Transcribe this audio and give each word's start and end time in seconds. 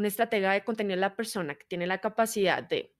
un 0.00 0.06
estratega 0.06 0.52
de 0.52 0.64
contenido 0.64 0.94
es 0.94 1.00
la 1.00 1.14
persona 1.14 1.54
que 1.54 1.66
tiene 1.66 1.86
la 1.86 1.98
capacidad 1.98 2.62
de 2.62 2.96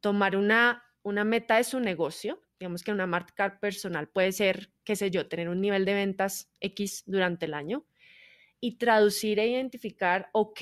tomar 0.00 0.36
una, 0.36 0.82
una 1.02 1.24
meta 1.24 1.56
de 1.56 1.64
su 1.64 1.78
negocio, 1.78 2.42
digamos 2.58 2.82
que 2.82 2.90
una 2.90 3.06
marca 3.06 3.60
personal 3.60 4.08
puede 4.08 4.32
ser, 4.32 4.72
qué 4.82 4.96
sé 4.96 5.12
yo, 5.12 5.28
tener 5.28 5.48
un 5.48 5.60
nivel 5.60 5.84
de 5.84 5.94
ventas 5.94 6.52
X 6.60 7.04
durante 7.06 7.46
el 7.46 7.54
año 7.54 7.86
y 8.58 8.78
traducir 8.78 9.38
e 9.38 9.46
identificar, 9.46 10.28
ok, 10.32 10.60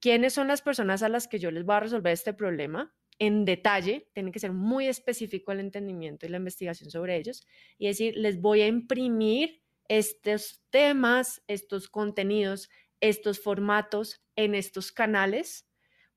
quiénes 0.00 0.32
son 0.32 0.48
las 0.48 0.62
personas 0.62 1.02
a 1.02 1.10
las 1.10 1.28
que 1.28 1.38
yo 1.38 1.50
les 1.50 1.64
voy 1.64 1.76
a 1.76 1.80
resolver 1.80 2.12
este 2.12 2.32
problema 2.32 2.94
en 3.18 3.44
detalle, 3.44 4.08
tiene 4.14 4.32
que 4.32 4.38
ser 4.38 4.52
muy 4.52 4.86
específico 4.86 5.52
el 5.52 5.60
entendimiento 5.60 6.24
y 6.24 6.30
la 6.30 6.38
investigación 6.38 6.90
sobre 6.90 7.16
ellos, 7.16 7.46
y 7.76 7.88
decir, 7.88 8.16
les 8.16 8.40
voy 8.40 8.62
a 8.62 8.66
imprimir 8.66 9.60
estos 9.88 10.62
temas, 10.70 11.42
estos 11.48 11.88
contenidos, 11.88 12.70
estos 13.00 13.40
formatos 13.40 14.20
en 14.36 14.54
estos 14.54 14.92
canales 14.92 15.66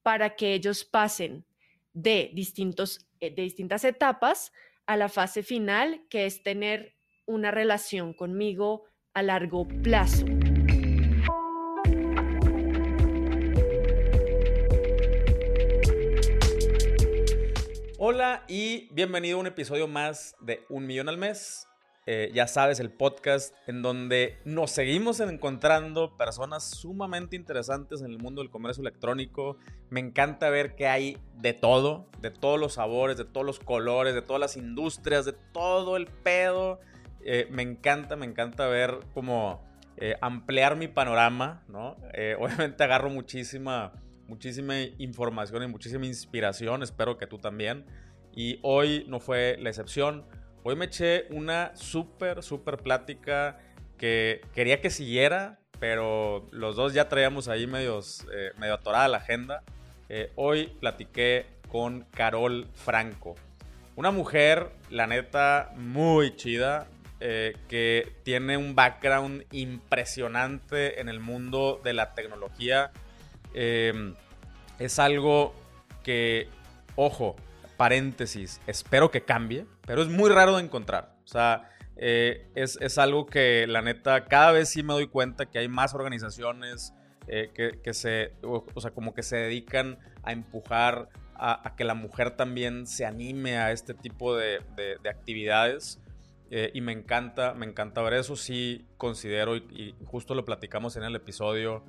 para 0.03 0.35
que 0.35 0.53
ellos 0.53 0.83
pasen 0.83 1.45
de, 1.93 2.31
distintos, 2.33 3.07
eh, 3.19 3.33
de 3.33 3.43
distintas 3.43 3.83
etapas 3.83 4.51
a 4.85 4.97
la 4.97 5.09
fase 5.09 5.43
final, 5.43 6.05
que 6.09 6.25
es 6.25 6.43
tener 6.43 6.95
una 7.25 7.51
relación 7.51 8.13
conmigo 8.13 8.83
a 9.13 9.21
largo 9.21 9.67
plazo. 9.67 10.25
Hola 18.03 18.43
y 18.47 18.87
bienvenido 18.91 19.37
a 19.37 19.41
un 19.41 19.47
episodio 19.47 19.87
más 19.87 20.35
de 20.39 20.65
Un 20.69 20.87
Millón 20.87 21.07
al 21.07 21.19
Mes. 21.19 21.67
Eh, 22.07 22.31
ya 22.33 22.47
sabes, 22.47 22.79
el 22.79 22.89
podcast 22.89 23.53
en 23.67 23.83
donde 23.83 24.39
nos 24.43 24.71
seguimos 24.71 25.19
encontrando 25.19 26.17
personas 26.17 26.63
sumamente 26.63 27.35
interesantes 27.35 28.01
en 28.01 28.07
el 28.07 28.17
mundo 28.17 28.41
del 28.41 28.49
comercio 28.49 28.81
electrónico. 28.81 29.57
Me 29.89 29.99
encanta 29.99 30.49
ver 30.49 30.75
que 30.75 30.87
hay 30.87 31.17
de 31.35 31.53
todo, 31.53 32.07
de 32.19 32.31
todos 32.31 32.59
los 32.59 32.73
sabores, 32.73 33.17
de 33.17 33.25
todos 33.25 33.45
los 33.45 33.59
colores, 33.59 34.15
de 34.15 34.21
todas 34.23 34.39
las 34.39 34.57
industrias, 34.57 35.25
de 35.25 35.33
todo 35.53 35.95
el 35.95 36.07
pedo. 36.07 36.79
Eh, 37.23 37.47
me 37.51 37.61
encanta, 37.61 38.15
me 38.15 38.25
encanta 38.25 38.67
ver 38.67 38.99
cómo 39.13 39.63
eh, 39.97 40.15
ampliar 40.21 40.75
mi 40.75 40.87
panorama, 40.87 41.63
¿no? 41.67 41.97
obviamente 42.39 42.83
agarro 42.83 43.09
muchísima 43.11 43.93
muchísima 44.31 44.79
información 44.97 45.61
y 45.61 45.67
muchísima 45.67 46.05
inspiración, 46.05 46.83
espero 46.83 47.17
que 47.17 47.27
tú 47.27 47.37
también. 47.37 47.85
Y 48.33 48.59
hoy 48.63 49.05
no 49.09 49.19
fue 49.19 49.57
la 49.59 49.69
excepción. 49.69 50.25
Hoy 50.63 50.75
me 50.75 50.85
eché 50.85 51.25
una 51.31 51.75
súper, 51.75 52.43
súper 52.43 52.77
plática 52.77 53.57
que 53.97 54.41
quería 54.53 54.79
que 54.79 54.91
siguiera, 54.91 55.59
pero 55.79 56.47
los 56.51 56.75
dos 56.75 56.93
ya 56.93 57.09
traíamos 57.09 57.47
ahí 57.47 57.65
medios, 57.65 58.27
eh, 58.31 58.51
medio 58.59 58.75
atorada 58.75 59.07
la 59.07 59.17
agenda. 59.17 59.63
Eh, 60.09 60.31
hoy 60.35 60.67
platiqué 60.79 61.47
con 61.67 62.05
Carol 62.11 62.67
Franco, 62.75 63.35
una 63.95 64.11
mujer, 64.11 64.69
la 64.91 65.07
neta, 65.07 65.73
muy 65.77 66.35
chida, 66.35 66.87
eh, 67.19 67.55
que 67.67 68.17
tiene 68.23 68.57
un 68.57 68.75
background 68.75 69.45
impresionante 69.51 71.01
en 71.01 71.09
el 71.09 71.19
mundo 71.19 71.81
de 71.83 71.93
la 71.93 72.13
tecnología 72.13 72.91
es 73.53 74.97
algo 74.97 75.53
que, 76.03 76.47
ojo, 76.95 77.35
paréntesis, 77.81 78.61
espero 78.67 79.09
que 79.09 79.23
cambie, 79.23 79.65
pero 79.87 80.03
es 80.03 80.07
muy 80.07 80.29
raro 80.29 80.57
de 80.57 80.63
encontrar. 80.63 81.15
O 81.23 81.27
sea, 81.27 81.67
eh, 81.95 82.47
es, 82.53 82.99
algo 82.99 83.25
que 83.25 83.65
la 83.65 83.81
neta, 83.81 84.25
cada 84.25 84.51
vez 84.51 84.69
sí 84.69 84.83
me 84.83 84.93
doy 84.93 85.07
cuenta 85.07 85.47
que 85.47 85.57
hay 85.57 85.67
más 85.67 85.95
organizaciones 85.95 86.93
eh, 87.25 87.49
que, 87.81 87.93
se, 87.95 88.33
o, 88.43 88.63
sea, 88.79 88.91
como 88.91 89.15
que 89.15 89.23
se 89.23 89.37
dedican 89.37 89.97
a 90.21 90.31
empujar 90.31 91.09
a, 91.33 91.73
que 91.75 91.83
la 91.83 91.95
mujer 91.95 92.37
también 92.37 92.85
se 92.85 93.03
anime 93.03 93.57
a 93.57 93.71
este 93.71 93.95
tipo 93.95 94.37
de, 94.37 94.59
actividades. 95.09 95.99
Eh, 96.51 96.69
y 96.75 96.81
me 96.81 96.91
encanta, 96.91 97.55
me 97.55 97.65
encanta 97.65 98.03
ver 98.03 98.13
eso. 98.13 98.35
Sí 98.35 98.85
considero, 98.97 99.55
y 99.55 99.95
justo 100.05 100.35
lo 100.35 100.45
platicamos 100.45 100.97
en 100.97 101.03
el 101.03 101.15
episodio 101.15 101.83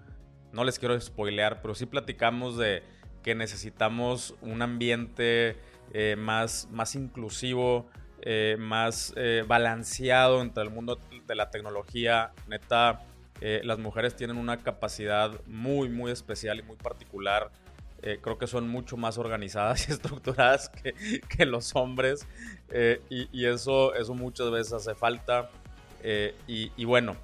no 0.52 0.64
les 0.64 0.78
quiero 0.78 0.98
spoilear, 1.00 1.60
pero 1.62 1.74
sí 1.74 1.86
platicamos 1.86 2.56
de 2.56 2.82
que 3.22 3.34
necesitamos 3.34 4.34
un 4.42 4.62
ambiente 4.62 5.56
eh, 5.92 6.16
más, 6.16 6.68
más 6.70 6.94
inclusivo, 6.94 7.86
eh, 8.20 8.56
más 8.58 9.12
eh, 9.16 9.44
balanceado 9.46 10.40
entre 10.40 10.62
el 10.62 10.70
mundo 10.70 10.98
de 11.26 11.34
la 11.34 11.50
tecnología. 11.50 12.32
Neta, 12.46 13.04
las 13.40 13.78
mujeres 13.78 14.14
tienen 14.14 14.36
una 14.36 14.58
capacidad 14.58 15.32
muy, 15.46 15.88
muy 15.88 16.12
especial 16.12 16.60
y 16.60 16.62
muy 16.62 16.76
particular. 16.76 17.50
creo 18.00 18.38
que 18.38 18.46
son 18.46 18.68
mucho 18.68 18.96
más 18.96 19.18
organizadas 19.18 19.88
y 19.88 19.92
estructuradas 19.96 20.68
que, 20.68 21.44
los 21.44 21.74
hombres. 21.74 22.28
Y, 23.10 23.44
eso, 23.46 23.94
eso 23.94 24.14
muchas 24.14 24.50
veces 24.52 24.72
hace 24.74 24.94
falta. 24.94 25.50
Y, 26.46 26.70
y, 26.76 26.84
bueno, 26.84 27.16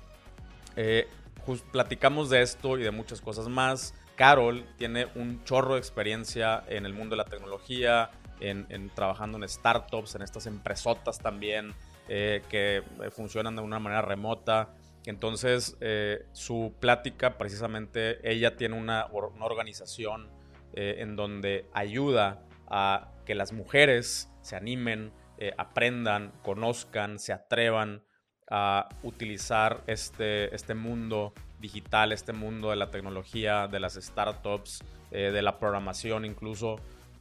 platicamos 1.71 2.31
de 2.31 2.43
esto 2.43 2.77
y 2.79 2.83
de 2.83 2.91
muchas 2.91 3.21
cosas 3.21 3.49
más. 3.49 3.95
Carol 4.19 4.65
tiene 4.77 5.07
un 5.15 5.45
chorro 5.45 5.75
de 5.75 5.79
experiencia 5.79 6.65
en 6.67 6.85
el 6.85 6.93
mundo 6.93 7.15
de 7.15 7.19
la 7.19 7.29
tecnología, 7.29 8.11
en, 8.41 8.91
trabajando 8.94 9.38
en 9.38 9.49
startups, 9.49 10.15
en 10.15 10.22
estas 10.22 10.47
empresotas 10.47 11.19
también 11.19 11.75
eh, 12.09 12.43
que 12.49 12.78
eh, 12.78 13.10
funcionan 13.10 13.54
de 13.54 13.62
una 13.62 13.78
manera 13.78 14.00
remota. 14.00 14.71
Entonces, 15.04 15.76
eh, 15.81 16.25
su 16.32 16.75
plática, 16.81 17.37
precisamente, 17.37 18.19
ella 18.28 18.56
tiene 18.56 18.76
una, 18.76 19.06
organización 19.12 20.31
en 20.75 21.16
donde 21.16 21.66
ayuda 21.72 22.44
a 22.69 23.10
que 23.25 23.34
las 23.34 23.53
mujeres 23.53 24.31
se 24.43 24.55
animen, 24.55 25.12
aprendan, 25.56 26.32
conozcan, 26.43 27.19
se 27.19 27.32
atrevan 27.32 28.05
a 28.49 28.88
utilizar 29.03 29.82
este, 29.88 30.55
este 30.55 30.75
mundo 30.75 31.32
digital, 31.59 32.12
este 32.12 32.32
mundo 32.32 32.70
de 32.70 32.76
la 32.76 32.91
tecnología, 32.93 33.66
de 33.66 33.81
las 33.81 33.94
startups, 33.94 34.84
de 35.10 35.43
la 35.43 35.59
programación 35.59 36.25
incluso. 36.25 36.76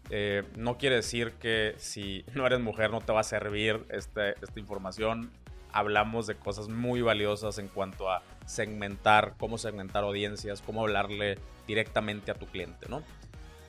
Eh, 0.09 0.43
no 0.55 0.77
quiere 0.77 0.97
decir 0.97 1.33
que 1.33 1.75
si 1.77 2.25
no 2.33 2.45
eres 2.45 2.59
mujer 2.59 2.91
no 2.91 3.01
te 3.01 3.11
va 3.11 3.21
a 3.21 3.23
servir 3.23 3.85
este, 3.89 4.31
esta 4.41 4.59
información. 4.59 5.31
Hablamos 5.71 6.27
de 6.27 6.35
cosas 6.35 6.69
muy 6.69 7.01
valiosas 7.01 7.57
en 7.59 7.67
cuanto 7.67 8.09
a 8.09 8.23
segmentar, 8.45 9.35
cómo 9.37 9.57
segmentar 9.57 10.03
audiencias, 10.03 10.61
cómo 10.61 10.81
hablarle 10.81 11.37
directamente 11.67 12.31
a 12.31 12.35
tu 12.35 12.45
cliente, 12.45 12.87
¿no? 12.89 13.03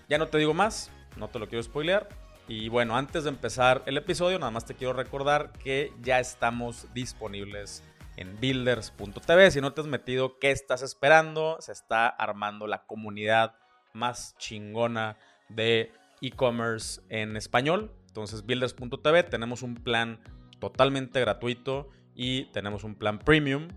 Ya 0.08 0.16
no 0.16 0.28
te 0.28 0.38
digo 0.38 0.54
más, 0.54 0.90
no 1.16 1.28
te 1.28 1.38
lo 1.38 1.48
quiero 1.48 1.62
spoilear. 1.62 2.08
Y 2.46 2.70
bueno, 2.70 2.96
antes 2.96 3.24
de 3.24 3.30
empezar 3.30 3.82
el 3.84 3.98
episodio, 3.98 4.38
nada 4.38 4.50
más 4.50 4.64
te 4.64 4.74
quiero 4.74 4.94
recordar 4.94 5.52
que 5.52 5.92
ya 6.00 6.18
estamos 6.18 6.86
disponibles 6.94 7.82
en 8.16 8.40
builders.tv. 8.40 9.50
Si 9.50 9.60
no 9.60 9.74
te 9.74 9.82
has 9.82 9.86
metido, 9.86 10.38
¿qué 10.38 10.50
estás 10.50 10.80
esperando? 10.80 11.58
Se 11.60 11.72
está 11.72 12.08
armando 12.08 12.66
la 12.66 12.86
comunidad 12.86 13.54
más 13.92 14.34
chingona 14.38 15.18
de 15.50 15.92
e-commerce 16.20 17.00
en 17.08 17.36
español. 17.36 17.92
Entonces, 18.06 18.44
builders.tv 18.44 19.24
tenemos 19.24 19.62
un 19.62 19.74
plan 19.74 20.20
totalmente 20.58 21.20
gratuito 21.20 21.88
y 22.14 22.46
tenemos 22.52 22.84
un 22.84 22.94
plan 22.94 23.18
premium 23.18 23.68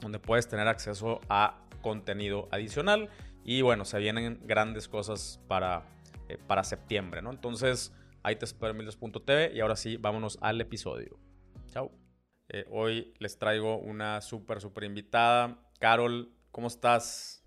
donde 0.00 0.18
puedes 0.18 0.48
tener 0.48 0.68
acceso 0.68 1.20
a 1.28 1.66
contenido 1.82 2.48
adicional. 2.52 3.08
Y 3.44 3.62
bueno, 3.62 3.84
se 3.84 3.98
vienen 3.98 4.40
grandes 4.44 4.88
cosas 4.88 5.40
para 5.48 5.84
eh, 6.28 6.38
para 6.38 6.64
septiembre, 6.64 7.20
¿no? 7.20 7.30
Entonces, 7.30 7.92
ahí 8.22 8.36
te 8.36 8.46
espero 8.46 8.70
en 8.70 8.78
mildos.tv 8.78 9.52
y 9.54 9.60
ahora 9.60 9.76
sí, 9.76 9.98
vámonos 9.98 10.38
al 10.40 10.58
episodio. 10.60 11.18
Chao. 11.68 11.92
Eh, 12.48 12.64
hoy 12.70 13.12
les 13.18 13.38
traigo 13.38 13.78
una 13.78 14.22
súper, 14.22 14.60
súper 14.62 14.84
invitada. 14.84 15.58
Carol, 15.78 16.32
¿cómo 16.50 16.68
estás? 16.68 17.43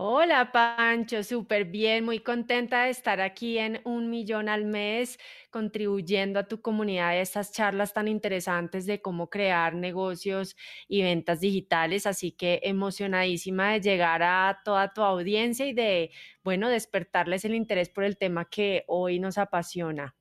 Hola 0.00 0.52
Pancho, 0.52 1.24
súper 1.24 1.64
bien, 1.64 2.04
muy 2.04 2.20
contenta 2.20 2.84
de 2.84 2.90
estar 2.90 3.20
aquí 3.20 3.58
en 3.58 3.80
Un 3.84 4.10
Millón 4.10 4.48
al 4.48 4.64
Mes, 4.64 5.18
contribuyendo 5.50 6.38
a 6.38 6.46
tu 6.46 6.62
comunidad 6.62 7.10
de 7.10 7.20
estas 7.20 7.50
charlas 7.50 7.94
tan 7.94 8.06
interesantes 8.06 8.86
de 8.86 9.02
cómo 9.02 9.28
crear 9.28 9.74
negocios 9.74 10.54
y 10.86 11.02
ventas 11.02 11.40
digitales. 11.40 12.06
Así 12.06 12.30
que 12.30 12.60
emocionadísima 12.62 13.72
de 13.72 13.80
llegar 13.80 14.22
a 14.22 14.60
toda 14.64 14.92
tu 14.92 15.02
audiencia 15.02 15.66
y 15.66 15.72
de, 15.72 16.12
bueno, 16.44 16.68
despertarles 16.68 17.44
el 17.44 17.56
interés 17.56 17.88
por 17.88 18.04
el 18.04 18.16
tema 18.16 18.44
que 18.48 18.84
hoy 18.86 19.18
nos 19.18 19.36
apasiona. 19.36 20.14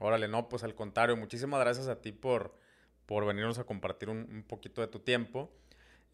Órale, 0.00 0.26
no, 0.26 0.48
pues 0.48 0.64
al 0.64 0.74
contrario, 0.74 1.16
muchísimas 1.16 1.60
gracias 1.60 1.86
a 1.86 2.00
ti 2.00 2.10
por, 2.10 2.58
por 3.06 3.24
venirnos 3.26 3.60
a 3.60 3.64
compartir 3.64 4.10
un 4.10 4.44
poquito 4.48 4.80
de 4.80 4.88
tu 4.88 4.98
tiempo. 4.98 5.52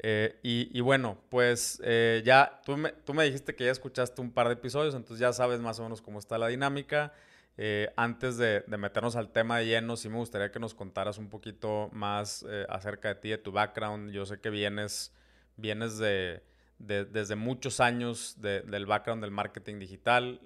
Eh, 0.02 0.38
y, 0.42 0.80
bueno, 0.80 1.18
pues 1.28 1.80
eh, 1.84 2.22
ya 2.24 2.62
tú 2.64 2.76
me, 2.76 2.92
tú 2.92 3.12
me, 3.12 3.24
dijiste 3.24 3.54
que 3.54 3.64
ya 3.64 3.70
escuchaste 3.70 4.22
un 4.22 4.32
par 4.32 4.46
de 4.46 4.54
episodios, 4.54 4.94
entonces 4.94 5.18
ya 5.18 5.32
sabes 5.34 5.60
más 5.60 5.78
o 5.78 5.82
menos 5.82 6.00
cómo 6.00 6.18
está 6.18 6.38
la 6.38 6.48
dinámica. 6.48 7.12
Eh, 7.58 7.92
antes 7.96 8.38
de, 8.38 8.64
meternos 8.66 9.16
al 9.16 9.30
tema 9.30 9.58
de 9.58 9.66
lleno, 9.66 9.96
sí 9.96 10.08
me 10.08 10.16
gustaría 10.16 10.50
que 10.50 10.58
nos 10.58 10.72
contaras 10.72 11.18
un 11.18 11.28
poquito 11.28 11.90
más 11.92 12.46
acerca 12.70 13.08
de 13.08 13.14
ti, 13.16 13.28
de 13.28 13.38
tu 13.38 13.52
background. 13.52 14.10
Yo 14.10 14.24
sé 14.24 14.40
que 14.40 14.48
vienes, 14.48 15.12
vienes 15.56 15.98
de, 15.98 16.42
desde 16.78 17.36
muchos 17.36 17.80
años 17.80 18.36
del 18.40 18.86
background 18.86 19.22
del 19.22 19.32
marketing 19.32 19.78
digital. 19.78 20.40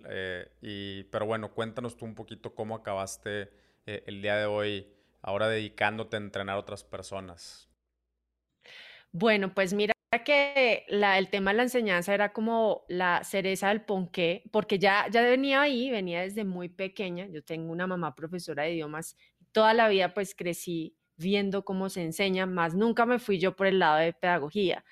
Y, 0.63 1.05
pero 1.05 1.27
bueno, 1.27 1.53
cuéntanos 1.53 1.97
tú 1.97 2.05
un 2.05 2.17
poquito 2.17 2.57
cómo 2.57 2.75
acabaste 2.75 3.53
el 3.87 4.21
día 4.21 4.37
de 4.37 4.47
hoy, 4.47 4.89
ahora 5.23 5.47
dedicándote 5.47 6.17
a 6.17 6.19
entrenar 6.19 6.57
a 6.57 6.59
otras 6.59 6.83
personas. 6.83 7.69
Bueno, 9.17 9.55
pues 9.55 9.73
mira 9.75 9.95
que 10.25 10.85
el 10.91 11.29
tema 11.31 11.53
de 11.53 11.57
la 11.59 11.63
enseñanza 11.63 12.13
era 12.15 12.33
como 12.33 12.85
la 12.89 13.23
cereza 13.23 13.69
del 13.69 13.83
ponqué, 13.85 14.43
porque 14.51 14.81
ya, 14.81 15.07
ya 15.09 15.23
venía 15.23 15.61
ahí, 15.63 15.89
venía 15.89 16.23
desde 16.23 16.45
muy 16.45 16.69
pequeña. 16.69 17.27
Yo 17.29 17.45
tengo 17.45 17.71
una 17.71 17.87
mamá 17.87 18.17
profesora 18.17 18.65
de 18.65 18.73
idiomas, 18.75 19.17
toda 19.53 19.73
la 19.73 19.89
vida 19.89 20.13
pues 20.15 20.35
crecí 20.35 20.97
viendo 21.17 21.65
cómo 21.65 21.91
se 21.91 22.03
enseña, 22.03 22.45
más 22.47 22.75
nunca 22.75 23.07
me 23.07 23.21
fui 23.21 23.39
yo 23.39 23.55
por 23.55 23.69
el 23.69 23.79
lado 23.79 23.99
de 23.99 24.13
pedagogía. 24.15 24.85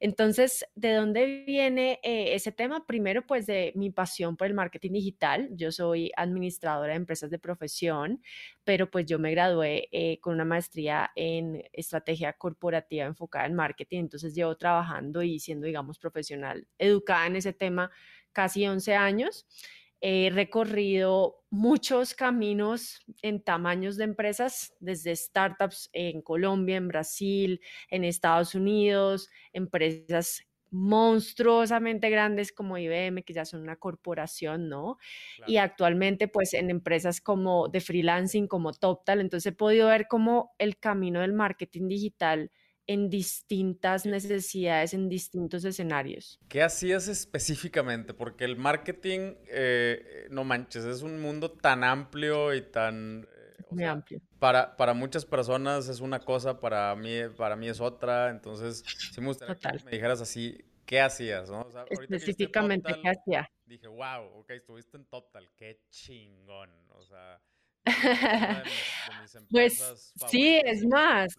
Entonces, 0.00 0.66
¿de 0.74 0.92
dónde 0.92 1.44
viene 1.46 2.00
eh, 2.02 2.34
ese 2.34 2.52
tema? 2.52 2.86
Primero, 2.86 3.26
pues 3.26 3.46
de 3.46 3.72
mi 3.76 3.90
pasión 3.90 4.36
por 4.36 4.46
el 4.46 4.54
marketing 4.54 4.92
digital. 4.92 5.48
Yo 5.52 5.72
soy 5.72 6.10
administradora 6.16 6.92
de 6.92 6.96
empresas 6.96 7.30
de 7.30 7.38
profesión, 7.38 8.22
pero 8.64 8.90
pues 8.90 9.06
yo 9.06 9.18
me 9.18 9.30
gradué 9.30 9.88
eh, 9.92 10.18
con 10.20 10.34
una 10.34 10.44
maestría 10.44 11.10
en 11.16 11.62
estrategia 11.72 12.32
corporativa 12.34 13.04
enfocada 13.06 13.46
en 13.46 13.54
marketing. 13.54 14.00
Entonces, 14.00 14.34
llevo 14.34 14.56
trabajando 14.56 15.22
y 15.22 15.38
siendo, 15.38 15.66
digamos, 15.66 15.98
profesional 15.98 16.66
educada 16.78 17.26
en 17.26 17.36
ese 17.36 17.52
tema 17.52 17.90
casi 18.32 18.66
11 18.66 18.94
años. 18.94 19.46
He 20.00 20.30
recorrido 20.30 21.42
muchos 21.50 22.14
caminos 22.14 23.00
en 23.22 23.42
tamaños 23.42 23.96
de 23.96 24.04
empresas, 24.04 24.74
desde 24.80 25.16
startups 25.16 25.88
en 25.92 26.20
Colombia, 26.22 26.76
en 26.76 26.88
Brasil, 26.88 27.60
en 27.90 28.04
Estados 28.04 28.54
Unidos, 28.54 29.30
empresas 29.52 30.42
monstruosamente 30.70 32.10
grandes 32.10 32.52
como 32.52 32.76
IBM, 32.76 33.22
que 33.22 33.32
ya 33.32 33.44
son 33.44 33.62
una 33.62 33.76
corporación, 33.76 34.68
¿no? 34.68 34.98
Y 35.46 35.56
actualmente, 35.58 36.26
pues, 36.28 36.52
en 36.54 36.68
empresas 36.70 37.20
como 37.20 37.68
de 37.68 37.80
freelancing, 37.80 38.48
como 38.48 38.72
TopTal, 38.72 39.20
entonces 39.20 39.52
he 39.52 39.56
podido 39.56 39.88
ver 39.88 40.06
cómo 40.08 40.54
el 40.58 40.76
camino 40.78 41.20
del 41.20 41.32
marketing 41.32 41.86
digital 41.88 42.50
en 42.86 43.08
distintas 43.08 44.06
necesidades, 44.06 44.94
en 44.94 45.08
distintos 45.08 45.64
escenarios. 45.64 46.38
¿Qué 46.48 46.62
hacías 46.62 47.08
específicamente? 47.08 48.14
Porque 48.14 48.44
el 48.44 48.56
marketing, 48.56 49.34
eh, 49.48 50.26
no 50.30 50.44
manches, 50.44 50.84
es 50.84 51.02
un 51.02 51.20
mundo 51.20 51.50
tan 51.50 51.84
amplio 51.84 52.54
y 52.54 52.62
tan... 52.62 53.24
Eh, 53.24 53.62
Muy 53.70 53.84
amplio. 53.84 54.20
Para, 54.38 54.76
para 54.76 54.92
muchas 54.92 55.24
personas 55.24 55.88
es 55.88 56.00
una 56.00 56.20
cosa, 56.20 56.60
para 56.60 56.94
mí, 56.94 57.20
para 57.36 57.56
mí 57.56 57.68
es 57.68 57.80
otra, 57.80 58.30
entonces 58.30 58.84
sí 59.12 59.20
me 59.20 59.28
gustaría 59.28 59.54
que 59.54 59.84
me 59.84 59.90
dijeras 59.90 60.20
así, 60.20 60.58
¿qué 60.84 61.00
hacías? 61.00 61.50
¿no? 61.50 61.66
Específicamente, 61.88 62.94
¿qué 63.02 63.08
hacía? 63.08 63.50
Dije, 63.64 63.88
wow, 63.88 64.40
ok, 64.40 64.50
estuviste 64.50 64.98
en 64.98 65.06
Total, 65.06 65.48
qué 65.56 65.80
chingón, 65.90 66.70
o 66.90 67.02
sea... 67.02 67.40
pues 69.50 70.14
sí, 70.30 70.58
es 70.64 70.86
más 70.86 71.36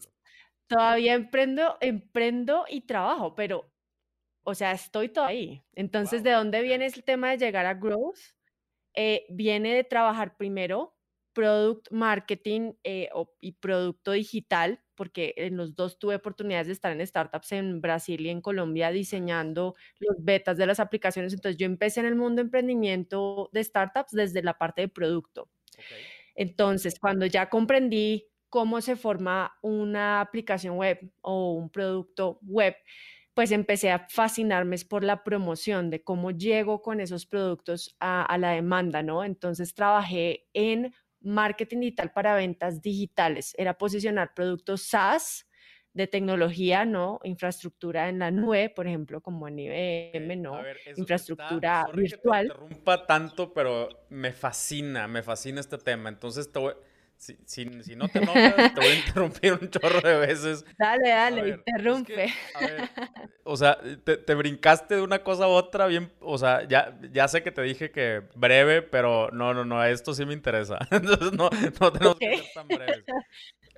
todavía 0.68 1.14
emprendo, 1.14 1.78
emprendo 1.82 2.66
y 2.70 2.82
trabajo, 2.82 3.36
pero, 3.36 3.72
o 4.44 4.56
sea, 4.56 4.72
estoy 4.74 5.10
todavía 5.10 5.40
ahí. 5.40 5.64
Entonces, 5.76 6.24
¿de 6.24 6.32
dónde 6.32 6.62
viene 6.62 6.86
el 6.86 7.04
tema 7.04 7.32
de 7.32 7.38
llegar 7.38 7.66
a 7.66 7.76
growth? 7.76 8.20
Eh, 8.94 9.26
viene 9.30 9.76
de 9.76 9.84
trabajar 9.84 10.38
primero 10.38 10.96
product 11.34 11.92
marketing 11.92 12.74
eh, 12.84 13.10
y 13.42 13.52
producto 13.54 14.14
digital, 14.14 14.82
porque 14.96 15.34
en 15.36 15.58
los 15.58 15.76
dos 15.76 16.00
tuve 16.00 16.16
oportunidades 16.16 16.68
de 16.68 16.74
estar 16.74 16.94
en 16.94 17.06
startups 17.06 17.52
en 17.52 17.82
Brasil 17.82 18.22
y 18.22 18.30
en 18.30 18.40
Colombia 18.42 18.90
diseñando 18.92 19.76
los 20.00 20.16
betas 20.24 20.58
de 20.58 20.66
las 20.66 20.80
aplicaciones. 20.80 21.34
Entonces 21.34 21.58
yo 21.58 21.66
empecé 21.66 22.00
en 22.00 22.06
el 22.06 22.16
mundo 22.16 22.38
de 22.38 22.44
emprendimiento 22.44 23.50
de 23.52 23.64
startups 23.64 24.12
desde 24.14 24.42
la 24.44 24.58
parte 24.58 24.84
de 24.84 24.88
producto. 24.88 25.50
Entonces, 26.36 27.00
cuando 27.00 27.26
ya 27.26 27.50
comprendí 27.50 28.28
cómo 28.56 28.80
se 28.80 28.96
forma 28.96 29.54
una 29.62 30.22
aplicación 30.22 30.78
web 30.78 31.12
o 31.20 31.52
un 31.52 31.70
producto 31.70 32.40
web, 32.42 32.74
pues 33.34 33.52
empecé 33.52 33.92
a 33.92 34.08
fascinarme 34.08 34.78
por 34.88 35.04
la 35.04 35.26
promoción, 35.26 35.90
de 35.90 36.06
cómo 36.06 36.32
llego 36.32 36.82
con 36.82 37.02
esos 37.02 37.26
productos 37.26 37.98
a, 38.00 38.38
la 38.38 38.52
demanda, 38.52 39.04
¿no? 39.04 39.26
Entonces 39.26 39.74
trabajé 39.74 40.48
en 40.54 40.94
marketing 41.20 41.82
digital 41.82 42.14
para 42.14 42.34
ventas 42.34 42.82
digitales, 42.82 43.54
era 43.58 43.78
posicionar 43.78 44.34
productos 44.34 44.84
SaaS 44.84 45.50
de 45.92 46.08
tecnología, 46.08 46.86
¿no? 46.86 47.20
Infraestructura 47.26 48.08
en 48.08 48.20
la 48.20 48.32
nube, 48.32 48.70
por 48.70 48.88
ejemplo, 48.88 49.20
como 49.20 49.50
en 49.50 49.60
IBM, 49.60 50.38
¿no? 50.38 50.62
Infraestructura 50.96 51.88
virtual. 51.94 52.48
Que 52.48 52.54
te 52.54 52.62
interrumpa 52.64 53.06
tanto, 53.06 53.54
pero 53.54 53.90
me 54.08 54.32
fascina, 54.32 55.10
me 55.10 55.24
fascina 55.24 55.60
este 55.60 55.78
tema. 55.78 56.08
Entonces 56.08 56.50
te 56.50 56.60
voy 56.60 56.74
si, 57.18 57.38
si, 57.46 57.96
no 57.96 58.08
te 58.08 58.20
enojas, 58.20 58.74
te 58.74 58.80
voy 58.80 58.90
a 58.90 58.96
interrumpir 58.96 59.54
un 59.54 59.70
chorro 59.70 60.02
de 60.02 60.18
veces. 60.18 60.66
Dale, 60.78 61.10
dale, 61.10 61.50
interrumpe. 61.50 62.34
a 62.54 62.60
ver, 62.60 62.90
o 63.44 63.58
sea, 63.58 63.78
te, 64.04 64.36
brincaste 64.36 64.96
de 64.96 65.02
una 65.02 65.24
cosa 65.24 65.46
a 65.46 65.48
otra 65.48 65.88
bien, 65.88 66.12
o 66.20 66.38
sea, 66.38 66.68
ya, 66.68 67.00
ya 67.12 67.28
sé 67.28 67.44
que 67.44 67.52
te 67.52 67.62
dije 67.62 67.92
que 67.92 68.24
breve, 68.36 68.82
pero 68.82 69.30
no, 69.32 69.54
no, 69.54 69.66
no, 69.66 69.84
esto 69.84 70.14
sí 70.14 70.26
me 70.26 70.34
interesa. 70.34 70.80
Entonces 70.92 71.32
no, 71.34 71.50
no 71.82 71.92
tenemos 71.94 72.18
que 72.18 72.38
ser 72.38 72.46
tan 72.54 72.68
breves. 72.68 73.06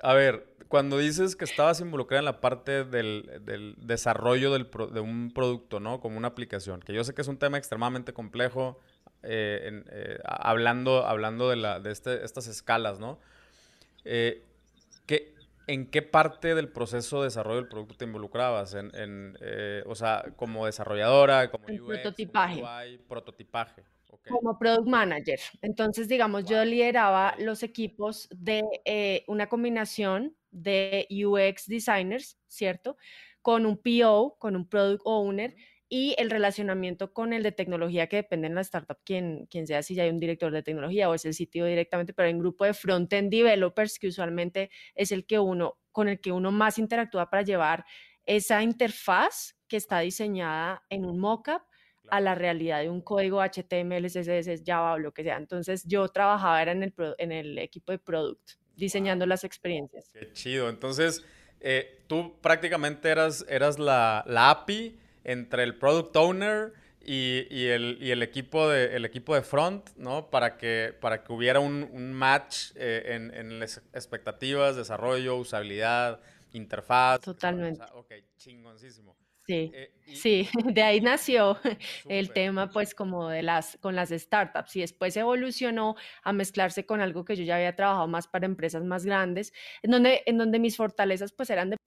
A 0.02 0.14
ver, 0.14 0.56
cuando 0.68 0.98
dices 0.98 1.36
que 1.36 1.46
estabas 1.46 1.80
involucrada 1.82 2.20
en 2.20 2.26
la 2.26 2.42
parte 2.42 2.84
del, 2.84 3.42
del 3.42 3.76
desarrollo 3.78 4.52
del 4.52 4.70
de 4.94 5.00
un 5.00 5.32
producto, 5.34 5.80
¿no? 5.80 6.00
Como 6.00 6.18
una 6.18 6.30
aplicación, 6.30 6.82
que 6.82 6.94
yo 6.94 7.04
sé 7.04 7.14
que 7.14 7.22
es 7.22 7.28
un 7.28 7.38
tema 7.38 7.58
extremadamente 7.58 8.14
complejo, 8.14 8.80
eh, 9.30 9.84
eh, 9.92 10.20
hablando, 10.24 11.06
hablando 11.06 11.50
de, 11.50 11.58
la, 11.58 11.82
de 11.82 11.92
este, 11.92 12.24
estas 12.24 12.48
escalas, 12.48 13.00
¿no? 13.00 13.20
Eh, 14.06 14.44
¿En 15.70 15.92
qué 15.92 16.02
parte 16.02 16.56
del 16.56 16.70
proceso 16.70 17.20
de 17.20 17.26
desarrollo 17.26 17.58
del 17.58 17.68
producto 17.68 17.96
te 17.98 18.06
involucrabas? 18.06 18.74
En, 18.74 19.38
o 19.86 19.96
sea, 19.96 20.24
como 20.38 20.66
desarrolladora, 20.66 21.52
como 21.52 21.66
UX, 21.66 21.84
prototipaje. 21.84 22.64
prototipaje. 23.10 23.84
Como 24.30 24.58
product 24.58 24.88
manager. 24.88 25.38
Entonces, 25.62 26.08
digamos, 26.08 26.46
yo 26.46 26.64
lideraba 26.64 27.36
los 27.38 27.64
equipos 27.64 28.30
de 28.32 28.64
una 29.28 29.48
combinación 29.48 30.38
de 30.52 31.06
UX 31.12 31.68
designers, 31.68 32.38
¿cierto? 32.48 32.96
Con 33.42 33.66
un 33.66 33.78
PO, 33.78 34.38
con 34.40 34.56
un 34.56 34.70
product 34.70 35.02
owner 35.04 35.54
y 35.90 36.16
el 36.18 36.30
relacionamiento 36.30 37.14
con 37.14 37.32
el 37.34 37.44
de 37.44 37.52
tecnología 37.52 38.08
que 38.08 38.18
depende 38.18 38.48
en 38.48 38.56
la 38.56 38.62
startup, 38.62 38.98
quien, 39.04 39.46
quien 39.46 39.68
sea, 39.68 39.84
si 39.84 39.96
ya 39.96 40.04
hay 40.04 40.10
un 40.10 40.20
director 40.20 40.52
de 40.52 40.62
tecnología 40.64 41.10
o 41.10 41.14
es 41.14 41.26
el 41.26 41.34
sitio 41.34 41.66
directamente, 41.66 42.14
pero 42.14 42.28
hay 42.28 42.34
un 42.34 42.40
grupo 42.40 42.66
de 42.66 42.74
front-end 42.74 43.32
developers 43.32 43.98
que 43.98 44.08
usualmente 44.08 44.70
es 44.96 45.12
el 45.12 45.26
que 45.26 45.40
uno, 45.40 45.78
con 45.92 46.10
el 46.10 46.20
que 46.20 46.32
uno 46.32 46.52
más 46.52 46.78
interactúa 46.78 47.30
para 47.30 47.44
llevar 47.44 47.86
esa 48.26 48.62
interfaz 48.62 49.56
que 49.68 49.78
está 49.78 50.00
diseñada 50.00 50.84
en 50.90 51.06
un 51.06 51.20
mockup 51.20 51.62
a 52.10 52.22
la 52.22 52.36
realidad 52.36 52.82
de 52.82 52.90
un 52.90 53.02
código 53.02 53.42
HTML, 53.42 54.06
CSS, 54.08 54.64
Java 54.66 54.94
o 54.94 54.98
lo 54.98 55.14
que 55.14 55.24
sea. 55.24 55.38
Entonces 55.38 55.84
yo 55.86 56.08
trabajaba 56.10 56.62
era 56.62 56.74
en 56.74 56.84
el, 56.84 56.94
en 57.18 57.32
el 57.32 57.58
equipo 57.58 57.92
de 57.92 58.00
product, 58.00 58.52
diseñando 58.76 59.26
las 59.26 59.44
experiencias. 59.44 60.12
Qué 60.14 60.32
chido. 60.34 60.70
Entonces, 60.70 61.26
eh, 61.60 62.04
tú 62.08 62.40
prácticamente 62.42 63.10
eras, 63.10 63.46
eras 63.50 63.80
la, 63.80 64.24
la 64.28 64.50
API 64.52 65.00
entre 65.24 65.64
el 65.64 65.76
product 65.76 66.16
owner 66.16 66.74
y, 67.08 67.68
el, 67.68 68.22
equipo 68.22 68.68
de, 68.70 68.96
el 68.96 69.06
equipo 69.06 69.34
de 69.34 69.42
front, 69.42 69.90
¿no? 69.96 70.30
Para 70.30 70.58
que, 70.58 70.94
para 71.00 71.24
que 71.24 71.32
hubiera 71.32 71.60
un, 71.60 72.14
match 72.14 72.72
eh, 72.76 73.32
en, 73.34 73.60
las 73.60 73.78
expectativas, 73.94 74.76
desarrollo, 74.76 75.38
usabilidad, 75.38 76.20
interfaz. 76.52 77.22
Totalmente. 77.22 77.84
ok, 77.94 78.14
chingoncísimo. 78.38 79.16
Sí, 79.48 79.72
eh, 79.74 79.94
sí, 80.14 80.50
de 80.66 80.84
ahí 80.84 81.00
nació 81.00 81.58
el 82.10 82.32
tema, 82.32 82.70
pues, 82.70 82.94
como 82.94 83.30
de 83.30 83.42
las, 83.44 83.78
con 83.80 83.96
las 83.96 84.10
startups 84.10 84.76
y 84.76 84.82
después 84.82 85.16
evolucionó 85.16 85.96
a 86.24 86.34
mezclarse 86.34 86.86
con 86.86 87.00
algo 87.00 87.24
que 87.24 87.38
yo 87.38 87.46
ya 87.46 87.56
había 87.56 87.74
trabajado 87.74 88.10
más 88.10 88.28
para 88.28 88.46
empresas 88.46 88.84
más 88.84 89.06
grandes, 89.06 89.54
en 89.82 89.92
donde, 89.92 90.24
en 90.26 90.38
donde 90.38 90.60
mis 90.60 90.76
fortalezas, 90.76 91.32
pues, 91.32 91.50
eran 91.50 91.70
de 91.70 91.78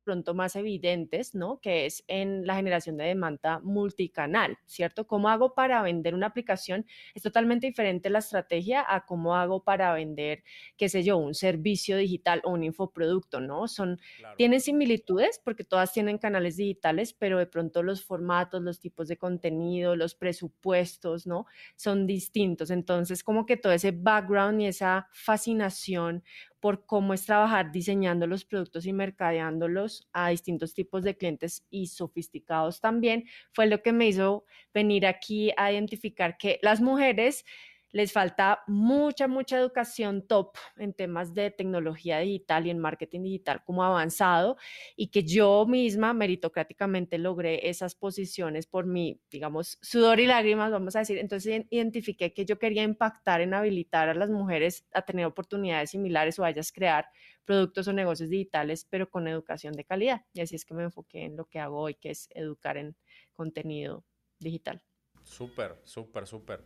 pronto 0.00 0.34
más 0.34 0.56
evidentes, 0.56 1.34
¿no? 1.34 1.60
Que 1.60 1.86
es 1.86 2.04
en 2.08 2.46
la 2.46 2.56
generación 2.56 2.96
de 2.96 3.04
demanda 3.04 3.60
multicanal, 3.60 4.58
¿cierto? 4.66 5.06
¿Cómo 5.06 5.28
hago 5.28 5.54
para 5.54 5.82
vender 5.82 6.14
una 6.14 6.26
aplicación? 6.28 6.86
Es 7.14 7.22
totalmente 7.22 7.66
diferente 7.66 8.10
la 8.10 8.20
estrategia 8.20 8.84
a 8.86 9.06
cómo 9.06 9.36
hago 9.36 9.64
para 9.64 9.92
vender, 9.94 10.42
qué 10.76 10.88
sé 10.88 11.02
yo, 11.02 11.16
un 11.18 11.34
servicio 11.34 11.96
digital 11.96 12.40
o 12.44 12.50
un 12.50 12.64
infoproducto, 12.64 13.40
¿no? 13.40 13.68
Son, 13.68 13.98
tienen 14.36 14.60
similitudes 14.60 15.40
porque 15.44 15.64
todas 15.64 15.92
tienen 15.92 16.18
canales 16.18 16.56
digitales, 16.56 17.12
pero 17.12 17.38
de 17.38 17.46
pronto 17.46 17.82
los 17.82 18.04
formatos, 18.04 18.62
los 18.62 18.80
tipos 18.80 19.08
de 19.08 19.16
contenido, 19.16 19.96
los 19.96 20.14
presupuestos, 20.14 21.26
¿no? 21.26 21.46
Son 21.76 22.06
distintos. 22.06 22.70
Entonces, 22.70 23.22
como 23.22 23.46
que 23.46 23.56
todo 23.56 23.72
ese 23.72 23.92
background 23.92 24.60
y 24.60 24.66
esa 24.66 25.08
fascinación 25.12 26.22
por 26.60 26.86
cómo 26.86 27.14
es 27.14 27.24
trabajar 27.26 27.72
diseñando 27.72 28.26
los 28.26 28.44
productos 28.44 28.86
y 28.86 28.92
mercadeándolos 28.92 30.08
a 30.12 30.28
distintos 30.28 30.74
tipos 30.74 31.02
de 31.02 31.16
clientes 31.16 31.66
y 31.70 31.86
sofisticados 31.86 32.80
también, 32.80 33.24
fue 33.52 33.66
lo 33.66 33.82
que 33.82 33.92
me 33.92 34.08
hizo 34.08 34.44
venir 34.72 35.06
aquí 35.06 35.52
a 35.56 35.72
identificar 35.72 36.36
que 36.36 36.58
las 36.62 36.80
mujeres 36.80 37.44
les 37.92 38.12
falta 38.12 38.62
mucha, 38.66 39.28
mucha 39.28 39.58
educación 39.58 40.26
top 40.26 40.56
en 40.76 40.92
temas 40.92 41.34
de 41.34 41.50
tecnología 41.50 42.18
digital 42.18 42.66
y 42.66 42.70
en 42.70 42.78
marketing 42.78 43.22
digital 43.22 43.62
como 43.64 43.82
avanzado 43.84 44.56
y 44.96 45.08
que 45.08 45.22
yo 45.22 45.66
misma 45.66 46.12
meritocráticamente 46.12 47.18
logré 47.18 47.68
esas 47.68 47.94
posiciones 47.94 48.66
por 48.66 48.86
mi, 48.86 49.20
digamos, 49.30 49.78
sudor 49.82 50.20
y 50.20 50.26
lágrimas, 50.26 50.70
vamos 50.70 50.96
a 50.96 51.00
decir. 51.00 51.18
Entonces 51.18 51.66
identifiqué 51.70 52.32
que 52.32 52.44
yo 52.44 52.58
quería 52.58 52.82
impactar 52.82 53.40
en 53.40 53.54
habilitar 53.54 54.08
a 54.08 54.14
las 54.14 54.30
mujeres 54.30 54.86
a 54.92 55.02
tener 55.02 55.26
oportunidades 55.26 55.90
similares 55.90 56.38
o 56.38 56.44
a 56.44 56.50
ellas 56.50 56.72
crear 56.72 57.06
productos 57.44 57.88
o 57.88 57.92
negocios 57.92 58.30
digitales, 58.30 58.86
pero 58.88 59.10
con 59.10 59.26
educación 59.26 59.72
de 59.72 59.84
calidad. 59.84 60.24
Y 60.32 60.40
así 60.40 60.54
es 60.54 60.64
que 60.64 60.74
me 60.74 60.84
enfoqué 60.84 61.24
en 61.24 61.36
lo 61.36 61.46
que 61.46 61.58
hago 61.58 61.80
hoy, 61.80 61.94
que 61.94 62.10
es 62.10 62.28
educar 62.30 62.76
en 62.76 62.96
contenido 63.32 64.04
digital. 64.38 64.82
Súper, 65.24 65.80
súper, 65.84 66.26
súper. 66.26 66.64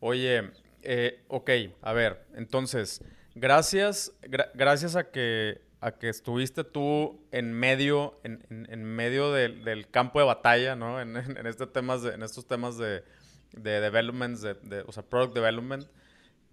Oye, 0.00 0.50
eh, 0.88 1.24
ok, 1.26 1.50
a 1.82 1.92
ver, 1.92 2.24
entonces, 2.36 3.02
gracias, 3.34 4.12
gracias 4.54 4.94
a 4.94 5.10
que, 5.10 5.60
a 5.80 5.90
que 5.90 6.08
estuviste 6.08 6.62
tú 6.62 7.26
en 7.32 7.52
medio, 7.52 8.20
en, 8.22 8.84
medio 8.84 9.32
del, 9.32 9.88
campo 9.90 10.20
de 10.20 10.26
batalla, 10.26 10.76
¿no? 10.76 11.00
En, 11.00 11.16
este 11.16 11.66
temas 11.66 12.02
de, 12.02 12.14
en 12.14 12.22
estos 12.22 12.46
temas 12.46 12.78
de, 12.78 13.02
de 13.50 13.80
development, 13.80 14.38
de, 14.38 14.84
o 14.86 14.92
sea, 14.92 15.02
product 15.02 15.34
development. 15.34 15.88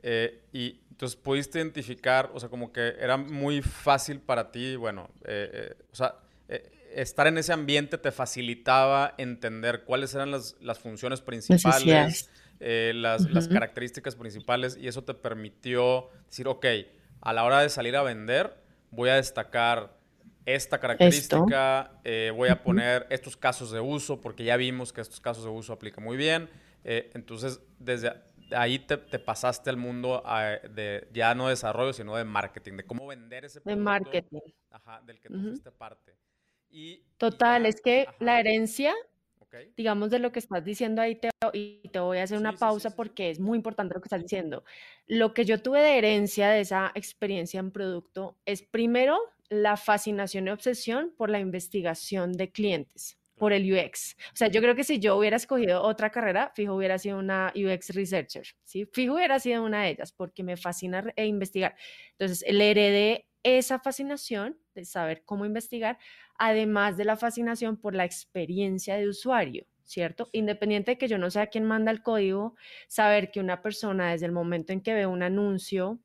Eh, 0.02 0.44
y 0.52 0.82
entonces 0.90 1.16
pudiste 1.16 1.60
identificar, 1.60 2.32
o 2.34 2.40
sea, 2.40 2.50
como 2.50 2.74
que 2.74 2.96
era 3.00 3.18
muy 3.18 3.62
fácil 3.62 4.20
para 4.20 4.52
ti, 4.52 4.75
bueno, 4.75 5.12
eh, 5.25 5.75
o 5.92 5.96
sea, 5.96 6.16
estar 6.95 7.27
en 7.27 7.38
ese 7.38 7.53
ambiente 7.53 7.97
te 7.97 8.12
facilitaba 8.12 9.13
entender 9.17 9.83
cuáles 9.83 10.13
eran 10.15 10.31
las, 10.31 10.55
las 10.62 10.79
funciones 10.79 11.21
principales, 11.21 12.29
eh, 12.59 12.91
las, 12.95 13.29
las, 13.29 13.47
características 13.47 14.15
principales 14.15 14.77
y 14.79 14.88
eso 14.88 15.03
te 15.03 15.13
permitió 15.13 16.09
decir, 16.25 16.47
ok, 16.47 16.65
a 17.21 17.33
la 17.33 17.43
hora 17.43 17.62
de 17.62 17.69
salir 17.69 17.95
a 17.95 18.03
vender, 18.03 18.57
voy 18.91 19.09
a 19.09 19.15
destacar 19.15 19.97
esta 20.45 20.79
característica, 20.79 22.00
eh, 22.03 22.31
voy 22.35 22.50
a 22.50 22.63
poner 22.63 23.07
estos 23.09 23.38
casos 23.38 23.71
de 23.71 23.79
uso, 23.79 24.19
porque 24.19 24.43
ya 24.43 24.57
vimos 24.57 24.91
que 24.91 25.01
estos 25.01 25.21
casos 25.21 25.43
de 25.45 25.50
uso 25.50 25.73
aplican 25.73 26.03
muy 26.03 26.17
bien. 26.17 26.50
Eh, 26.83 27.12
entonces, 27.13 27.62
desde 27.79 28.13
ahí 28.51 28.79
te, 28.79 28.97
te 28.97 29.19
pasaste 29.19 29.69
al 29.69 29.77
mundo 29.77 30.21
de 30.75 31.07
ya 31.13 31.33
no 31.33 31.47
desarrollo, 31.47 31.93
sino 31.93 32.15
de 32.17 32.25
marketing, 32.25 32.77
de 32.77 32.85
cómo 32.85 33.07
vender 33.07 33.45
ese 33.45 33.62
producto. 33.62 33.79
De 33.79 33.83
marketing. 33.83 34.39
Ajá, 34.69 35.01
del 35.05 35.19
que 35.21 35.29
tú 35.29 35.39
fuiste 35.39 35.71
parte. 35.71 36.13
Y, 36.74 37.03
Total, 37.18 37.65
es 37.65 37.80
que 37.80 38.08
la 38.20 38.39
herencia 38.42 38.94
digamos, 39.75 40.10
de 40.10 40.20
lo 40.20 40.32
que 40.32 40.39
estás 40.39 40.63
diciendo 40.63 41.01
ahí, 41.01 41.15
te, 41.15 41.30
y 41.53 41.88
te 41.89 42.00
voy 42.00 42.18
a 42.18 42.24
hacer 42.24 42.38
una 42.38 42.53
pausa 42.53 42.96
porque 42.96 43.30
es 43.30 43.39
muy 43.39 43.58
importante 43.58 43.94
lo 43.94 44.01
que 44.01 44.08
estás 44.08 44.22
diciendo. 44.22 44.63
Lo 45.08 45.34
que 45.34 45.46
yo 45.46 45.62
tuve 45.62 45.80
de 45.82 45.98
herencia 45.98 46.50
de 46.50 46.62
esa 46.62 46.92
experiencia 46.96 47.60
en 47.60 47.72
producto 47.72 48.38
es 48.46 48.63
primero 48.63 49.20
la 49.50 49.77
fascinación 49.77 50.48
y 50.48 50.51
obsesión 50.51 51.13
por 51.15 51.30
la 51.30 51.39
investigación 51.39 52.34
de 52.34 52.51
clientes 52.51 53.18
por 53.36 53.51
el 53.51 53.72
UX. 53.72 54.15
O 54.27 54.36
sea, 54.36 54.48
yo 54.48 54.62
creo 54.62 54.75
que 54.75 54.84
si 54.84 55.00
yo 55.00 55.18
hubiera 55.18 55.36
escogido 55.36 55.82
otra 55.82 56.12
carrera, 56.12 56.51
fijo 56.56 56.75
hubiera 56.75 56.98
sido 56.98 57.18
una 57.18 57.51
UX 57.56 57.89
researcher, 57.89 58.46
¿sí? 58.63 58.86
Fijo 58.94 59.15
hubiera 59.15 59.39
sido 59.39 59.63
una 59.63 59.84
de 59.84 59.89
ellas 59.89 60.12
porque 60.13 60.44
me 60.44 60.56
fascina 60.56 61.12
e 61.15 61.25
investigar. 61.25 61.75
Entonces, 62.12 62.46
le 62.50 62.72
heredé 62.72 63.27
esa 63.43 63.79
fascinación 63.79 64.57
de 64.75 64.85
saber 64.85 65.23
cómo 65.25 65.45
investigar 65.45 65.97
además 66.38 66.97
de 66.97 67.05
la 67.05 67.17
fascinación 67.17 67.77
por 67.77 67.95
la 67.95 68.05
experiencia 68.05 68.95
de 68.95 69.07
usuario, 69.07 69.65
¿cierto? 69.83 70.29
Independiente 70.31 70.91
de 70.91 70.97
que 70.97 71.07
yo 71.07 71.17
no 71.17 71.29
sea 71.29 71.47
quien 71.47 71.65
manda 71.65 71.91
el 71.91 72.01
código, 72.01 72.55
saber 72.88 73.31
que 73.31 73.39
una 73.39 73.62
persona 73.62 74.12
desde 74.12 74.25
el 74.25 74.31
momento 74.31 74.73
en 74.73 74.81
que 74.81 74.93
ve 74.93 75.05
un 75.05 75.23
anuncio, 75.23 76.00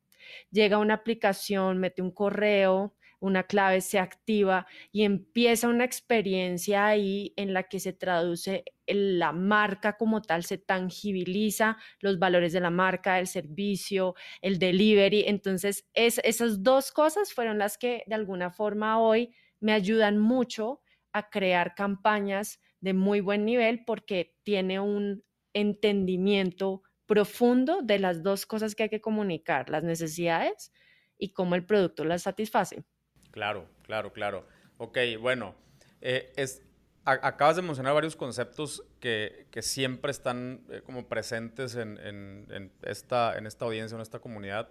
llega 0.51 0.77
a 0.77 0.79
una 0.79 0.95
aplicación, 0.95 1.79
mete 1.79 2.01
un 2.01 2.11
correo, 2.11 2.95
una 3.19 3.43
clave 3.43 3.81
se 3.81 3.99
activa 3.99 4.65
y 4.91 5.03
empieza 5.03 5.67
una 5.67 5.83
experiencia 5.83 6.87
ahí 6.87 7.33
en 7.35 7.53
la 7.53 7.63
que 7.63 7.79
se 7.79 7.93
traduce 7.93 8.63
la 8.87 9.31
marca 9.31 9.97
como 9.97 10.21
tal, 10.21 10.43
se 10.43 10.57
tangibiliza 10.57 11.77
los 11.99 12.17
valores 12.17 12.53
de 12.53 12.61
la 12.61 12.69
marca, 12.69 13.19
el 13.19 13.27
servicio, 13.27 14.15
el 14.41 14.57
delivery. 14.57 15.25
Entonces, 15.27 15.87
esas 15.93 16.63
dos 16.63 16.91
cosas 16.91 17.33
fueron 17.33 17.57
las 17.57 17.77
que 17.77 18.03
de 18.07 18.15
alguna 18.15 18.51
forma 18.51 18.99
hoy 18.99 19.35
me 19.59 19.73
ayudan 19.73 20.17
mucho 20.17 20.81
a 21.11 21.29
crear 21.29 21.75
campañas 21.75 22.59
de 22.79 22.93
muy 22.93 23.19
buen 23.19 23.45
nivel 23.45 23.83
porque 23.85 24.35
tiene 24.43 24.79
un 24.79 25.23
entendimiento 25.53 26.83
profundo 27.05 27.81
de 27.81 27.99
las 27.99 28.23
dos 28.23 28.45
cosas 28.45 28.75
que 28.75 28.83
hay 28.83 28.89
que 28.89 29.01
comunicar, 29.01 29.69
las 29.69 29.83
necesidades 29.83 30.71
y 31.17 31.33
cómo 31.33 31.55
el 31.55 31.65
producto 31.65 32.05
las 32.05 32.23
satisface. 32.23 32.83
Claro, 33.31 33.67
claro, 33.83 34.11
claro. 34.13 34.45
Ok, 34.77 34.97
bueno, 35.19 35.55
eh, 36.01 36.31
es, 36.35 36.61
acabas 37.05 37.55
de 37.55 37.61
mencionar 37.61 37.93
varios 37.93 38.15
conceptos 38.15 38.83
que, 38.99 39.47
siempre 39.61 40.11
están 40.11 40.61
eh, 40.69 40.81
como 40.85 41.07
presentes 41.07 41.75
en, 41.75 42.71
esta, 42.83 43.37
en 43.37 43.45
esta 43.45 43.65
audiencia, 43.65 43.95
en 43.95 44.01
esta 44.01 44.19
comunidad. 44.19 44.69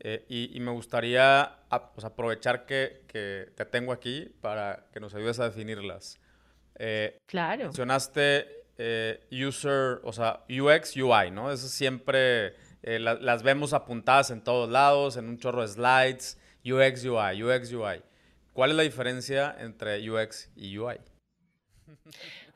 Eh, 0.00 0.24
y, 0.28 0.60
me 0.60 0.72
gustaría 0.72 1.58
pues, 1.94 2.04
aprovechar 2.04 2.66
que, 2.66 3.02
te 3.54 3.64
tengo 3.66 3.92
aquí 3.92 4.34
para 4.40 4.86
que 4.92 5.00
nos 5.00 5.14
ayudes 5.14 5.38
a 5.40 5.44
definirlas. 5.44 6.20
Eh, 6.74 7.18
claro. 7.26 7.64
Mencionaste 7.64 8.66
user, 9.30 10.00
o 10.02 10.12
sea, 10.12 10.44
UX, 10.50 10.96
UI, 10.96 11.30
¿no? 11.30 11.50
Eso 11.50 11.68
siempre 11.68 12.54
las 12.82 13.42
vemos 13.42 13.72
apuntadas 13.72 14.30
en 14.30 14.42
todos 14.42 14.68
lados, 14.68 15.16
en 15.16 15.28
un 15.28 15.38
chorro 15.38 15.62
de 15.62 15.68
slides. 15.68 16.38
UX, 16.72 17.04
UI, 17.04 17.42
UX, 17.42 17.72
UI. 17.72 18.02
¿Cuál 18.52 18.70
es 18.70 18.76
la 18.76 18.82
diferencia 18.82 19.54
entre 19.58 20.10
UX 20.10 20.50
y 20.56 20.78
UI? 20.78 20.96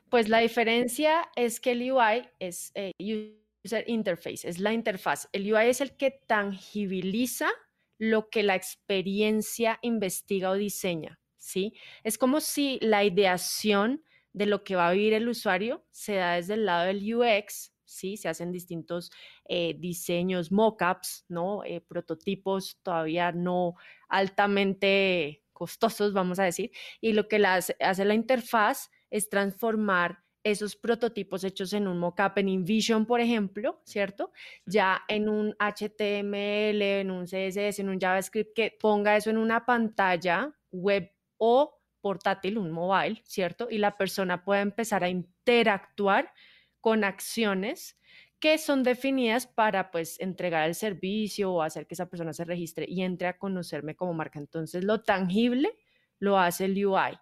Pues 0.09 0.27
la 0.27 0.39
diferencia 0.39 1.29
es 1.35 1.59
que 1.59 1.71
el 1.71 1.91
UI 1.91 2.27
es 2.39 2.73
user 2.99 3.83
interface, 3.87 4.47
es 4.49 4.59
la 4.59 4.73
interfaz. 4.73 5.29
El 5.31 5.53
UI 5.53 5.69
es 5.69 5.79
el 5.79 5.95
que 5.95 6.11
tangibiliza 6.27 7.49
lo 7.97 8.29
que 8.29 8.43
la 8.43 8.55
experiencia 8.55 9.77
investiga 9.83 10.49
o 10.49 10.55
diseña, 10.55 11.19
¿sí? 11.37 11.73
Es 12.03 12.17
como 12.17 12.41
si 12.41 12.79
la 12.81 13.03
ideación 13.03 14.03
de 14.33 14.47
lo 14.47 14.63
que 14.63 14.75
va 14.75 14.87
a 14.87 14.93
vivir 14.93 15.13
el 15.13 15.29
usuario 15.29 15.85
se 15.91 16.15
da 16.15 16.35
desde 16.35 16.55
el 16.55 16.65
lado 16.65 16.87
del 16.87 17.15
UX, 17.15 17.70
¿sí? 17.93 18.17
Se 18.17 18.29
hacen 18.29 18.51
distintos 18.51 19.11
eh, 19.45 19.75
diseños, 19.77 20.51
mockups, 20.51 21.25
¿no? 21.29 21.63
Eh, 21.63 21.81
prototipos 21.81 22.79
todavía 22.83 23.31
no 23.31 23.75
altamente 24.09 25.43
costosos, 25.53 26.13
vamos 26.13 26.39
a 26.39 26.43
decir, 26.43 26.71
y 26.99 27.13
lo 27.13 27.27
que 27.27 27.43
hace 27.45 28.05
la 28.05 28.13
interfaz 28.15 28.89
es 29.11 29.29
transformar 29.29 30.23
esos 30.43 30.75
prototipos 30.75 31.43
hechos 31.43 31.73
en 31.73 31.87
un 31.87 31.99
mockup 31.99 32.37
en 32.37 32.49
InVision, 32.49 33.05
por 33.05 33.21
ejemplo, 33.21 33.81
¿cierto? 33.83 34.31
Ya 34.65 35.01
en 35.07 35.29
un 35.29 35.55
HTML, 35.59 36.81
en 36.81 37.11
un 37.11 37.25
CSS, 37.25 37.79
en 37.79 37.89
un 37.89 37.99
JavaScript, 37.99 38.55
que 38.55 38.75
ponga 38.79 39.15
eso 39.15 39.29
en 39.29 39.37
una 39.37 39.65
pantalla 39.65 40.53
web 40.71 41.11
o 41.37 41.79
portátil, 42.01 42.57
un 42.57 42.71
mobile, 42.71 43.21
¿cierto? 43.25 43.67
Y 43.69 43.77
la 43.77 43.97
persona 43.97 44.43
pueda 44.43 44.61
empezar 44.61 45.03
a 45.03 45.09
interactuar 45.09 46.33
con 46.81 47.03
acciones 47.03 47.97
que 48.39 48.57
son 48.57 48.81
definidas 48.81 49.45
para 49.45 49.91
pues 49.91 50.19
entregar 50.19 50.67
el 50.67 50.73
servicio 50.73 51.53
o 51.53 51.61
hacer 51.61 51.85
que 51.85 51.93
esa 51.93 52.09
persona 52.09 52.33
se 52.33 52.43
registre 52.43 52.85
y 52.89 53.03
entre 53.03 53.27
a 53.27 53.37
conocerme 53.37 53.95
como 53.95 54.13
marca. 54.13 54.39
Entonces 54.39 54.83
lo 54.83 55.01
tangible 55.01 55.77
lo 56.17 56.39
hace 56.39 56.65
el 56.65 56.85
UI 56.85 57.19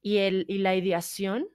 y, 0.00 0.18
el, 0.18 0.46
y 0.48 0.58
la 0.58 0.76
ideación 0.76 1.48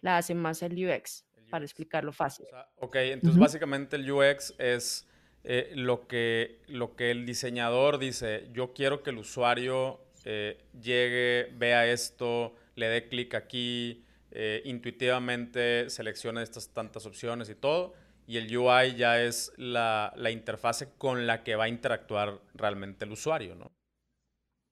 la 0.00 0.18
hace 0.18 0.34
más 0.34 0.62
el 0.62 0.72
UX, 0.74 1.24
para 1.50 1.64
explicarlo 1.64 2.12
fácil. 2.12 2.46
ok, 2.76 2.96
entonces 2.96 3.38
básicamente 3.38 3.96
el 3.96 4.10
UX 4.10 4.54
es 4.58 5.08
eh, 5.44 5.72
lo, 5.74 6.06
que, 6.06 6.62
lo 6.68 6.94
que 6.94 7.10
el 7.10 7.26
diseñador 7.26 7.98
dice, 7.98 8.48
yo 8.52 8.72
quiero 8.74 9.02
que 9.02 9.10
el 9.10 9.18
usuario 9.18 10.00
eh, 10.24 10.58
llegue, 10.80 11.52
vea 11.56 11.86
esto, 11.86 12.54
le 12.76 12.88
dé 12.88 13.08
clic 13.08 13.34
aquí, 13.34 14.04
eh, 14.34 14.62
intuitivamente 14.64 15.90
seleccione 15.90 16.42
estas 16.42 16.72
tantas 16.72 17.06
opciones 17.06 17.48
y 17.48 17.54
todo. 17.54 17.94
Y 18.26 18.38
el 18.38 18.56
UI 18.56 18.94
ya 18.96 19.20
es 19.20 19.52
la, 19.56 20.12
la 20.16 20.30
interfase 20.30 20.94
con 20.96 21.26
la 21.26 21.42
que 21.42 21.56
va 21.56 21.64
a 21.64 21.68
interactuar 21.68 22.40
realmente 22.54 23.04
el 23.04 23.12
usuario, 23.12 23.54
¿no? 23.54 23.72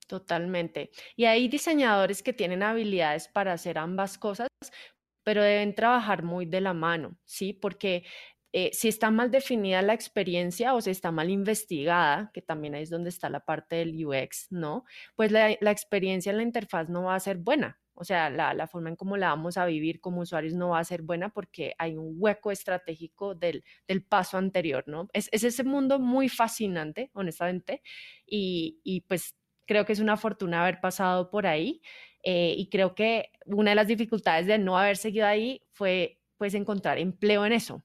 Totalmente. 0.07 0.91
Y 1.15 1.25
hay 1.25 1.47
diseñadores 1.47 2.23
que 2.23 2.33
tienen 2.33 2.63
habilidades 2.63 3.27
para 3.27 3.53
hacer 3.53 3.77
ambas 3.77 4.17
cosas, 4.17 4.49
pero 5.23 5.43
deben 5.43 5.75
trabajar 5.75 6.23
muy 6.23 6.45
de 6.45 6.61
la 6.61 6.73
mano, 6.73 7.17
¿sí? 7.25 7.53
Porque 7.53 8.03
eh, 8.53 8.71
si 8.73 8.89
está 8.89 9.11
mal 9.11 9.31
definida 9.31 9.81
la 9.81 9.93
experiencia 9.93 10.73
o 10.73 10.81
si 10.81 10.89
está 10.91 11.11
mal 11.11 11.29
investigada, 11.29 12.31
que 12.33 12.41
también 12.41 12.75
ahí 12.75 12.83
es 12.83 12.89
donde 12.89 13.09
está 13.09 13.29
la 13.29 13.41
parte 13.45 13.77
del 13.77 14.05
UX, 14.05 14.47
¿no? 14.51 14.85
Pues 15.15 15.31
la, 15.31 15.55
la 15.61 15.71
experiencia 15.71 16.31
en 16.31 16.37
la 16.37 16.43
interfaz 16.43 16.89
no 16.89 17.03
va 17.03 17.15
a 17.15 17.19
ser 17.19 17.37
buena. 17.37 17.80
O 17.93 18.03
sea, 18.03 18.29
la, 18.29 18.53
la, 18.53 18.67
forma 18.67 18.89
en 18.89 18.95
cómo 18.95 19.17
la 19.17 19.29
vamos 19.29 19.57
a 19.57 19.65
vivir 19.65 19.99
como 19.99 20.21
usuarios 20.21 20.53
no 20.53 20.69
va 20.69 20.79
a 20.79 20.83
ser 20.83 21.01
buena 21.01 21.29
porque 21.29 21.73
hay 21.77 21.97
un 21.97 22.15
hueco 22.17 22.51
estratégico 22.51 23.35
del, 23.35 23.63
del 23.87 24.03
paso 24.03 24.37
anterior, 24.37 24.83
¿no? 24.87 25.09
Es, 25.13 25.29
es, 25.31 25.43
ese 25.43 25.63
mundo 25.63 25.99
muy 25.99 26.29
fascinante, 26.29 27.11
honestamente, 27.13 27.81
y, 28.25 28.79
y, 28.83 29.01
pues 29.01 29.35
creo 29.67 29.85
que 29.85 29.93
es 29.93 29.99
una 29.99 30.17
fortuna 30.17 30.61
haber 30.61 30.81
pasado 30.81 31.29
por 31.29 31.47
ahí. 31.47 31.81
Eh, 32.23 32.53
y 32.57 32.69
creo 32.69 32.93
que 32.95 33.31
una 33.45 33.71
de 33.71 33.75
las 33.75 33.87
dificultades 33.87 34.45
de 34.45 34.59
no 34.59 34.77
haber 34.77 34.97
seguido 34.97 35.25
ahí 35.25 35.63
fue 35.71 36.19
pues 36.37 36.53
encontrar 36.53 36.97
empleo 36.97 37.45
en 37.45 37.53
eso. 37.53 37.83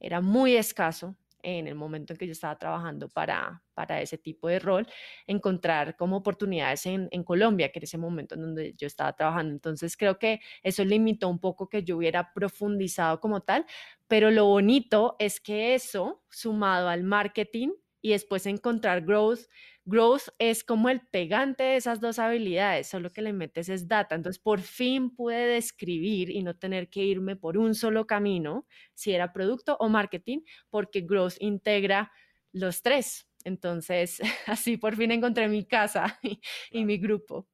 Era 0.00 0.20
muy 0.20 0.56
escaso, 0.56 1.16
en 1.42 1.66
el 1.66 1.74
momento 1.74 2.12
en 2.12 2.18
que 2.18 2.26
yo 2.26 2.32
estaba 2.32 2.56
trabajando 2.58 3.08
para, 3.08 3.62
para 3.74 4.00
ese 4.00 4.18
tipo 4.18 4.48
de 4.48 4.58
rol, 4.58 4.86
encontrar 5.26 5.96
como 5.96 6.16
oportunidades 6.16 6.86
en, 6.86 7.08
en, 7.10 7.24
Colombia, 7.24 7.70
que 7.70 7.78
era 7.78 7.84
ese 7.84 7.98
momento 7.98 8.34
en 8.34 8.42
donde 8.42 8.74
yo 8.74 8.86
estaba 8.86 9.14
trabajando. 9.14 9.52
Entonces 9.52 9.96
creo 9.96 10.18
que 10.18 10.40
eso 10.62 10.84
limitó 10.84 11.28
un 11.28 11.38
poco 11.38 11.68
que 11.68 11.84
yo 11.84 11.96
hubiera 11.96 12.32
profundizado 12.32 13.20
como 13.20 13.42
tal, 13.42 13.66
pero 14.06 14.30
lo 14.30 14.46
bonito 14.46 15.16
es 15.18 15.40
que 15.40 15.74
eso, 15.74 16.22
sumado 16.28 16.88
al 16.88 17.04
marketing 17.04 17.70
y 18.00 18.10
después 18.10 18.46
encontrar 18.46 19.04
growth, 19.04 19.40
Growth 19.88 20.28
es 20.38 20.64
como 20.64 20.90
el 20.90 21.00
pegante 21.00 21.62
de 21.62 21.76
esas 21.76 21.98
dos 21.98 22.18
habilidades, 22.18 22.88
solo 22.88 23.10
que 23.10 23.22
le 23.22 23.32
metes 23.32 23.70
es 23.70 23.88
data. 23.88 24.14
Entonces, 24.14 24.38
por 24.38 24.60
fin 24.60 25.16
pude 25.16 25.46
describir 25.46 26.28
y 26.28 26.42
no 26.42 26.54
tener 26.54 26.90
que 26.90 27.02
irme 27.02 27.36
por 27.36 27.56
un 27.56 27.74
solo 27.74 28.06
camino, 28.06 28.66
si 28.92 29.12
era 29.12 29.32
producto 29.32 29.78
o 29.80 29.88
marketing, 29.88 30.40
porque 30.68 31.00
Growth 31.00 31.36
integra 31.40 32.12
los 32.52 32.82
tres. 32.82 33.30
Entonces, 33.44 34.20
así 34.46 34.76
por 34.76 34.94
fin 34.94 35.10
encontré 35.10 35.48
mi 35.48 35.64
casa 35.64 36.18
y, 36.22 36.38
y 36.70 36.84
mi 36.84 36.98
grupo. 36.98 37.48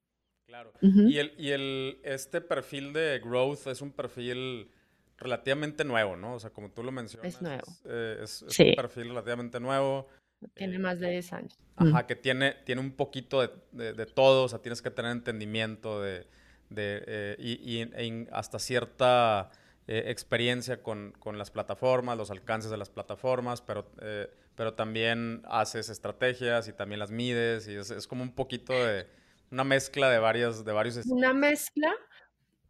Claro. 0.45 0.73
Uh 0.83 0.89
-huh. 0.89 1.11
Y, 1.13 1.19
el, 1.19 1.35
y 1.39 1.51
el, 1.53 2.01
este 2.03 2.41
perfil 2.41 2.93
de 2.93 3.21
Growth 3.21 3.69
es 3.69 3.81
un 3.81 3.93
perfil 3.93 4.73
relativamente 5.19 5.85
nuevo, 5.85 6.17
¿no? 6.17 6.35
O 6.35 6.41
sea, 6.41 6.51
como 6.51 6.73
tú 6.73 6.83
lo 6.83 6.91
mencionas. 6.91 7.33
Es 7.33 7.41
nuevo. 7.41 7.63
Es, 7.63 7.81
eh, 7.85 8.19
es, 8.23 8.43
es 8.43 8.55
sí. 8.55 8.71
un 8.71 8.75
perfil 8.75 9.09
relativamente 9.11 9.61
nuevo. 9.61 10.09
Tiene 10.55 10.77
eh, 10.77 10.79
más 10.79 11.01
de 11.01 11.11
10 11.11 11.33
años. 11.33 11.59
Ajá, 11.77 12.03
mm. 12.03 12.07
que 12.07 12.17
tiene, 12.17 12.55
tiene 12.65 12.81
un 12.81 12.93
poquito 12.93 13.41
de, 13.41 13.51
de, 13.73 13.93
de, 13.95 14.07
todo, 14.07 14.45
o 14.45 14.49
sea, 14.49 14.61
tienes 14.61 14.83
que 14.83 14.91
tener 14.91 15.11
entendimiento 15.11 16.01
de, 16.01 16.27
de 16.71 17.03
eh, 17.07 17.37
y, 17.39 17.81
y, 17.81 17.83
y, 17.83 18.29
hasta 18.33 18.59
cierta 18.59 19.51
eh, 19.87 20.05
experiencia 20.07 20.83
con, 20.83 21.13
con, 21.19 21.37
las 21.37 21.51
plataformas, 21.51 22.17
los 22.17 22.31
alcances 22.31 22.71
de 22.71 22.77
las 22.77 22.89
plataformas, 22.91 23.61
pero, 23.61 23.91
eh, 24.01 24.31
pero 24.55 24.75
también 24.75 25.43
haces 25.47 25.89
estrategias 25.89 26.69
y 26.69 26.73
también 26.73 27.01
las 27.01 27.11
mides 27.11 27.69
y 27.69 27.75
es, 27.75 27.91
es, 27.91 28.07
como 28.07 28.23
un 28.23 28.35
poquito 28.35 28.73
de 28.73 29.07
una 29.51 29.65
mezcla 29.65 30.09
de, 30.09 30.19
varias, 30.19 30.65
de 30.65 30.73
varios... 30.73 31.05
Una 31.07 31.35
mezcla, 31.35 31.93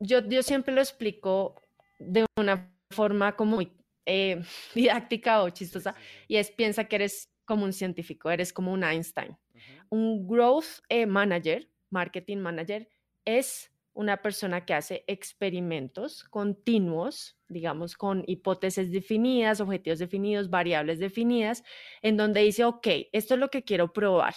yo, 0.01 0.27
yo 0.27 0.43
siempre 0.43 0.75
lo 0.75 0.81
explico 0.81 1.63
de 1.99 2.27
una 2.37 2.75
forma 2.91 3.37
como 3.37 3.57
muy 3.57 3.73
didáctica 4.75 5.43
o 5.43 5.51
chistosa, 5.51 5.93
sí, 5.93 5.99
sí. 6.01 6.25
y 6.29 6.37
es 6.37 6.51
piensa 6.51 6.85
que 6.85 6.97
eres 6.97 7.34
como 7.45 7.65
un 7.65 7.73
científico, 7.73 8.31
eres 8.31 8.53
como 8.53 8.73
un 8.73 8.85
Einstein. 8.85 9.31
Uh 9.31 9.59
-huh. 9.59 9.87
Un 9.91 10.27
growth 10.27 10.83
eh, 10.89 11.07
manager, 11.07 11.69
marketing 11.91 12.39
manager, 12.39 12.89
es 13.25 13.71
una 13.95 14.21
persona 14.21 14.65
que 14.65 14.75
hace 14.75 15.05
experimentos 15.07 16.25
continuos, 16.25 17.39
digamos, 17.49 17.97
con 17.97 18.25
hipótesis 18.27 18.91
definidas, 18.91 19.61
objetivos 19.61 20.01
definidos, 20.01 20.51
variables 20.51 20.99
definidas, 20.99 21.63
en 22.03 22.17
donde 22.17 22.41
dice, 22.41 22.65
ok, 22.65 22.87
esto 23.13 23.35
es 23.35 23.41
lo 23.41 23.51
que 23.51 23.63
quiero 23.63 23.93
probar. 23.93 24.35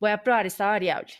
Voy 0.00 0.10
a 0.10 0.22
probar 0.22 0.46
esta 0.46 0.66
variable. 0.66 1.12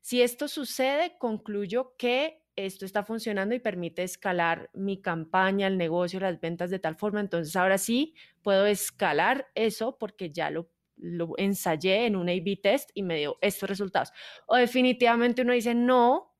Si 0.00 0.22
esto 0.22 0.48
sucede, 0.48 1.16
concluyo 1.18 1.94
que 1.98 2.41
esto 2.56 2.84
está 2.84 3.02
funcionando 3.04 3.54
y 3.54 3.60
permite 3.60 4.02
escalar 4.02 4.70
mi 4.74 5.00
campaña, 5.00 5.66
el 5.66 5.78
negocio, 5.78 6.20
las 6.20 6.40
ventas 6.40 6.70
de 6.70 6.78
tal 6.78 6.96
forma. 6.96 7.20
Entonces 7.20 7.54
ahora 7.56 7.78
sí 7.78 8.14
puedo 8.42 8.66
escalar 8.66 9.48
eso 9.54 9.98
porque 9.98 10.30
ya 10.30 10.50
lo, 10.50 10.68
ensayé 11.38 12.06
en 12.06 12.16
un 12.16 12.28
A-B 12.28 12.60
test 12.62 12.90
y 12.94 13.02
me 13.02 13.18
dio 13.18 13.38
estos 13.40 13.68
resultados. 13.68 14.12
O 14.46 14.56
definitivamente 14.56 15.42
uno 15.42 15.52
dice, 15.52 15.74
no, 15.74 16.31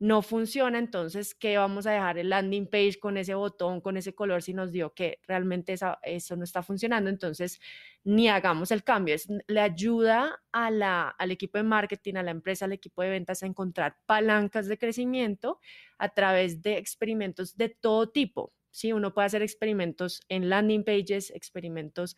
no 0.00 0.22
funciona, 0.22 0.78
entonces, 0.78 1.34
¿qué 1.34 1.56
vamos 1.58 1.86
a 1.86 1.90
dejar 1.90 2.18
el 2.18 2.30
landing 2.30 2.66
page 2.66 3.00
con 3.00 3.16
ese 3.16 3.34
botón, 3.34 3.80
con 3.80 3.96
ese 3.96 4.14
color, 4.14 4.42
si 4.42 4.54
nos 4.54 4.70
dio 4.70 4.94
que 4.94 5.20
realmente 5.26 5.74
eso 6.02 6.36
no 6.36 6.44
está 6.44 6.62
funcionando? 6.62 7.10
Entonces, 7.10 7.60
ni 8.04 8.28
hagamos 8.28 8.70
el 8.70 8.84
cambio. 8.84 9.16
Es, 9.16 9.26
le 9.48 9.60
ayuda 9.60 10.40
al 10.52 11.30
equipo 11.30 11.58
de 11.58 11.64
marketing, 11.64 12.14
a 12.14 12.22
la 12.22 12.30
empresa, 12.30 12.66
al 12.66 12.72
equipo 12.72 13.02
de 13.02 13.10
ventas 13.10 13.42
a 13.42 13.46
encontrar 13.46 13.96
palancas 14.06 14.68
de 14.68 14.78
crecimiento 14.78 15.58
a 15.98 16.10
través 16.10 16.62
de 16.62 16.76
experimentos 16.78 17.56
de 17.56 17.68
todo 17.68 18.08
tipo. 18.10 18.52
¿sí? 18.70 18.92
Uno 18.92 19.12
puede 19.12 19.26
hacer 19.26 19.42
experimentos 19.42 20.20
en 20.28 20.48
landing 20.48 20.84
pages, 20.84 21.30
experimentos 21.30 22.16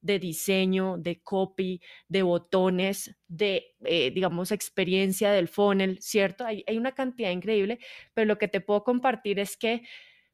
de 0.00 0.18
diseño, 0.18 0.96
de 0.98 1.20
copy, 1.22 1.80
de 2.08 2.22
botones, 2.22 3.16
de, 3.28 3.74
eh, 3.84 4.10
digamos, 4.10 4.52
experiencia 4.52 5.32
del 5.32 5.48
funnel, 5.48 5.98
¿cierto? 6.00 6.44
Hay, 6.44 6.64
una 6.76 6.92
cantidad 6.92 7.30
increíble, 7.30 7.78
pero 8.14 8.26
lo 8.26 8.38
que 8.38 8.48
te 8.48 8.60
puedo 8.60 8.84
compartir 8.84 9.38
es 9.38 9.56
que 9.56 9.82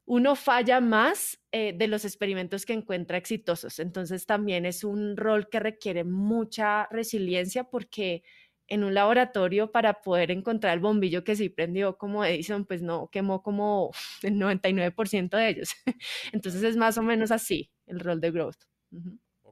uno 0.04 0.36
falla 0.36 0.80
más 0.80 1.40
eh, 1.52 1.72
de 1.76 1.88
los 1.88 2.04
experimentos 2.04 2.64
que 2.64 2.72
encuentra 2.72 3.16
exitosos. 3.18 3.80
Entonces 3.80 4.26
también 4.26 4.64
es 4.64 4.84
un 4.84 5.16
rol 5.16 5.48
que 5.48 5.60
requiere 5.60 6.04
mucha 6.04 6.86
resiliencia 6.90 7.64
porque 7.64 8.22
en 8.68 8.84
un 8.84 8.94
laboratorio 8.94 9.70
para 9.70 9.94
poder 10.02 10.30
encontrar 10.30 10.74
el 10.74 10.80
bombillo 10.80 11.24
que 11.24 11.36
sí 11.36 11.48
prendió 11.48 11.96
como 11.98 12.24
Edison, 12.24 12.64
pues 12.66 12.82
no 12.82 13.08
quemó 13.10 13.42
como 13.42 13.90
el 14.22 14.34
99% 14.34 15.36
de 15.36 15.48
ellos. 15.48 15.70
Entonces 16.32 16.62
es 16.62 16.76
más 16.76 16.98
o 16.98 17.02
menos 17.02 17.30
así 17.30 17.70
el 17.86 18.00
rol 18.00 18.20
de 18.20 18.30
growth. 18.30 18.56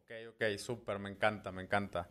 Ok, 0.05 0.13
ok, 0.35 0.59
súper, 0.59 0.99
me 0.99 1.09
encanta, 1.09 1.51
me 1.51 1.63
encanta. 1.63 2.11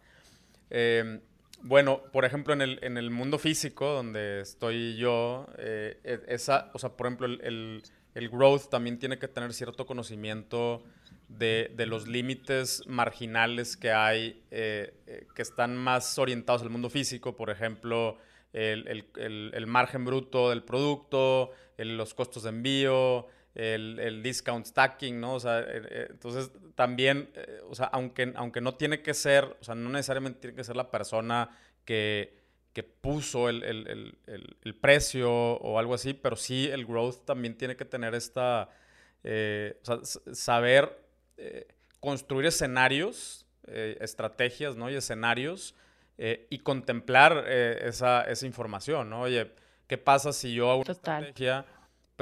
Eh, 0.71 1.21
bueno, 1.62 2.01
por 2.12 2.25
ejemplo, 2.25 2.51
en 2.51 2.63
el, 2.63 2.79
en 2.82 2.97
el, 2.97 3.12
mundo 3.12 3.38
físico, 3.38 3.86
donde 3.86 4.41
estoy 4.41 4.97
yo, 4.97 5.47
eh, 5.60 6.23
esa, 6.27 6.71
o 6.73 6.79
sea, 6.79 6.97
por 6.97 7.06
ejemplo, 7.06 7.27
el, 7.27 7.84
el, 8.15 8.29
growth 8.29 8.69
también 8.71 8.97
tiene 8.97 9.19
que 9.19 9.27
tener 9.27 9.53
cierto 9.53 9.86
conocimiento 9.86 10.84
de, 11.27 11.71
de 11.75 11.86
los 11.86 12.08
límites 12.08 12.82
marginales 12.88 13.77
que 13.77 13.91
hay, 13.91 14.43
eh, 14.49 15.27
que 15.36 15.43
están 15.43 15.77
más 15.77 16.17
orientados 16.17 16.63
al 16.63 16.71
mundo 16.71 16.89
físico, 16.89 17.36
por 17.36 17.51
ejemplo, 17.51 18.17
el 18.53 19.65
margen 19.67 20.03
bruto 20.06 20.49
del 20.49 20.63
producto, 20.63 21.51
los 21.77 22.15
costos 22.15 22.43
de 22.43 22.49
envío, 22.49 23.27
el, 23.55 23.99
el, 23.99 24.23
discount 24.23 24.65
stacking, 24.65 25.19
¿no? 25.19 25.35
O 25.35 25.39
sea, 25.39 25.59
eh, 25.59 25.81
eh, 25.89 26.07
entonces 26.09 26.51
también, 26.75 27.29
eh, 27.35 27.61
o 27.69 27.75
sea, 27.75 27.85
aunque, 27.87 28.33
aunque 28.35 28.61
no 28.61 28.75
tiene 28.75 29.01
que 29.01 29.13
ser, 29.13 29.43
o 29.59 29.63
sea, 29.63 29.75
no 29.75 29.89
necesariamente 29.89 30.39
tiene 30.39 30.55
que 30.55 30.63
ser 30.63 30.75
la 30.75 30.89
persona 30.89 31.49
que, 31.85 32.43
que 32.73 32.83
puso 32.83 33.49
el, 33.49 33.63
el, 33.63 34.17
el, 34.25 34.75
precio 34.75 35.31
o 35.31 35.77
algo 35.77 35.93
así, 35.93 36.13
pero 36.13 36.35
sí 36.35 36.67
el 36.71 36.85
growth 36.85 37.23
también 37.23 37.55
tiene 37.55 37.75
que 37.75 37.85
tener 37.85 38.15
esta, 38.15 38.69
eh, 39.23 39.79
o 39.83 39.85
sea, 39.85 40.33
saber 40.33 40.99
eh, 41.37 41.67
construir 41.99 42.47
escenarios, 42.47 43.45
eh, 43.67 43.97
estrategias, 44.01 44.75
¿no? 44.75 44.89
Y 44.89 44.95
escenarios 44.95 45.75
y 46.15 46.59
contemplar 46.59 47.45
esa, 47.49 48.21
esa 48.21 48.45
información, 48.45 49.09
¿no? 49.09 49.21
Oye, 49.21 49.51
¿qué 49.87 49.97
pasa 49.97 50.31
si 50.31 50.53
yo 50.53 50.69
hago 50.69 50.81
una 50.81 50.93
Total. 50.93 51.23
estrategia 51.23 51.65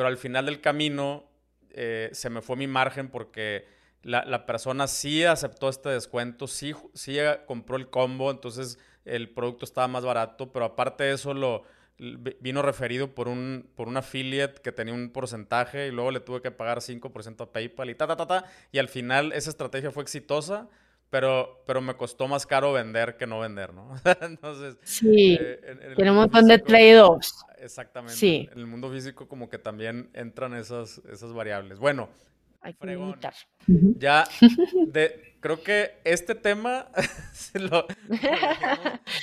pero 0.02 0.10
al 0.10 0.18
final 0.18 0.48
del 0.48 0.62
camino 0.62 1.30
eh, 1.70 2.10
se 2.12 2.32
me 2.32 2.42
fue 2.42 2.56
mi 2.56 2.66
margen 2.66 3.10
porque 3.10 3.68
la, 4.02 4.26
la, 4.26 4.48
persona 4.48 4.88
sí 4.88 5.24
aceptó 5.26 5.70
este 5.70 5.90
descuento, 5.90 6.48
sí, 6.48 6.74
sí 6.96 7.18
compró 7.46 7.76
el 7.78 7.92
combo, 7.92 8.32
entonces 8.32 8.80
el 9.06 9.30
producto 9.30 9.64
estaba 9.64 9.88
más 9.88 10.04
barato, 10.04 10.52
pero 10.52 10.66
aparte 10.66 11.04
de 11.04 11.14
eso 11.14 11.36
lo 11.36 11.66
vino 12.00 12.64
referido 12.64 13.14
por 13.14 13.28
un, 13.28 13.70
por 13.76 13.88
un 13.88 13.96
affiliate 13.96 14.60
que 14.64 14.72
tenía 14.72 14.96
un 14.96 15.12
porcentaje 15.12 15.86
y 15.86 15.92
luego 15.92 16.10
le 16.10 16.20
tuve 16.20 16.42
que 16.42 16.50
pagar 16.50 16.80
5% 16.80 17.42
a 17.44 17.52
PayPal 17.52 17.92
y 17.92 17.94
ta, 17.94 18.08
ta, 18.08 18.16
ta, 18.16 18.26
ta, 18.26 18.46
y 18.72 18.80
al 18.80 18.88
final 18.88 19.34
esa 19.34 19.52
estrategia 19.52 19.92
fue 19.92 20.02
exitosa, 20.02 20.68
pero, 21.12 21.62
pero 21.68 21.80
me 21.80 21.94
costó 21.94 22.28
más 22.28 22.48
caro 22.48 22.74
vender 22.74 23.18
que 23.18 23.28
no 23.28 23.40
vender, 23.40 23.72
¿no? 23.72 23.94
Entonces, 24.22 24.78
sí, 24.82 25.38
eh, 25.40 25.60
en, 25.64 25.84
en 25.84 25.96
tiene 25.96 26.10
un 26.10 26.18
montón 26.18 26.48
físico, 26.48 26.58
de 26.58 26.68
trade-offs. 26.68 27.46
Exactamente. 27.62 28.16
Sí. 28.16 28.50
En 28.52 28.60
el 28.60 28.68
mundo 28.68 28.92
físico 28.92 29.28
como 29.28 29.50
que 29.50 29.58
también 29.58 30.10
entran 30.14 30.54
esas, 30.56 31.00
esas 31.12 31.32
variables. 31.34 31.80
Bueno, 31.80 32.10
hay 32.62 32.74
que 32.74 32.80
fregón, 32.80 33.20
ya 33.98 34.24
de, 34.88 35.36
creo 35.40 35.64
que 35.64 36.00
este 36.04 36.36
tema 36.36 36.88
lo, 37.54 37.88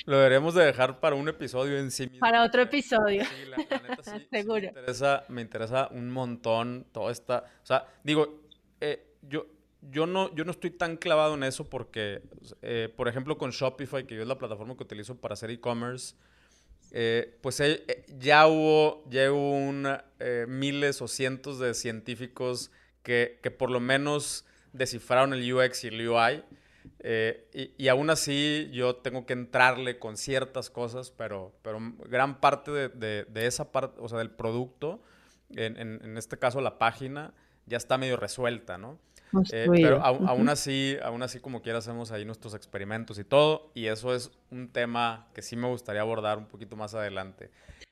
lo, 0.07 0.19
deberíamos 0.19 0.55
de 0.55 0.65
dejar 0.65 0.99
para 0.99 1.15
un 1.15 1.29
episodio 1.29 1.79
en 1.79 1.91
sí 1.91 2.05
mismo. 2.05 2.21
Para 2.21 2.43
otro 2.43 2.63
episodio. 2.63 3.25
Sí, 3.25 3.45
la, 3.49 3.57
la 3.57 3.89
neta, 3.89 4.03
sí, 4.03 4.27
Seguro. 4.31 4.61
Sí 4.61 4.63
me, 4.63 4.69
interesa, 4.69 5.25
me 5.29 5.43
interesa 5.43 5.89
un 5.93 6.11
montón 6.11 6.87
toda 6.93 7.13
esta, 7.13 7.45
o 7.63 7.67
sea, 7.67 7.87
digo, 8.03 8.43
eh, 8.81 9.15
yo 9.23 9.47
yo 9.81 10.07
no, 10.07 10.35
yo 10.35 10.45
no 10.45 10.51
estoy 10.51 10.71
tan 10.71 10.97
clavado 10.97 11.35
en 11.35 11.45
eso 11.45 11.69
porque, 11.69 12.23
eh, 12.63 12.93
por 12.97 13.09
ejemplo, 13.09 13.39
con 13.39 13.51
Shopify, 13.51 14.07
que 14.07 14.17
yo 14.17 14.23
es 14.23 14.29
la 14.29 14.39
plataforma 14.39 14.77
que 14.77 14.83
utilizo 14.83 15.17
para 15.17 15.35
hacer 15.35 15.51
e-commerce, 15.51 16.17
eh, 16.93 17.39
pues 17.43 17.61
eh, 17.61 18.05
ya 18.19 18.47
hubo, 18.47 19.05
ya 19.11 19.31
hubo 19.33 19.73
miles 20.47 21.03
o 21.03 21.09
cientos 21.09 21.59
de 21.59 21.75
científicos 21.75 22.71
que, 23.03 23.39
que, 23.43 23.51
por 23.51 23.71
lo 23.71 23.81
menos 23.81 24.45
descifraron 24.73 25.33
el 25.33 25.53
UX 25.53 25.85
y 25.85 25.89
el 25.89 26.09
UI. 26.09 26.45
Y, 27.53 27.73
y, 27.77 27.89
aún 27.89 28.11
así 28.11 28.69
yo 28.73 28.97
tengo 28.97 29.25
que 29.25 29.33
entrarle 29.33 29.99
con 29.99 30.17
ciertas 30.17 30.71
cosas, 30.71 31.11
pero, 31.11 31.55
pero 31.63 31.79
gran 32.09 32.41
parte 32.41 32.71
de, 32.71 33.25
de, 33.25 33.47
esa 33.47 33.71
parte, 33.71 34.01
o 34.01 34.09
sea, 34.09 34.19
del 34.19 34.31
producto, 34.31 35.01
en, 35.55 35.77
en, 35.77 36.19
este 36.19 36.39
caso 36.39 36.61
la 36.61 36.79
página, 36.79 37.35
ya 37.67 37.77
está 37.77 37.99
medio 37.99 38.17
resuelta, 38.17 38.79
¿no? 38.79 38.99
Eh, 39.53 39.67
pero 39.71 40.03
aún 40.03 40.49
así, 40.49 40.97
aún 41.03 41.23
así 41.23 41.41
como 41.41 41.63
quiera 41.63 41.79
hacemos 41.79 42.11
ahí 42.13 42.25
nuestros 42.25 42.55
experimentos 42.55 43.19
y 43.19 43.25
todo, 43.25 43.71
y 43.75 43.87
eso 43.87 44.15
es 44.15 44.31
un 44.51 44.69
tema 44.71 45.29
que 45.35 45.43
sí 45.43 45.57
me 45.57 45.69
gustaría 45.69 46.01
abordar 46.01 46.39
un 46.39 46.47
poquito 46.47 46.77
más 46.77 46.95
adelante. 46.95 47.51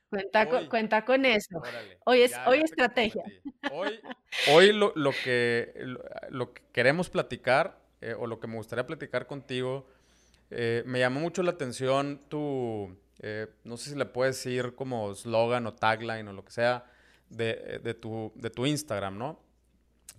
Cuenta, 0.08 0.48
con, 0.48 0.68
cuenta 0.68 1.04
con 1.04 1.24
eso. 1.24 1.60
hoy 2.04 2.22
es 2.22 2.32
hoy 2.46 2.60
estrategia. 2.60 3.24
Hoy, 3.72 4.00
hoy 4.52 4.72
lo, 4.72 4.92
lo, 4.94 5.10
que, 5.24 5.74
lo, 6.30 6.52
que 6.52 6.62
queremos 6.72 7.10
platicar, 7.10 7.80
eh, 8.00 8.14
o 8.18 8.26
lo 8.26 8.38
que 8.38 8.46
me 8.46 8.56
gustaría 8.56 8.86
platicar 8.86 9.26
contigo, 9.26 9.88
eh, 10.50 10.84
me 10.86 11.00
llamó 11.00 11.20
mucho 11.20 11.42
la 11.42 11.50
atención 11.50 12.20
tu, 12.28 12.96
no 13.64 13.76
sé 13.76 13.90
si 13.90 13.96
le 13.96 14.06
puedes 14.06 14.36
decir 14.36 14.74
como 14.74 15.14
slogan 15.14 15.66
o 15.66 15.74
tagline 15.74 16.28
o 16.28 16.32
lo 16.32 16.44
que 16.44 16.52
sea, 16.52 16.84
de, 17.28 17.80
de, 17.82 17.94
tu, 17.94 18.32
de 18.36 18.50
tu 18.50 18.64
Instagram, 18.64 19.18
¿no? 19.18 19.45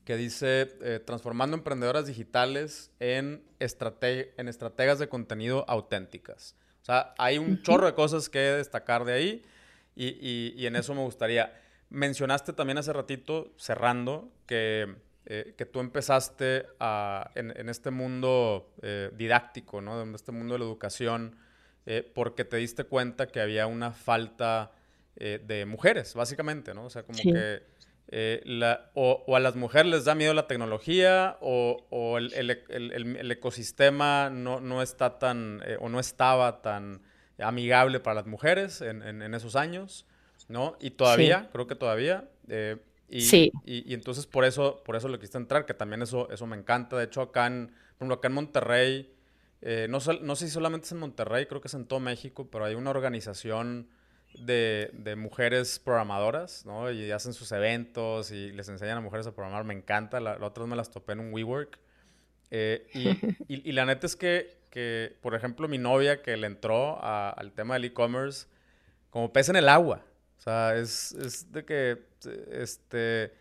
Que 0.08 0.16
dice 0.16 0.74
eh, 0.84 1.02
transformando 1.06 1.58
emprendedoras 1.58 2.08
digitales 2.08 2.92
en, 3.02 3.44
en 3.60 4.48
estrategias 4.48 5.00
de 5.00 5.10
contenido 5.10 5.66
auténticas. 5.68 6.56
O 6.82 6.86
sea, 6.86 7.14
hay 7.18 7.38
un 7.38 7.62
chorro 7.62 7.88
de 7.88 7.94
cosas 7.94 8.30
que 8.30 8.40
destacar 8.40 9.04
de 9.04 9.12
ahí 9.12 9.46
y, 9.98 10.56
y, 10.56 10.66
en 10.66 10.78
eso 10.78 10.96
me 10.96 11.02
gustaría. 11.02 11.62
Mencionaste 11.90 12.54
también 12.54 12.78
hace 12.78 12.94
ratito, 12.94 13.52
cerrando, 13.58 14.32
que, 14.46 14.96
eh, 15.26 15.56
que 15.58 15.66
tú 15.66 15.82
empezaste 15.82 16.68
a, 16.80 17.30
en, 17.36 17.52
en, 17.60 17.68
este 17.68 17.92
mundo 17.92 18.74
eh, 18.82 19.12
didáctico, 19.14 19.82
¿no? 19.82 20.02
En 20.02 20.16
este 20.16 20.32
mundo 20.32 20.54
de 20.54 20.60
la 20.60 20.66
educación, 20.66 21.36
porque 22.16 22.46
te 22.46 22.56
diste 22.56 22.86
cuenta 22.86 23.28
que 23.28 23.42
había 23.42 23.68
una 23.68 23.92
falta 23.92 24.72
de 25.16 25.66
mujeres, 25.66 26.14
básicamente, 26.14 26.74
¿no? 26.74 26.86
O 26.86 26.90
sea, 26.90 27.04
como 27.04 27.18
que 27.20 27.64
eh, 28.10 28.42
la, 28.46 28.90
o, 28.94 29.36
a 29.36 29.40
las 29.42 29.56
mujeres 29.58 29.92
les 29.92 30.06
da 30.06 30.16
miedo 30.16 30.34
la 30.34 30.48
tecnología 30.48 31.38
o, 31.42 32.18
el, 32.18 33.32
ecosistema 33.32 34.30
no, 34.30 34.62
no 34.62 34.82
está 34.82 35.20
tan 35.20 35.62
eh, 35.66 35.78
o 35.82 35.90
no 35.90 36.00
estaba 36.00 36.62
tan 36.62 37.02
amigable 37.38 38.00
para 38.00 38.16
las 38.16 38.26
mujeres 38.26 38.82
en, 38.82 39.22
esos 39.34 39.56
años, 39.58 40.06
¿no? 40.48 40.78
Y 40.80 40.92
todavía, 40.92 41.50
creo 41.52 41.68
que 41.68 41.76
todavía. 41.76 42.30
Eh, 42.48 42.78
y, 43.10 43.22
sí. 43.22 43.52
y, 43.66 43.94
entonces 43.94 44.26
por 44.26 44.46
eso, 44.46 44.82
por 44.86 44.96
eso 44.96 45.10
le 45.10 45.20
quise 45.20 45.38
entrar, 45.38 45.66
que 45.66 45.74
también 45.74 46.02
eso, 46.02 46.30
eso 46.32 46.48
me 46.48 46.56
encanta. 46.56 46.98
De 46.98 47.04
hecho, 47.04 47.22
acá 47.22 47.48
en, 47.48 47.74
acá 48.00 48.28
en 48.30 48.34
Monterrey, 48.34 49.14
no, 49.90 50.00
no 50.22 50.36
sé 50.36 50.48
si 50.48 50.52
solamente 50.52 50.86
es 50.86 50.92
en 50.94 51.00
Monterrey, 51.00 51.46
creo 51.46 51.60
que 51.60 51.68
es 51.68 51.74
en 51.74 51.86
todo 51.86 52.00
México, 52.00 52.48
pero 52.50 52.64
hay 52.64 52.76
una 52.76 52.90
organización 52.90 53.90
de, 54.34 54.92
de, 54.94 55.16
mujeres 55.16 55.80
programadoras, 55.80 56.66
¿no? 56.66 56.92
Y 56.92 57.12
hacen 57.12 57.34
sus 57.34 57.52
eventos 57.52 58.32
y 58.32 58.52
les 58.52 58.70
enseñan 58.70 58.98
a 58.98 59.02
mujeres 59.02 59.28
a 59.28 59.34
programar. 59.34 59.64
Me 59.64 59.74
encanta. 59.74 60.20
La, 60.20 60.38
la 60.38 60.46
otra 60.48 60.64
vez 60.64 60.70
me 60.70 60.76
las 60.76 60.92
topé 60.92 61.14
en 61.14 61.20
un 61.20 61.34
WeWork. 61.34 61.80
Eh, 62.52 62.88
y, 62.94 63.10
y, 63.70 63.72
la 63.72 63.86
neta 63.86 64.06
es 64.06 64.16
que, 64.16 64.58
que, 64.70 65.16
por 65.22 65.36
ejemplo, 65.36 65.68
mi 65.68 65.78
novia 65.78 66.22
que 66.22 66.38
le 66.38 66.48
entró 66.48 67.04
al 67.04 67.52
tema 67.54 67.76
del 67.76 67.86
e-commerce, 67.86 68.48
como 69.10 69.32
pez 69.34 69.50
en 69.50 69.56
el 69.56 69.70
agua. 69.70 70.04
O 70.38 70.42
sea, 70.42 70.76
es, 70.76 71.14
es 71.14 71.52
de 71.52 71.66
que, 71.66 72.04
este, 72.52 73.34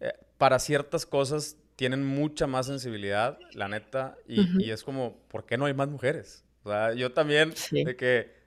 eh, 0.00 0.12
para 0.36 0.58
ciertas 0.58 1.06
cosas 1.06 1.56
tienen 1.76 2.04
mucha 2.04 2.46
más 2.46 2.66
sensibilidad, 2.66 3.38
la 3.52 3.68
neta, 3.68 4.16
y, 4.26 4.62
y, 4.62 4.70
es 4.70 4.82
como, 4.82 5.16
¿por 5.28 5.46
qué 5.46 5.56
no 5.56 5.64
hay 5.64 5.74
más 5.74 5.88
mujeres? 5.88 6.44
O 6.62 6.70
sea, 6.70 6.92
yo 6.92 7.12
también, 7.12 7.54
de 7.70 7.96
que 7.96 8.39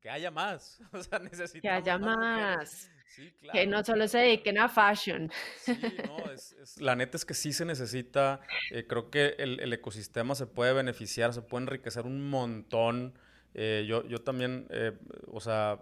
que 0.00 0.10
haya 0.10 0.30
más. 0.30 0.80
O 0.92 1.02
sea, 1.02 1.18
necesitamos. 1.18 1.62
Que 1.62 1.68
haya 1.68 1.98
más. 1.98 2.90
Sí, 3.06 3.32
claro. 3.40 3.58
Que 3.58 3.66
no 3.66 3.84
solo 3.84 4.06
se 4.06 4.18
dediquen 4.18 4.58
a 4.58 4.68
fashion. 4.68 5.30
Sí, 5.56 5.76
no, 6.06 6.30
es, 6.30 6.80
la 6.80 6.94
neta 6.94 7.16
es 7.16 7.24
que 7.24 7.34
sí 7.34 7.52
se 7.52 7.64
necesita. 7.64 8.40
Eh, 8.70 8.86
creo 8.86 9.10
que 9.10 9.34
el, 9.38 9.60
el, 9.60 9.72
ecosistema 9.72 10.34
se 10.34 10.46
puede 10.46 10.72
beneficiar, 10.72 11.32
se 11.32 11.42
puede 11.42 11.64
enriquecer 11.64 12.06
un 12.06 12.30
montón. 12.30 13.18
Eh, 13.54 13.84
yo, 13.88 14.06
yo 14.06 14.22
también, 14.22 14.68
eh, 14.70 14.92
o 15.26 15.40
sea, 15.40 15.80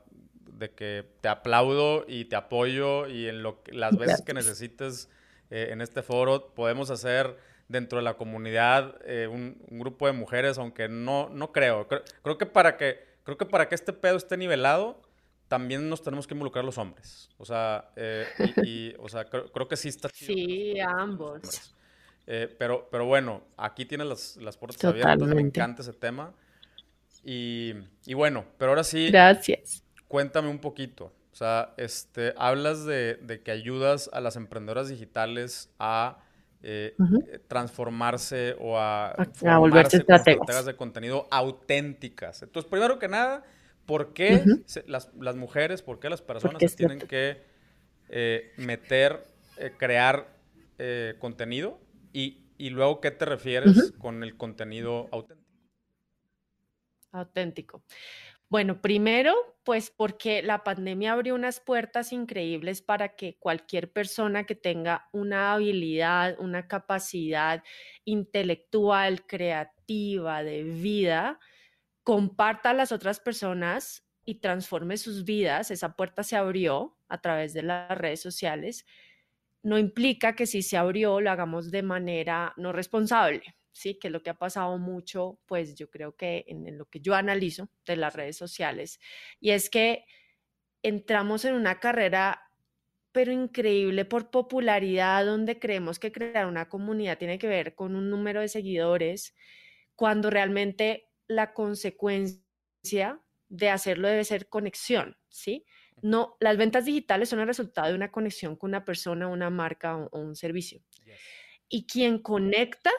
de 0.52 0.70
que 0.70 1.04
te 1.20 1.28
aplaudo 1.28 2.06
y 2.08 2.24
te 2.24 2.36
apoyo 2.36 3.06
y 3.06 3.28
en 3.28 3.42
lo 3.42 3.62
que, 3.62 3.72
las 3.72 3.96
veces 3.96 4.22
que 4.22 4.32
necesites 4.32 5.10
en 5.50 5.80
este 5.80 6.02
foro 6.02 6.54
podemos 6.54 6.90
hacer 6.90 7.38
dentro 7.68 7.98
de 7.98 8.04
la 8.04 8.14
comunidad 8.14 8.96
un, 9.30 9.62
un, 9.70 9.78
grupo 9.78 10.06
de 10.06 10.12
mujeres, 10.12 10.58
aunque 10.58 10.88
no, 10.88 11.28
no 11.30 11.52
creo. 11.52 11.88
creo. 11.88 12.02
Creo 12.22 12.38
que 12.38 12.46
para 12.46 12.76
que 12.76 13.07
creo 13.28 13.36
que 13.36 13.44
para 13.44 13.68
que 13.68 13.74
este 13.74 13.92
pedo 13.92 14.16
esté 14.16 14.38
nivelado, 14.38 15.02
también 15.48 15.86
nos 15.90 16.02
tenemos 16.02 16.26
que 16.26 16.32
involucrar 16.32 16.64
los 16.64 16.78
hombres. 16.78 17.28
O 17.36 17.44
sea, 17.44 17.90
eh, 17.94 18.26
y, 18.64 18.94
o 18.98 19.06
sea 19.06 19.26
creo, 19.26 19.68
que 19.68 19.76
sí 19.76 19.88
está 19.88 20.08
Sí, 20.08 20.80
ambos. 20.80 21.74
Eh, 22.26 22.54
pero, 22.58 22.88
pero 22.90 23.04
bueno, 23.04 23.42
aquí 23.58 23.84
tienes 23.84 24.06
las, 24.06 24.36
las 24.38 24.56
puertas 24.56 24.82
abiertas, 24.82 25.28
me 25.28 25.42
encanta 25.42 25.82
ese 25.82 25.92
tema. 25.92 26.32
Y, 27.22 27.74
y, 28.06 28.14
bueno, 28.14 28.46
pero 28.56 28.70
ahora 28.70 28.84
sí. 28.84 29.10
Gracias. 29.10 29.84
Cuéntame 30.06 30.48
un 30.48 30.58
poquito. 30.58 31.12
O 31.30 31.36
sea, 31.36 31.74
este, 31.76 32.32
hablas 32.38 32.86
de, 32.86 33.16
de 33.16 33.42
que 33.42 33.50
ayudas 33.50 34.08
a 34.14 34.22
las 34.22 34.36
emprendedoras 34.36 34.88
digitales 34.88 35.70
a 35.78 36.24
eh, 36.60 36.96
eh, 36.98 37.38
transformarse 37.46 38.56
o 38.58 38.76
a, 38.78 39.10
a 39.10 39.58
volverse 39.58 39.98
estrategas. 39.98 40.66
de 40.66 40.74
contenido 40.74 41.28
auténticas. 41.30 42.42
Entonces, 42.42 42.68
primero 42.68 42.98
que 42.98 43.06
nada, 43.06 43.44
¿por 43.86 44.12
qué 44.12 44.44
las, 44.86 45.12
las, 45.14 45.36
mujeres, 45.36 45.82
por 45.82 46.00
qué 46.00 46.10
las 46.10 46.20
personas 46.20 46.60
se 46.60 46.76
tienen 46.76 46.98
que 46.98 47.42
eh, 48.08 48.52
meter, 48.56 49.24
crear 49.76 50.26
contenido? 51.20 51.78
Y, 52.12 52.42
y, 52.58 52.70
luego, 52.70 53.00
¿qué 53.00 53.12
te 53.12 53.24
refieres 53.24 53.92
con 53.98 54.24
el 54.24 54.36
contenido 54.36 55.08
auténtico? 55.12 55.48
Auténtico. 57.12 57.82
Bueno, 58.50 58.80
primero, 58.80 59.34
pues 59.62 59.90
porque 59.90 60.42
la 60.42 60.64
pandemia 60.64 61.12
abrió 61.12 61.34
unas 61.34 61.60
puertas 61.60 62.12
increíbles 62.14 62.80
para 62.80 63.14
que 63.14 63.36
cualquier 63.38 63.92
persona 63.92 64.44
que 64.44 64.54
tenga 64.54 65.08
una 65.12 65.52
habilidad, 65.52 66.36
una 66.40 66.66
capacidad 66.66 67.62
intelectual, 68.06 69.26
creativa, 69.26 70.42
de 70.42 70.62
vida, 70.64 71.38
comparta 72.04 72.70
a 72.70 72.74
las 72.74 72.92
otras 72.92 73.20
personas 73.20 74.04
y 74.24 74.36
transforme 74.40 74.96
sus 74.98 75.24
vidas. 75.24 75.70
Esa 75.70 75.94
puerta 75.96 76.22
se 76.24 76.36
abrió 76.36 76.98
a 77.08 77.20
través 77.20 77.54
de 77.54 77.62
las 77.64 77.96
redes 77.98 78.20
sociales. 78.22 78.86
No 79.62 79.78
implica 79.78 80.36
que 80.36 80.46
si 80.46 80.62
se 80.62 80.76
abrió 80.78 81.20
lo 81.20 81.30
hagamos 81.30 81.70
de 81.72 81.82
manera 81.82 82.54
no 82.58 82.72
responsable. 82.72 83.57
¿Sí? 83.72 83.98
Que 83.98 84.08
es 84.08 84.12
lo 84.12 84.22
que 84.22 84.30
ha 84.30 84.38
pasado 84.38 84.78
mucho, 84.78 85.38
pues 85.46 85.74
yo 85.74 85.90
creo 85.90 86.16
que 86.16 86.44
en, 86.48 86.76
lo 86.78 86.86
que 86.86 87.00
yo 87.00 87.14
analizo 87.14 87.68
de 87.86 87.96
las 87.96 88.14
redes 88.14 88.36
sociales, 88.36 89.00
y 89.40 89.50
es 89.50 89.70
que 89.70 90.04
entramos 90.82 91.44
en 91.44 91.54
una 91.54 91.80
carrera 91.80 92.42
pero 93.10 93.32
increíble 93.32 94.04
por 94.04 94.30
popularidad, 94.30 95.24
donde 95.24 95.58
creemos 95.58 95.98
que 95.98 96.12
crear 96.12 96.46
una 96.46 96.68
comunidad 96.68 97.18
tiene 97.18 97.38
que 97.38 97.48
ver 97.48 97.74
con 97.74 97.96
un 97.96 98.10
número 98.10 98.40
de 98.40 98.48
seguidores, 98.48 99.34
cuando 99.96 100.30
realmente 100.30 101.10
la 101.26 101.52
consecuencia 101.52 103.20
de 103.48 103.70
hacerlo 103.70 104.08
debe 104.08 104.24
ser 104.24 104.48
conexión, 104.48 105.16
¿sí? 105.28 105.64
No, 106.02 106.36
las 106.38 106.56
ventas 106.56 106.84
digitales 106.84 107.28
son 107.28 107.40
el 107.40 107.46
resultado 107.46 107.88
de 107.88 107.94
una 107.94 108.12
conexión 108.12 108.56
con 108.56 108.70
una 108.70 108.84
persona, 108.84 109.26
una 109.26 109.50
marca 109.50 109.96
o, 109.96 110.20
un 110.20 110.36
servicio. 110.36 110.80
Y 111.68 111.86
quien 111.86 112.20
conecta 112.20 112.92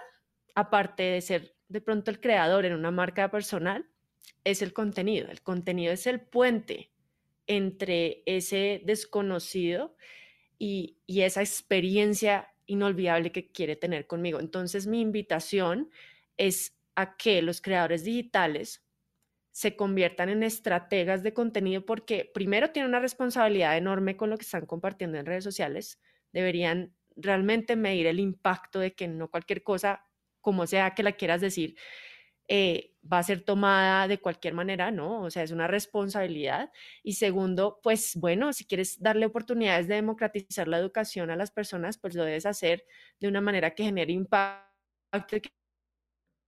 aparte 0.59 1.03
de 1.03 1.21
ser 1.21 1.55
de 1.67 1.81
pronto 1.81 2.11
el 2.11 2.19
creador 2.19 2.65
en 2.65 2.73
una 2.73 2.91
marca 2.91 3.29
personal, 3.29 3.87
es 4.43 4.61
el 4.61 4.73
contenido. 4.73 5.29
El 5.29 5.41
contenido 5.41 5.93
es 5.93 6.07
el 6.07 6.19
puente 6.19 6.91
entre 7.47 8.23
ese 8.25 8.81
desconocido 8.85 9.95
y, 10.57 10.97
esa 11.07 11.41
experiencia 11.41 12.53
inolvidable 12.65 13.31
que 13.31 13.51
quiere 13.51 13.75
tener 13.75 14.07
conmigo. 14.07 14.39
Entonces 14.39 14.87
mi 14.87 15.01
invitación 15.01 15.89
es 16.37 16.77
a 16.95 17.17
que 17.17 17.41
los 17.41 17.61
creadores 17.61 18.03
digitales 18.03 18.85
se 19.51 19.75
conviertan 19.75 20.29
en 20.29 20.43
estrategas 20.43 21.23
de 21.23 21.33
contenido 21.33 21.85
porque 21.85 22.29
primero 22.33 22.71
tienen 22.71 22.89
una 22.89 22.99
responsabilidad 22.99 23.77
enorme 23.77 24.15
con 24.15 24.29
lo 24.29 24.37
que 24.37 24.43
están 24.43 24.65
compartiendo 24.65 25.17
en 25.17 25.25
redes 25.25 25.43
sociales, 25.43 25.99
deberían 26.31 26.93
realmente 27.15 27.75
medir 27.75 28.05
el 28.07 28.19
impacto 28.19 28.79
de 28.79 28.93
que 28.93 29.07
no 29.07 29.29
cualquier 29.29 29.63
cosa, 29.63 30.05
como 30.49 30.65
sea 30.65 30.95
que 30.95 31.03
la 31.03 31.11
quieras 31.11 31.41
decir, 31.41 31.75
eh, 32.47 32.95
va 33.03 33.19
a 33.19 33.23
ser 33.23 33.41
tomada 33.43 34.07
de 34.07 34.19
cualquier 34.19 34.55
manera, 34.55 34.89
¿no? 34.89 35.21
O 35.21 35.29
sea, 35.29 35.43
es 35.43 35.51
una 35.51 35.67
responsabilidad. 35.67 36.71
Y 37.03 37.13
segundo, 37.13 37.79
pues 37.83 38.15
bueno, 38.15 38.51
si 38.51 38.65
quieres 38.65 38.99
darle 38.99 39.27
oportunidades 39.27 39.87
de 39.87 39.93
democratizar 39.95 40.67
la 40.67 40.79
educación 40.79 41.29
a 41.29 41.35
las 41.35 41.51
personas, 41.51 41.99
pues 41.99 42.15
lo 42.15 42.23
debes 42.25 42.47
hacer 42.47 42.83
de 43.19 43.27
una 43.27 43.41
manera 43.41 43.75
que 43.75 43.83
genere 43.83 44.11
impacto, 44.11 45.39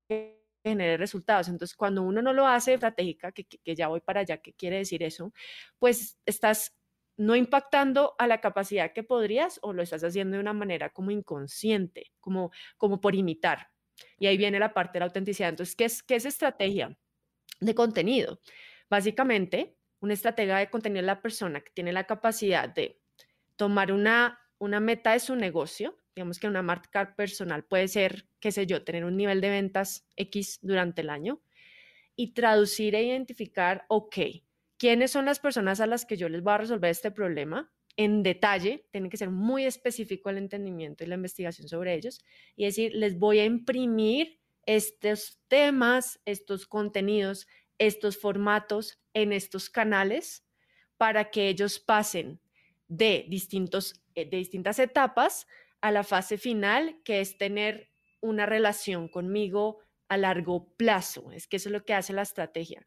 que 0.10 0.42
genere 0.66 0.98
resultados. 0.98 1.48
Entonces, 1.48 1.76
cuando 1.78 2.02
uno 2.02 2.24
no 2.24 2.34
lo 2.34 2.48
hace 2.48 2.74
estratégica, 2.74 3.32
que, 3.32 3.46
que 3.46 3.76
ya 3.76 3.88
voy 3.88 4.02
para 4.02 4.22
allá, 4.22 4.38
¿qué 4.38 4.54
quiere 4.54 4.78
decir 4.78 5.04
eso? 5.04 5.32
Pues 5.78 6.18
estás 6.26 6.76
no 7.18 7.36
impactando 7.36 8.16
a 8.18 8.26
la 8.28 8.42
capacidad 8.42 8.94
que 8.94 9.04
podrías 9.04 9.60
o 9.62 9.74
lo 9.74 9.84
estás 9.84 10.04
haciendo 10.04 10.38
de 10.38 10.42
una 10.42 10.54
manera 10.54 10.90
como 10.90 11.12
inconsciente, 11.12 12.12
como, 12.20 12.52
como 12.78 13.00
por 13.00 13.14
imitar. 13.16 13.71
Y 14.20 14.28
ahí 14.28 14.38
viene 14.38 14.60
la 14.60 14.74
parte 14.74 14.94
de 14.94 15.00
la 15.00 15.06
autenticidad. 15.06 15.50
Entonces, 15.50 15.76
¿qué 15.76 15.86
es, 15.86 16.04
qué 16.04 16.16
es 16.16 16.26
estrategia 16.26 16.98
de 17.60 17.76
contenido? 17.76 18.40
Básicamente, 18.90 19.78
una 20.02 20.14
estratega 20.14 20.60
de 20.60 20.70
contenido 20.70 21.02
es 21.02 21.06
la 21.06 21.22
persona 21.22 21.62
que 21.62 21.72
tiene 21.72 21.94
la 21.94 22.06
capacidad 22.06 22.68
de 22.68 23.00
tomar 23.56 23.92
una, 23.92 24.40
una 24.58 24.80
meta 24.80 25.14
de 25.14 25.20
su 25.20 25.36
negocio, 25.36 25.98
digamos 26.16 26.40
que 26.40 26.48
una 26.48 26.62
marca 26.62 27.16
personal 27.16 27.64
puede 27.64 27.88
ser, 27.88 28.28
qué 28.40 28.52
sé 28.52 28.66
yo, 28.66 28.84
tener 28.84 29.06
un 29.06 29.16
nivel 29.16 29.40
de 29.40 29.50
ventas 29.50 30.08
X 30.16 30.60
durante 30.62 31.02
el 31.02 31.10
año 31.10 31.42
y 32.16 32.34
traducir 32.34 32.96
e 32.96 33.04
identificar, 33.04 33.86
ok, 33.88 34.18
¿quiénes 34.78 35.12
son 35.12 35.26
las 35.26 35.40
personas 35.40 35.80
a 35.80 35.88
las 35.88 36.06
que 36.06 36.18
yo 36.18 36.28
les 36.28 36.42
voy 36.42 36.54
a 36.54 36.58
resolver 36.58 36.90
este 36.90 37.12
problema? 37.12 37.72
En 37.98 38.24
detalle, 38.24 38.86
tiene 38.92 39.10
que 39.10 39.18
ser 39.18 39.30
muy 39.30 39.66
específico 39.66 40.30
el 40.30 40.38
entendimiento 40.38 41.04
y 41.04 41.08
la 41.08 41.16
investigación 41.16 41.68
sobre 41.68 41.94
ellos, 41.94 42.24
y 42.56 42.66
decir, 42.66 42.94
les 42.94 43.18
voy 43.18 43.40
a 43.40 43.46
imprimir 43.46 44.40
estos 44.66 45.40
temas, 45.48 46.20
estos 46.26 46.68
contenidos, 46.68 47.48
estos 47.78 48.18
formatos 48.18 49.02
en 49.14 49.34
estos 49.34 49.70
canales 49.70 50.46
para 50.98 51.32
que 51.32 51.50
ellos 51.50 51.80
pasen 51.80 52.40
de, 52.88 53.26
distintos, 53.28 54.04
eh, 54.16 54.30
de 54.30 54.38
distintas 54.38 54.78
etapas 54.80 55.48
a 55.82 55.92
la 55.92 56.04
fase 56.04 56.38
final, 56.38 57.02
que 57.04 57.22
es 57.22 57.38
tener 57.38 57.92
una 58.20 58.46
relación 58.46 59.08
conmigo 59.08 59.80
a 60.10 60.18
largo 60.18 60.74
plazo. 60.76 61.32
Es 61.32 61.48
que 61.48 61.58
eso 61.58 61.70
es 61.70 61.74
lo 61.74 61.84
que 61.84 61.96
hace 61.96 62.14
la 62.14 62.22
estrategia 62.22 62.86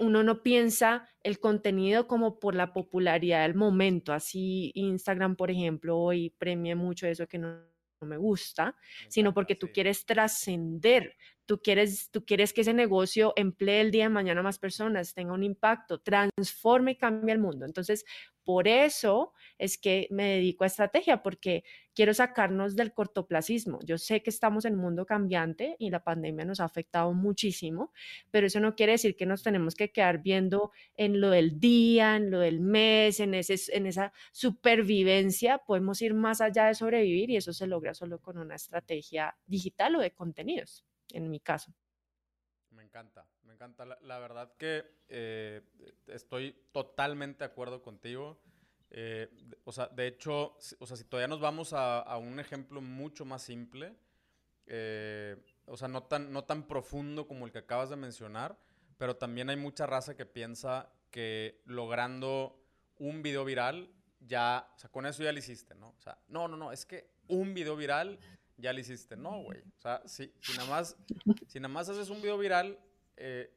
uno 0.00 0.22
no 0.22 0.42
piensa 0.42 1.08
el 1.22 1.40
contenido 1.40 2.06
como 2.06 2.38
por 2.38 2.54
la 2.54 2.72
popularidad 2.72 3.42
del 3.42 3.54
momento, 3.54 4.12
así 4.12 4.70
Instagram, 4.74 5.36
por 5.36 5.50
ejemplo, 5.50 5.98
hoy 5.98 6.30
premia 6.38 6.76
mucho 6.76 7.06
eso 7.06 7.26
que 7.26 7.38
no, 7.38 7.74
me 8.04 8.16
gusta, 8.16 8.76
sino 9.08 9.32
porque 9.32 9.54
tú 9.54 9.70
quieres 9.72 10.04
trascender, 10.04 11.16
tú 11.46 11.60
quieres, 11.62 12.10
tú 12.10 12.24
quieres 12.24 12.52
que 12.52 12.62
ese 12.62 12.74
negocio 12.74 13.32
emplee 13.36 13.80
el 13.80 13.90
día 13.90 14.04
de 14.04 14.10
mañana 14.10 14.42
más 14.42 14.58
personas, 14.58 15.14
tenga 15.14 15.32
un 15.32 15.42
impacto, 15.42 16.00
transforme 16.00 16.92
y 16.92 16.96
cambie 16.96 17.32
el 17.32 17.40
mundo. 17.40 17.66
Entonces, 17.66 18.04
por 18.44 18.68
eso 18.68 19.32
es 19.58 19.78
que 19.78 20.06
me 20.10 20.34
dedico 20.34 20.64
a 20.64 20.66
estrategia, 20.66 21.22
porque 21.22 21.64
quiero 21.94 22.12
sacarnos 22.12 22.76
del 22.76 22.92
cortoplacismo. 22.92 23.78
Yo 23.84 23.96
sé 23.96 24.22
que 24.22 24.28
estamos 24.28 24.66
en 24.66 24.74
un 24.74 24.80
mundo 24.80 25.06
cambiante 25.06 25.76
y 25.78 25.88
la 25.90 26.04
pandemia 26.04 26.44
nos 26.44 26.60
ha 26.60 26.64
afectado 26.64 27.14
muchísimo, 27.14 27.92
pero 28.30 28.46
eso 28.46 28.60
no 28.60 28.74
quiere 28.74 28.92
decir 28.92 29.16
que 29.16 29.24
nos 29.24 29.42
tenemos 29.42 29.74
que 29.74 29.92
quedar 29.92 30.22
viendo 30.22 30.72
en 30.96 31.20
lo 31.22 31.30
del 31.30 31.58
día, 31.58 32.16
en 32.16 32.30
lo 32.30 32.40
del 32.40 32.60
mes, 32.60 33.18
en 33.20 33.34
esa 33.34 34.12
supervivencia. 34.32 35.58
Podemos 35.58 36.02
ir 36.02 36.12
más 36.12 36.42
allá 36.42 36.66
de 36.66 36.74
sobrevivir 36.74 37.30
y 37.30 37.36
eso 37.36 37.54
se 37.54 37.66
logra 37.66 37.94
solo 37.94 38.20
con 38.20 38.36
una 38.36 38.56
estrategia 38.56 39.36
digital 39.46 39.96
o 39.96 40.00
de 40.00 40.10
contenidos, 40.10 40.84
en 41.14 41.30
mi 41.30 41.40
caso. 41.40 41.72
Me 42.70 42.82
encanta, 42.82 43.26
me 43.44 43.54
encanta. 43.54 43.84
La, 43.84 44.18
verdad 44.18 44.52
que 44.58 44.84
eh, 45.08 45.62
estoy 46.08 46.52
totalmente 46.72 47.40
de 47.40 47.44
acuerdo 47.46 47.82
contigo. 47.82 48.40
Eh, 48.90 49.28
o 49.64 49.72
sea, 49.72 49.86
de 49.88 50.08
hecho, 50.08 50.56
o 50.78 50.86
sea, 50.86 50.96
si 50.96 51.04
todavía 51.04 51.28
nos 51.28 51.40
vamos 51.40 51.72
a, 51.72 52.16
un 52.18 52.38
ejemplo 52.40 52.80
mucho 52.80 53.24
más 53.24 53.42
simple, 53.42 53.96
eh, 54.66 55.36
o 55.66 55.76
sea, 55.76 55.88
no 55.88 56.02
tan, 56.02 56.32
no 56.32 56.44
tan 56.44 56.66
profundo 56.66 57.26
como 57.26 57.46
el 57.46 57.52
que 57.52 57.58
acabas 57.58 57.90
de 57.90 57.96
mencionar, 57.96 58.58
pero 58.98 59.16
también 59.16 59.50
hay 59.50 59.56
mucha 59.56 59.86
raza 59.86 60.16
que 60.16 60.26
piensa 60.26 60.92
que 61.10 61.62
logrando 61.66 62.60
un 62.98 63.22
video 63.22 63.44
viral, 63.44 63.90
ya, 64.20 64.68
o 64.74 64.78
sea, 64.78 64.90
con 64.90 65.06
eso 65.06 65.22
ya 65.22 65.32
lo 65.32 65.38
hiciste, 65.38 65.74
¿no? 65.74 65.90
O 65.90 66.00
sea, 66.00 66.18
no, 66.28 66.48
no, 66.48 66.56
no, 66.56 66.72
es 66.72 66.86
que 66.86 67.10
un 67.28 67.54
video 67.54 67.76
viral 67.76 68.18
ya 68.56 68.72
lo 68.72 68.80
hiciste. 68.80 69.16
No, 69.16 69.42
güey. 69.42 69.60
O 69.60 69.80
sea, 69.80 70.02
si, 70.06 70.32
si, 70.40 70.56
nada 70.56 70.70
más, 70.70 70.96
si 71.48 71.60
nada 71.60 71.72
más 71.72 71.88
haces 71.88 72.10
un 72.10 72.20
video 72.20 72.38
viral, 72.38 72.78
eh, 73.16 73.50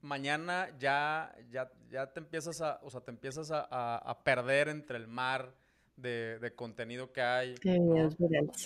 mañana 0.00 0.68
ya, 0.78 1.34
ya, 1.50 1.70
ya 1.90 2.12
te 2.12 2.20
empiezas 2.20 2.60
a, 2.60 2.80
o 2.82 2.90
sea, 2.90 3.00
te 3.00 3.10
empiezas 3.10 3.50
a, 3.50 3.96
a, 3.96 4.24
perder 4.24 4.68
entre 4.68 4.96
el 4.96 5.06
mar 5.06 5.54
de, 5.96 6.38
de 6.38 6.54
contenido 6.54 7.12
que 7.12 7.22
hay. 7.22 7.54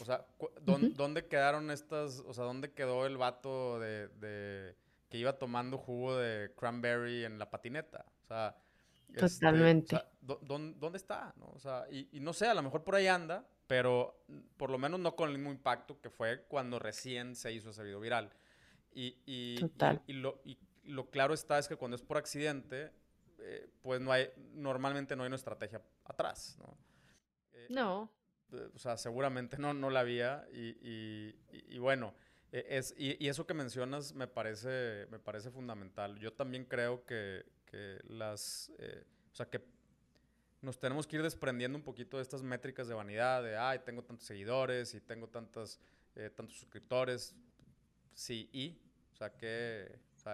O 0.01 0.05
sea, 0.05 0.27
¿dónde, 0.63 1.27
quedaron 1.27 1.71
estas, 1.71 2.21
o 2.27 2.33
sea, 2.33 2.45
dónde 2.45 2.73
quedó 2.73 3.07
el 3.07 3.17
vato 3.17 3.79
de, 3.79 4.09
de, 4.09 4.77
que 5.09 5.19
iba 5.19 5.39
tomando 5.39 5.79
jugo 5.79 6.17
de 6.17 6.53
cranberry 6.55 7.25
en 7.25 7.39
la 7.39 7.51
patineta? 7.51 8.05
O 8.25 8.27
sea, 8.27 8.57
este, 9.09 9.21
Totalmente. 9.21 9.97
¿dónde, 10.21 10.99
está? 10.99 11.33
¿no? 11.37 11.47
O 11.55 11.59
sea, 11.59 11.87
y, 11.91 12.09
y, 12.13 12.21
no 12.21 12.33
sé, 12.33 12.47
a 12.47 12.55
lo 12.55 12.63
mejor 12.63 12.85
por 12.85 12.95
ahí 12.95 13.07
anda, 13.07 13.47
pero 13.69 14.25
por 14.57 14.71
lo 14.71 14.79
menos 14.79 14.99
no 14.99 15.15
con 15.15 15.29
el 15.29 15.37
mismo 15.37 15.53
impacto 15.53 16.01
que 16.01 16.11
fue 16.11 16.43
cuando 16.49 16.81
recién 16.81 17.37
se 17.37 17.53
hizo 17.53 17.71
ese 17.71 17.85
video 17.85 18.01
viral. 18.01 18.33
Y, 18.93 19.19
y, 19.27 19.59
y, 20.07 20.13
lo, 20.15 20.41
y 20.45 20.59
lo 20.85 21.11
claro 21.11 21.35
está 21.35 21.59
es 21.59 21.69
que 21.69 21.77
cuando 21.77 21.95
es 21.95 22.03
por 22.03 22.17
accidente, 22.17 22.91
eh, 23.39 23.71
pues 23.83 24.01
no 24.01 24.11
hay, 24.11 24.31
normalmente 24.55 25.15
no 25.15 25.23
hay 25.23 25.29
una 25.29 25.37
estrategia 25.37 25.83
atrás, 26.05 26.57
¿no? 26.59 26.77
Eh, 27.53 27.67
no. 27.69 28.11
Eh, 28.53 28.71
o 28.75 28.79
sea, 28.79 28.97
seguramente 28.97 29.59
no, 29.59 29.75
no 29.75 29.91
la 29.91 30.01
había 30.01 30.49
y, 30.51 31.35
y 31.53 31.79
bueno, 31.79 32.15
e, 32.51 32.65
es, 32.71 32.95
y, 32.97 33.29
eso 33.29 33.47
que 33.47 33.53
mencionas 33.53 34.15
me 34.15 34.27
parece, 34.27 35.07
me 35.11 35.19
parece 35.19 35.51
fundamental. 35.51 36.19
Yo 36.19 36.33
también 36.33 36.65
creo 36.65 37.05
que, 37.05 37.45
que 37.67 38.01
las, 38.05 38.73
o 39.31 39.35
sea, 39.35 39.45
que 39.51 39.63
nos 40.61 40.79
tenemos 40.79 41.07
que 41.07 41.17
ir 41.17 41.23
desprendiendo 41.23 41.79
un 41.79 41.85
poquito 41.85 42.17
de 42.17 42.23
estas 42.23 42.43
métricas 42.43 42.89
de 42.89 42.95
vanidad, 42.95 43.43
de, 43.43 43.57
ay, 43.57 43.81
tengo 43.85 44.03
tantos 44.03 44.27
seguidores 44.27 44.95
y 44.95 45.01
tengo 45.01 45.29
tantas, 45.29 45.81
tantos 46.35 46.59
suscriptores. 46.59 47.35
Sí, 48.13 48.49
y, 48.53 48.79
o 49.13 49.17
sea, 49.17 49.31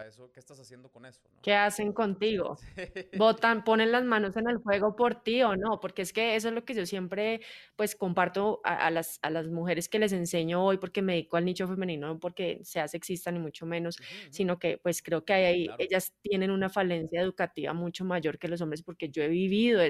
que 0.02 0.08
eso, 0.08 0.30
¿qué 0.32 0.40
estás 0.40 0.58
haciendo 0.60 0.90
con 0.90 1.06
eso? 1.06 1.20
¿Qué 1.42 1.54
hacen 1.54 1.92
contigo? 1.92 2.58
¿Votan, 3.12 3.64
ponen 3.64 3.92
las 3.92 4.04
manos 4.04 4.36
en 4.36 4.48
el 4.48 4.60
fuego 4.60 4.96
por 4.96 5.22
ti 5.22 5.42
o 5.42 5.56
no? 5.56 5.80
Porque 5.80 6.02
es 6.02 6.12
que 6.12 6.36
eso 6.36 6.48
es 6.48 6.54
lo 6.54 6.64
que 6.64 6.74
yo 6.74 6.86
siempre, 6.86 7.40
pues, 7.76 7.94
comparto 7.96 8.60
a, 8.64 8.90
las, 8.90 9.18
a 9.22 9.30
las 9.30 9.46
mujeres 9.48 9.88
que 9.88 9.98
les 9.98 10.12
enseño 10.12 10.64
hoy, 10.64 10.78
porque 10.78 11.02
me 11.02 11.12
dedico 11.14 11.36
al 11.36 11.44
nicho 11.44 11.68
femenino, 11.68 12.08
no 12.08 12.18
porque 12.20 12.60
sea 12.64 12.88
sexista 12.88 13.30
ni 13.30 13.38
mucho 13.38 13.66
menos, 13.66 13.96
sino 14.30 14.58
que, 14.58 14.78
pues, 14.78 15.02
creo 15.02 15.24
que 15.24 15.32
hay, 15.34 15.74
ellas 15.78 16.12
tienen 16.22 16.50
una 16.50 16.68
falencia 16.70 17.20
educativa 17.20 17.72
mucho 17.72 18.04
mayor 18.04 18.38
que 18.38 18.48
los 18.48 18.60
hombres, 18.60 18.82
porque 18.82 19.10
yo 19.10 19.22
he 19.22 19.28
vivido 19.28 19.80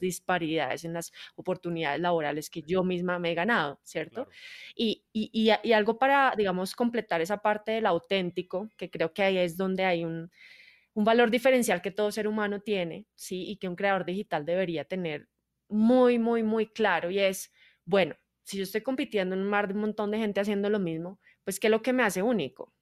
disparidades 0.00 0.84
en 0.84 0.92
las 0.92 1.12
oportunidades 1.36 2.00
laborales 2.00 2.50
que 2.50 2.62
yo 2.62 2.84
misma 2.84 3.18
me 3.18 3.32
he 3.32 3.34
ganado, 3.34 3.80
¿cierto? 3.84 4.28
Y, 4.74 5.04
y, 5.12 5.30
y, 5.32 5.72
algo 5.72 5.98
para, 5.98 6.34
digamos, 6.36 6.74
completar 6.74 7.20
esa 7.20 7.38
parte 7.38 7.72
del 7.72 7.86
auténtico, 7.86 8.68
que 8.76 8.90
creo 8.90 9.12
que 9.14 9.22
ahí 9.22 9.38
es 9.38 9.56
donde 9.56 9.84
hay 9.84 10.04
un, 10.04 10.30
un 10.94 11.04
valor 11.04 11.30
diferencial 11.30 11.82
que 11.82 11.90
todo 11.90 12.10
ser 12.12 12.28
humano 12.28 12.60
tiene, 12.60 13.06
¿sí? 13.14 13.44
Y 13.48 13.56
que 13.58 13.68
un 13.68 13.76
creador 13.76 14.04
digital 14.04 14.44
debería 14.44 14.84
tener 14.84 15.28
muy, 15.68 16.18
muy, 16.18 16.42
muy 16.42 16.66
claro, 16.66 17.10
y 17.10 17.18
es, 17.20 17.52
bueno, 17.84 18.16
si 18.44 18.56
yo 18.58 18.62
estoy 18.64 18.80
compitiendo 18.82 19.34
en 19.34 19.42
un 19.42 19.48
mar 19.50 19.68
de 19.68 19.74
un 19.74 19.80
montón 19.80 20.10
de 20.10 20.18
gente 20.18 20.40
haciendo 20.40 20.70
lo 20.70 20.78
mismo, 20.78 21.20
pues 21.44 21.60
¿qué 21.60 21.66
es 21.68 21.70
lo 21.70 21.82
que 21.82 21.92
me 21.92 22.02
hace 22.02 22.22
único? 22.22 22.72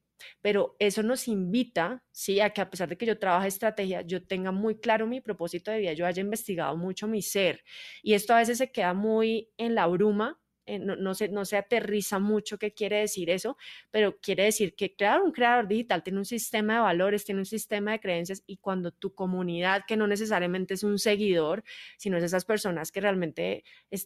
Pero 0.41 0.75
eso 0.79 1.03
nos 1.03 1.27
invita, 1.27 2.03
sí, 2.11 2.39
a 2.39 2.51
que 2.51 2.61
a 2.61 2.69
pesar 2.69 2.89
de 2.89 2.97
que 2.97 3.05
yo 3.05 3.19
trabaje 3.19 3.47
estrategia, 3.47 4.01
yo 4.01 4.25
tenga 4.25 4.51
muy 4.51 4.79
claro 4.79 5.07
mi 5.07 5.21
propósito 5.21 5.71
de 5.71 5.79
vida, 5.79 5.93
yo 5.93 6.05
haya 6.05 6.21
investigado 6.21 6.75
mucho 6.77 7.07
mi 7.07 7.21
ser. 7.21 7.63
Y 8.03 8.13
esto 8.13 8.33
a 8.33 8.37
veces 8.39 8.57
se 8.57 8.71
queda 8.71 8.93
muy 8.93 9.49
en 9.57 9.75
la 9.75 9.87
bruma 9.87 10.39
eh, 10.67 10.79
no, 10.79 11.13
se, 11.15 11.29
no 11.29 11.45
se 11.45 11.57
aterriza 11.57 12.19
mucho 12.19 12.59
qué 12.59 12.73
quiere 12.73 12.97
decir 12.97 13.29
eso, 13.29 13.57
pero 13.89 14.19
quiere 14.19 14.43
decir 14.43 14.75
que, 14.75 14.95
claro, 14.95 15.23
un 15.23 15.31
creador 15.31 15.67
digital 15.67 16.03
tiene 16.03 16.19
un 16.19 16.25
sistema 16.25 16.75
de 16.75 16.79
valores, 16.81 17.25
tiene 17.25 17.39
un 17.39 17.45
sistema 17.45 17.93
de 17.93 17.99
creencias 17.99 18.43
y 18.45 18.57
cuando 18.57 18.91
tu 18.91 19.15
comunidad, 19.15 19.83
que 19.87 19.97
no 19.97 20.07
necesariamente 20.07 20.73
es 20.73 20.83
un 20.83 20.99
seguidor, 20.99 21.63
sino 21.97 22.17
es 22.17 22.23
esas 22.23 22.45
personas 22.45 22.91
que 22.91 23.01
realmente 23.01 23.63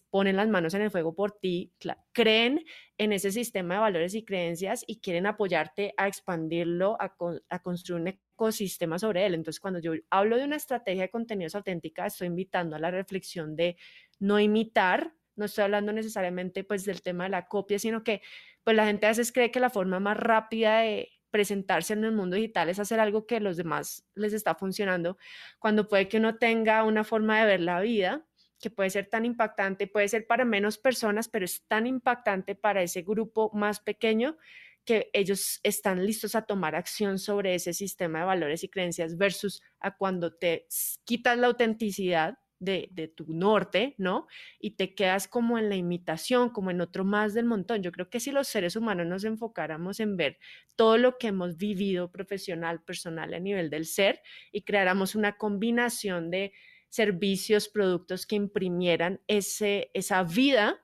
ponen 0.10 0.36
las 0.36 0.48
manos 0.50 0.74
en 0.76 0.84
el 0.84 0.92
fuego 0.92 1.16
por 1.16 1.32
ti, 1.32 1.74
creen 2.14 2.64
en 2.98 3.12
ese 3.12 3.32
sistema 3.32 3.74
de 3.74 3.80
valores 3.80 4.14
y 4.14 4.24
creencias 4.24 4.84
y 4.86 5.00
quieren 5.00 5.26
apoyarte 5.26 5.94
a 5.98 6.08
expandirlo, 6.08 6.96
a, 7.02 7.16
a 7.50 7.62
construir 7.64 8.02
un 8.02 8.08
ecosistema 8.10 9.00
sobre 9.00 9.26
él. 9.26 9.34
Entonces, 9.34 9.60
cuando 9.60 9.80
yo 9.80 9.94
hablo 10.12 10.38
de 10.38 10.46
una 10.46 10.58
estrategia 10.58 11.04
de 11.04 11.10
contenidos 11.10 11.56
auténtica, 11.56 12.06
estoy 12.06 12.28
invitando 12.28 12.76
a 12.76 12.80
la 12.80 12.92
reflexión 12.92 13.56
de 13.56 13.78
no 14.20 14.40
imitar, 14.40 15.16
no 15.36 15.46
estoy 15.46 15.64
hablando 15.64 15.94
necesariamente 15.94 16.64
pues 16.64 16.86
del 16.86 17.02
tema 17.02 17.26
de 17.26 17.32
la 17.32 17.48
copia, 17.48 17.80
sino 17.80 18.04
que 18.04 18.22
pues 18.64 18.76
la 18.76 18.86
gente 18.86 19.06
a 19.06 19.10
veces 19.10 19.32
cree 19.32 19.52
que 19.52 19.60
la 19.60 19.70
forma 19.70 20.00
más 20.00 20.18
rápida 20.18 20.80
de 20.80 21.10
presentarse 21.32 21.94
en 21.94 22.04
el 22.04 22.12
mundo 22.12 22.36
digital 22.36 22.70
es 22.70 22.80
hacer 22.80 23.00
algo 23.00 23.26
que 23.26 23.40
los 23.40 23.58
demás 23.58 24.06
les 24.16 24.34
está 24.34 24.56
funcionando, 24.56 25.18
cuando 25.60 25.88
puede 25.88 26.08
que 26.08 26.18
uno 26.18 26.38
tenga 26.38 26.84
una 26.84 27.04
forma 27.04 27.40
de 27.40 27.46
ver 27.46 27.62
la 27.62 27.80
vida 27.80 28.26
que 28.60 28.70
puede 28.70 28.92
ser 28.92 29.08
tan 29.08 29.26
impactante, 29.26 29.88
puede 29.88 30.08
ser 30.08 30.28
para 30.28 30.46
menos 30.46 30.78
personas, 30.78 31.28
pero 31.28 31.46
es 31.46 31.66
tan 31.68 31.88
impactante 31.88 32.54
para 32.54 32.84
ese 32.84 33.02
grupo 33.02 33.50
más 33.54 33.80
pequeño 33.80 34.38
que 34.86 35.10
ellos 35.14 35.60
están 35.64 36.06
listos 36.06 36.36
a 36.36 36.44
tomar 36.44 36.76
acción 36.76 37.20
sobre 37.20 37.56
ese 37.56 37.74
sistema 37.74 38.20
de 38.20 38.26
valores 38.26 38.64
y 38.64 38.70
creencias 38.70 39.18
versus 39.18 39.62
a 39.80 39.96
cuando 39.96 40.34
te 40.34 40.68
quitas 41.06 41.38
la 41.38 41.48
autenticidad 41.48 42.38
de, 42.62 43.12
tu 43.16 43.34
norte, 43.34 43.96
¿no? 43.98 44.28
Y 44.60 44.72
te 44.72 44.94
quedas 44.94 45.28
como 45.28 45.58
en 45.58 45.68
la 45.68 45.76
imitación, 45.76 46.50
como 46.50 46.70
en 46.72 46.80
otro 46.80 47.04
más 47.04 47.34
del 47.34 47.46
montón. 47.46 47.82
Yo 47.82 47.92
creo 47.92 48.10
que 48.10 48.20
si 48.20 48.32
los 48.32 48.48
seres 48.48 48.76
humanos 48.76 49.08
nos 49.08 49.24
enfocáramos 49.24 50.00
en 50.00 50.16
ver 50.16 50.38
todo 50.76 50.98
lo 50.98 51.18
que 51.18 51.28
hemos 51.28 51.58
vivido 51.58 52.12
profesional, 52.12 52.84
personal, 52.84 53.34
a 53.34 53.40
nivel 53.40 53.70
del 53.70 53.86
ser 53.86 54.22
y 54.52 54.62
creáramos 54.62 55.16
una 55.16 55.38
combinación 55.38 56.30
de 56.30 56.54
servicios, 56.90 57.68
productos 57.68 58.26
que 58.28 58.36
imprimieran 58.36 59.22
ese, 59.28 59.90
esa 59.94 60.24
vida, 60.24 60.84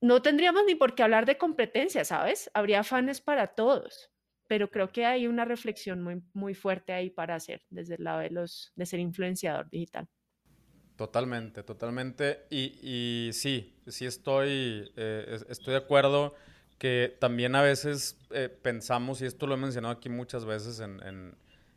no 0.00 0.22
tendríamos 0.22 0.64
ni 0.66 0.74
por 0.74 0.94
qué 0.94 1.02
hablar 1.02 1.26
de 1.26 1.38
competencia, 1.38 2.04
¿sabes? 2.04 2.50
Habría 2.54 2.82
fans 2.82 3.20
para 3.20 3.48
todos 3.48 4.13
pero 4.46 4.70
creo 4.70 4.90
que 4.92 5.06
hay 5.06 5.26
una 5.26 5.44
reflexión 5.44 6.02
muy, 6.02 6.22
muy 6.32 6.54
fuerte 6.54 6.92
ahí 6.92 7.10
para 7.10 7.34
hacer 7.34 7.62
desde 7.70 7.94
el 7.96 8.04
lado 8.04 8.20
de, 8.20 8.30
los, 8.30 8.72
de 8.76 8.86
ser 8.86 9.00
influenciador 9.00 9.68
digital. 9.70 10.08
Totalmente, 10.96 11.62
totalmente. 11.62 12.46
Y, 12.50 12.78
y 12.82 13.32
sí, 13.32 13.74
sí 13.86 14.06
estoy, 14.06 14.92
eh, 14.96 15.38
estoy 15.48 15.72
de 15.72 15.78
acuerdo 15.78 16.34
que 16.78 17.16
también 17.20 17.54
a 17.54 17.62
veces 17.62 18.18
eh, 18.30 18.48
pensamos, 18.48 19.20
y 19.22 19.26
esto 19.26 19.46
lo 19.46 19.54
he 19.54 19.56
mencionado 19.56 19.94
aquí 19.94 20.08
muchas 20.08 20.44
veces 20.44 20.80
en, 20.80 21.02
en, 21.02 21.36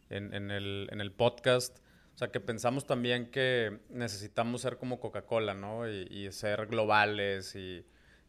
en, 0.10 0.51
el, 0.51 0.88
en, 0.91 1.01
el, 1.01 1.12
podcast, 1.12 1.80
o 2.13 2.17
sea, 2.17 2.32
que 2.32 2.39
pensamos 2.39 2.86
también 2.86 3.32
que 3.32 3.80
necesitamos 3.89 4.62
ser 4.62 4.77
como 4.77 4.99
Coca-Cola, 4.99 5.53
¿no? 5.53 5.89
Y, 5.89 6.32
ser 6.32 6.67
globales, 6.67 7.56
y, 7.56 7.86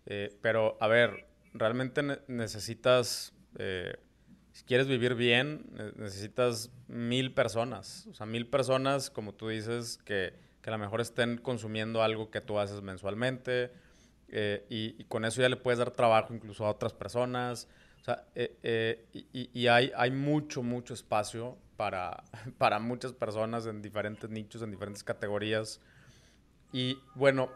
eh, 0.07 0.38
pero 0.40 0.77
a 0.81 0.88
ver, 0.88 1.27
realmente 1.53 2.03
necesitas 2.29 3.35
si 4.53 4.65
quieres 4.65 4.89
vivir 4.89 5.15
bien, 5.15 5.67
necesitas 5.97 6.71
mil 6.89 7.33
personas. 7.33 8.07
O 8.11 8.15
sea, 8.15 8.27
mil 8.27 8.47
personas, 8.47 9.11
como 9.11 9.35
tú 9.35 9.49
dices, 9.49 9.99
que, 10.05 10.35
que 10.63 10.71
a 10.71 10.73
lo 10.73 10.79
mejor 10.79 11.01
estén 11.01 11.39
consumiendo 11.39 12.03
algo 12.03 12.31
que 12.31 12.41
tú 12.41 12.59
haces 12.59 12.83
mensualmente. 12.83 13.71
Eh, 14.31 14.67
y, 14.69 15.05
con 15.05 15.25
eso 15.25 15.41
ya 15.41 15.49
le 15.49 15.57
puedes 15.57 15.79
dar 15.79 15.91
trabajo 15.91 16.35
incluso 16.35 16.67
a 16.67 16.71
otras 16.71 16.93
personas. 16.93 17.69
O 18.01 18.05
sea, 18.05 18.27
eh, 18.35 18.57
eh, 18.63 19.07
y, 19.13 19.51
y, 19.53 19.67
hay, 19.69 19.91
hay 19.97 20.11
mucho, 20.11 20.63
mucho 20.63 20.95
espacio 20.95 21.57
para, 21.77 22.23
para 22.59 22.79
muchas 22.79 23.13
personas 23.13 23.67
en 23.67 23.83
diferentes 23.83 24.29
nichos, 24.29 24.63
en 24.63 24.71
diferentes 24.71 25.03
categorías. 25.03 25.81
Y 26.73 26.99
bueno, 27.15 27.51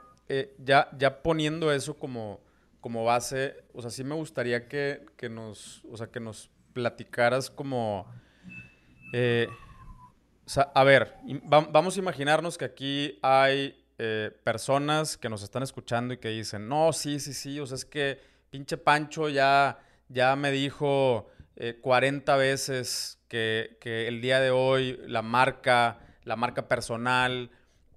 ya, 0.58 0.88
ya 0.96 1.22
poniendo 1.22 1.70
eso 1.70 1.98
como, 1.98 2.40
como 2.80 3.04
base, 3.04 3.56
o 3.74 3.82
sea, 3.82 3.90
sí 3.90 4.02
me 4.02 4.14
gustaría 4.14 4.66
que, 4.66 5.04
que 5.18 5.28
nos, 5.28 5.84
o 5.84 5.96
sea, 5.98 6.06
que 6.06 6.20
nos 6.20 6.48
platicaras 6.72 7.50
como... 7.50 8.06
Eh, 9.12 9.48
a 10.74 10.84
ver, 10.84 11.14
vamos 11.44 11.96
a 11.96 12.00
imaginarnos 12.00 12.58
que 12.58 12.64
aquí 12.64 13.18
hay 13.22 13.82
eh, 13.98 14.30
personas 14.42 15.16
que 15.16 15.28
nos 15.28 15.42
están 15.42 15.62
escuchando 15.62 16.12
y 16.14 16.18
que 16.18 16.28
dicen, 16.28 16.68
no, 16.68 16.92
sí, 16.92 17.20
sí, 17.20 17.32
sí, 17.32 17.60
o 17.60 17.66
sea, 17.66 17.76
es 17.76 17.84
que 17.84 18.20
pinche 18.50 18.76
Pancho 18.76 19.28
ya, 19.28 19.78
ya 20.08 20.34
me 20.34 20.50
dijo 20.50 21.30
40 21.80 22.34
eh, 22.34 22.38
veces 22.38 23.18
que, 23.28 23.78
que, 23.80 24.08
el 24.08 24.20
día 24.20 24.40
de 24.40 24.50
hoy 24.50 24.98
la 25.06 25.22
marca, 25.22 26.00
la 26.24 26.36
marca 26.36 26.68
personal, 26.68 27.50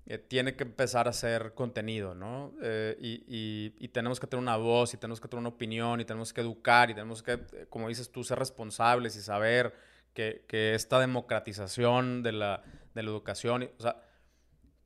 eh, 0.08 0.20
tiene 0.20 0.56
que 0.56 0.64
empezar 0.64 1.08
a 1.08 1.10
hacer 1.10 1.56
contenido, 1.56 2.14
¿no? 2.14 2.54
Eh, 2.62 2.96
y, 3.00 3.88
tenemos 3.90 4.20
que 4.20 4.28
tener 4.28 4.42
una 4.42 4.58
voz 4.58 4.94
y 4.94 4.98
tenemos 4.98 5.20
que 5.20 5.28
tener 5.28 5.40
una 5.40 5.50
opinión 5.50 6.00
y 6.00 6.06
tenemos 6.06 6.32
que 6.32 6.42
educar 6.42 6.92
y 6.92 6.94
tenemos 6.94 7.24
que, 7.24 7.34
eh, 7.34 7.66
como 7.70 7.88
dices 7.88 8.12
tú, 8.12 8.24
ser 8.24 8.38
responsables 8.38 9.16
y 9.16 9.22
saber 9.22 9.74
que, 10.14 10.44
esta 10.76 11.00
democratización 11.00 12.22
de 12.22 12.34
la, 12.34 12.64
de 12.94 13.04
la 13.04 13.10
educación, 13.10 13.72
o 13.78 13.82
sea, 13.82 14.02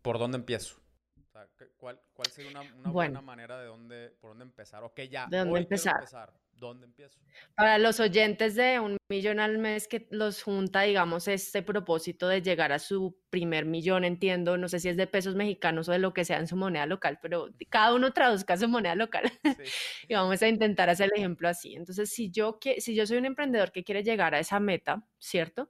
¿por 0.02 0.20
dónde 0.20 0.38
empiezo? 0.38 0.80
¿cuál, 1.78 2.00
sería 2.30 2.62
una, 2.62 2.92
buena 2.92 3.22
manera 3.22 3.60
de 3.60 3.68
dónde, 3.68 4.16
por 4.22 4.32
dónde 4.32 4.44
empezar? 4.44 4.84
Ok, 4.84 5.02
ya, 5.10 5.28
¿De 5.28 5.40
dónde 5.40 5.60
empezar? 5.60 6.34
¿Dónde 6.60 6.86
empiezo? 6.86 7.20
Para 7.56 7.78
los 7.78 8.02
oyentes 8.02 8.56
de 8.56 8.80
un 8.82 8.98
millón 9.10 9.40
al 9.40 9.58
mes 9.58 9.88
que 9.88 10.08
los 10.12 10.44
junta, 10.44 10.82
digamos, 10.82 11.30
este 11.30 11.64
propósito 11.64 12.28
de 12.28 12.42
llegar 12.42 12.74
a 12.74 12.80
su 12.80 13.18
primer 13.30 13.66
millón, 13.66 14.04
entiendo, 14.04 14.58
no 14.58 14.68
sé 14.68 14.80
si 14.80 14.90
es 14.90 14.98
de 14.98 15.08
pesos 15.08 15.36
mexicanos 15.36 15.88
o 15.88 15.94
de 15.94 16.00
lo 16.00 16.14
que 16.14 16.26
sea 16.26 16.38
en 16.38 16.48
su 16.48 16.58
moneda 16.58 16.86
local, 16.86 17.18
pero 17.22 17.50
cada 17.70 17.96
uno 17.96 18.12
traduzca 18.12 18.58
su 18.58 18.68
moneda 18.68 18.96
local 18.96 19.24
y 20.10 20.14
vamos 20.14 20.42
a 20.42 20.48
intentar 20.50 20.90
hacer 20.90 21.10
el 21.14 21.20
ejemplo 21.20 21.48
así. 21.48 21.76
Entonces, 21.76 22.10
si 22.10 22.30
yo, 22.30 22.60
si 22.78 22.94
yo 22.94 23.06
soy 23.08 23.18
un 23.18 23.26
emprendedor 23.26 23.72
que 23.72 23.86
quiere 23.86 24.04
llegar 24.04 24.36
a 24.36 24.40
esa 24.40 24.60
meta, 24.60 25.08
¿cierto? 25.18 25.70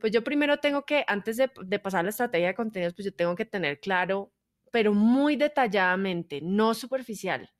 Pues 0.00 0.12
yo 0.12 0.24
primero 0.24 0.58
tengo 0.58 0.86
que, 0.86 1.04
antes 1.06 1.36
de, 1.36 1.50
de 1.64 1.78
pasar 1.78 2.04
la 2.04 2.10
estrategia 2.10 2.48
de 2.48 2.54
contenidos, 2.54 2.94
pues 2.94 3.04
yo 3.04 3.14
tengo 3.14 3.36
que 3.36 3.44
tener 3.44 3.78
claro, 3.78 4.32
pero 4.72 4.94
muy 4.94 5.36
detalladamente, 5.36 6.40
no 6.42 6.72
superficial, 6.72 7.50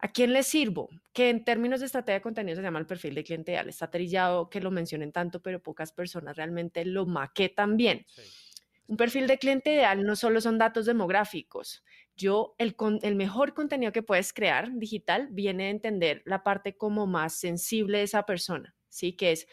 ¿A 0.00 0.08
quién 0.08 0.32
le 0.32 0.44
sirvo? 0.44 0.88
Que 1.12 1.28
en 1.28 1.44
términos 1.44 1.80
de 1.80 1.86
estrategia 1.86 2.14
de 2.14 2.22
contenido 2.22 2.56
se 2.56 2.62
llama 2.62 2.78
el 2.78 2.86
perfil 2.86 3.14
de 3.14 3.24
cliente 3.24 3.52
ideal. 3.52 3.68
Está 3.68 3.90
trillado 3.90 4.48
que 4.48 4.60
lo 4.60 4.70
mencionen 4.70 5.10
tanto, 5.10 5.42
pero 5.42 5.60
pocas 5.62 5.92
personas 5.92 6.36
realmente 6.36 6.84
lo 6.84 7.04
maquetan 7.04 7.76
bien. 7.76 8.06
Un 8.86 8.96
perfil 8.96 9.26
de 9.26 9.38
cliente 9.38 9.72
ideal 9.72 10.04
no 10.04 10.14
solo 10.14 10.40
son 10.40 10.56
datos 10.56 10.86
demográficos. 10.86 11.84
Yo, 12.16 12.54
el, 12.58 12.76
el 13.02 13.16
mejor 13.16 13.54
contenido 13.54 13.92
que 13.92 14.02
puedes 14.02 14.32
crear 14.32 14.70
digital 14.72 15.28
viene 15.30 15.66
a 15.66 15.70
entender 15.70 16.22
la 16.24 16.42
parte 16.42 16.76
como 16.76 17.06
más 17.06 17.34
sensible 17.34 17.98
de 17.98 18.04
esa 18.04 18.24
persona, 18.24 18.76
¿sí? 18.88 19.14
Que 19.14 19.32
es 19.32 19.46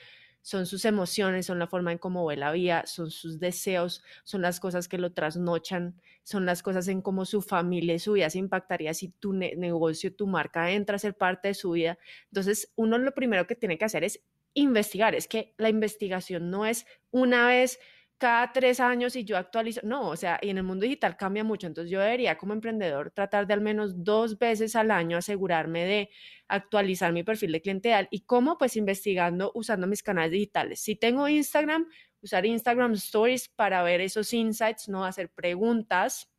son 0.45 0.67
sus 0.67 0.86
emociones, 0.86 1.47
son 1.47 1.58
la 1.58 1.65
forma 1.65 1.91
en 1.91 1.97
cómo 1.97 2.23
ve 2.23 2.38
la 2.38 2.51
vida, 2.51 2.84
son 2.86 3.10
sus 3.10 3.39
deseos, 3.39 4.03
son 4.23 4.43
las 4.43 4.60
cosas 4.60 4.88
que 4.88 4.99
lo 4.99 5.12
trasnochan, 5.12 5.99
son 6.21 6.45
las 6.45 6.62
cosas 6.62 6.88
en 6.88 7.01
cómo 7.01 7.25
su 7.25 7.41
familia 7.41 7.95
y 7.95 7.99
su 7.99 8.13
vida 8.13 8.29
se 8.29 8.38
impactaría 8.38 8.93
si 8.93 9.08
tu 9.10 9.34
negocio, 9.34 10.15
tu 10.15 10.27
marca 10.27 10.69
entra 10.69 10.97
a 10.97 10.99
ser 10.99 11.17
parte 11.17 11.47
de 11.47 11.55
su 11.55 11.71
vida. 11.71 11.97
Entonces, 12.27 12.71
uno 12.75 12.99
lo 12.99 13.15
primero 13.15 13.47
que 13.47 13.55
tiene 13.55 13.79
que 13.79 13.86
hacer 13.86 14.03
es 14.03 14.21
investigar. 14.53 15.15
Es 15.15 15.27
que 15.27 15.55
la 15.58 15.69
investigación 15.69 16.51
no 16.51 16.67
es 16.67 16.86
una 17.10 17.47
vez 17.47 17.79
cada 18.17 18.51
tres 18.51 18.80
años 18.80 19.15
y 19.15 19.25
yo 19.25 19.38
actualizo. 19.38 19.82
No, 19.84 20.10
o 20.10 20.15
sea, 20.15 20.39
y 20.41 20.49
en 20.49 20.58
el 20.58 20.63
mundo 20.63 20.84
digital 20.84 21.17
cambia 21.17 21.43
mucho. 21.43 21.67
Entonces 21.67 21.91
yo 21.91 21.99
debería 21.99 22.38
como 22.38 22.54
emprendedor 22.54 23.12
tratar 23.12 23.47
de 23.47 23.54
al 23.54 23.62
menos 23.62 24.04
dos 24.04 24.39
veces 24.39 24.75
al 24.75 24.91
año 24.91 25.17
asegurarme 25.17 25.86
de 25.86 26.10
actualizar 26.47 27.12
mi 27.13 27.23
perfil 27.23 27.51
de 27.51 27.62
clientela. 27.62 28.08
¿Y 28.12 28.21
cómo? 28.21 28.58
Pues 28.58 28.75
investigando 28.75 29.51
usando 29.56 29.88
mis 29.88 30.04
canales 30.04 30.32
digitales. 30.32 30.80
Si 30.82 30.95
tengo 30.95 31.28
Instagram, 31.28 31.88
usar 32.21 32.45
Instagram 32.45 32.93
Stories 32.93 33.49
para 33.49 33.84
ver 33.84 34.01
esos 34.01 34.34
insights, 34.34 34.88
no 34.89 35.06
hacer 35.06 35.30
preguntas 35.30 36.30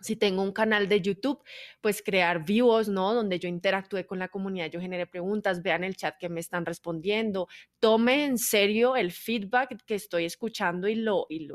si 0.00 0.16
tengo 0.16 0.42
un 0.42 0.52
canal 0.52 0.88
de 0.88 1.00
YouTube, 1.00 1.42
pues 1.80 2.02
crear 2.02 2.44
vivos, 2.44 2.88
¿no? 2.88 3.14
Donde 3.14 3.38
yo 3.38 3.48
interactúe 3.48 4.06
con 4.06 4.18
la 4.18 4.28
comunidad, 4.28 4.70
yo 4.70 4.80
genere 4.80 5.06
preguntas, 5.06 5.62
vean 5.62 5.84
el 5.84 5.96
chat 5.96 6.16
que 6.18 6.28
me 6.28 6.40
están 6.40 6.66
respondiendo, 6.66 7.48
tome 7.78 8.24
en 8.24 8.38
serio 8.38 8.96
el 8.96 9.12
feedback 9.12 9.84
que 9.84 9.94
estoy 9.94 10.24
escuchando 10.24 10.88
y 10.88 10.94
lo, 10.96 11.26
y 11.30 11.48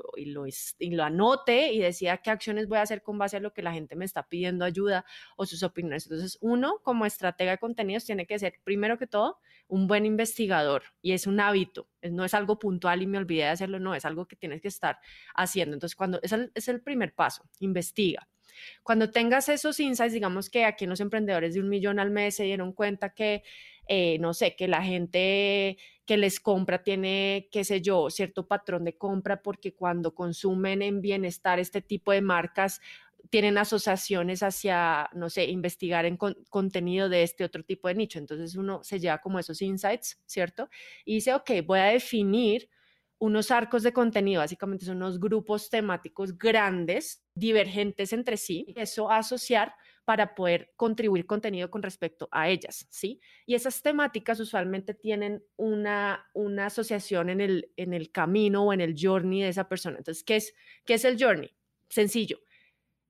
anote 1.00 1.72
y 1.72 1.80
decida 1.80 2.18
qué 2.18 2.32
acciones 2.32 2.68
voy 2.68 2.80
a 2.80 2.82
hacer 2.82 3.02
con 3.02 3.18
base 3.18 3.38
a 3.38 3.40
lo 3.40 3.54
que 3.54 3.62
la 3.62 3.74
gente 3.74 3.96
me 3.96 4.06
está 4.06 4.28
pidiendo 4.28 4.66
ayuda 4.66 5.06
o 5.38 5.46
sus 5.46 5.64
opiniones. 5.64 6.06
Entonces, 6.06 6.38
uno, 6.42 6.80
como 6.84 7.06
estratega 7.06 7.52
de 7.52 7.58
contenidos, 7.58 8.06
tiene 8.06 8.26
que 8.26 8.40
ser, 8.40 8.60
primero 8.64 8.98
que 8.98 9.08
todo, 9.08 9.40
un 9.68 9.88
buen 9.88 10.06
investigador 10.06 10.84
y 11.02 11.14
es 11.14 11.28
un 11.28 11.40
hábito, 11.40 11.90
no 12.02 12.24
es 12.24 12.34
algo 12.34 12.60
puntual 12.60 13.02
y 13.02 13.08
me 13.08 13.18
olvidé 13.18 13.44
de 13.44 13.50
hacerlo, 13.50 13.80
no, 13.80 13.96
es 13.96 14.06
algo 14.06 14.28
que 14.28 14.36
tienes 14.36 14.62
que 14.62 14.68
estar 14.68 15.00
haciendo. 15.36 15.76
Entonces, 15.76 15.96
cuando 15.96 16.20
es 16.22 16.68
el 16.68 16.82
primer 16.82 17.14
paso, 17.14 17.44
investiga. 17.60 18.28
Cuando 18.84 19.12
tengas 19.12 19.50
esos 19.50 19.80
insights, 19.80 20.14
digamos 20.14 20.50
que 20.50 20.66
aquí 20.66 20.86
los 20.86 21.00
emprendedores 21.00 21.54
de 21.54 21.60
un 21.62 21.70
millón 21.70 22.00
al 22.00 22.12
mes 22.12 22.36
se 22.36 22.44
dieron 22.44 22.74
cuenta 22.74 23.14
que, 23.14 23.44
eh, 23.88 24.18
no 24.20 24.34
sé, 24.34 24.56
que 24.56 24.68
la 24.68 24.84
gente 24.84 25.78
que 26.06 26.18
les 26.18 26.40
compra 26.40 26.84
tiene, 26.84 27.50
qué 27.52 27.64
sé 27.64 27.82
yo, 27.82 28.10
cierto 28.10 28.48
patrón 28.48 28.86
de 28.86 28.98
compra 28.98 29.42
porque 29.42 29.74
cuando 29.74 30.14
consumen 30.14 30.82
en 30.82 31.02
bienestar 31.02 31.60
este 31.60 31.82
tipo 31.82 32.12
de 32.12 32.22
marcas 32.22 32.80
tienen 33.30 33.58
asociaciones 33.58 34.44
hacia, 34.44 35.10
no 35.14 35.30
sé, 35.30 35.46
investigar 35.46 36.06
en 36.06 36.18
contenido 36.18 37.10
de 37.10 37.24
este 37.24 37.44
otro 37.44 37.64
tipo 37.64 37.88
de 37.88 37.96
nicho. 37.96 38.20
Entonces 38.20 38.56
uno 38.56 38.84
se 38.84 39.00
lleva 39.00 39.20
como 39.20 39.40
esos 39.40 39.62
insights, 39.62 40.22
¿cierto? 40.26 40.70
Y 41.06 41.16
dice, 41.16 41.34
ok, 41.34 41.52
voy 41.66 41.80
a 41.80 41.86
definir 41.86 42.70
unos 43.18 43.52
arcos 43.52 43.84
de 43.84 43.94
contenido, 43.94 44.42
básicamente 44.42 44.86
son 44.86 44.98
unos 44.98 45.20
grupos 45.20 45.70
temáticos 45.70 46.38
grandes, 46.38 47.24
divergentes 47.34 48.14
entre 48.14 48.38
sí, 48.38 48.74
eso 48.76 49.10
asociar 49.10 49.74
para 50.06 50.36
poder 50.36 50.72
contribuir 50.76 51.26
contenido 51.26 51.72
con 51.72 51.82
respecto 51.82 52.30
a 52.32 52.48
ellas, 52.50 52.88
¿sí? 52.92 53.20
Y 53.46 53.56
esas 53.56 53.82
temáticas 53.82 54.40
usualmente 54.40 54.94
tienen 54.94 55.44
una, 55.56 56.30
una 56.34 56.68
asociación 56.68 57.30
en 57.30 57.42
el, 57.42 57.72
en 57.76 57.94
el 57.94 58.12
camino 58.12 58.64
o 58.64 58.74
en 58.74 58.82
el 58.82 58.96
journey 59.00 59.42
de 59.42 59.50
esa 59.50 59.68
persona. 59.68 59.98
Entonces, 59.98 60.24
¿qué 60.24 60.36
es, 60.36 60.54
qué 60.86 60.94
es 60.94 61.06
el 61.06 61.22
journey? 61.22 61.56
Sencillo. 61.90 62.40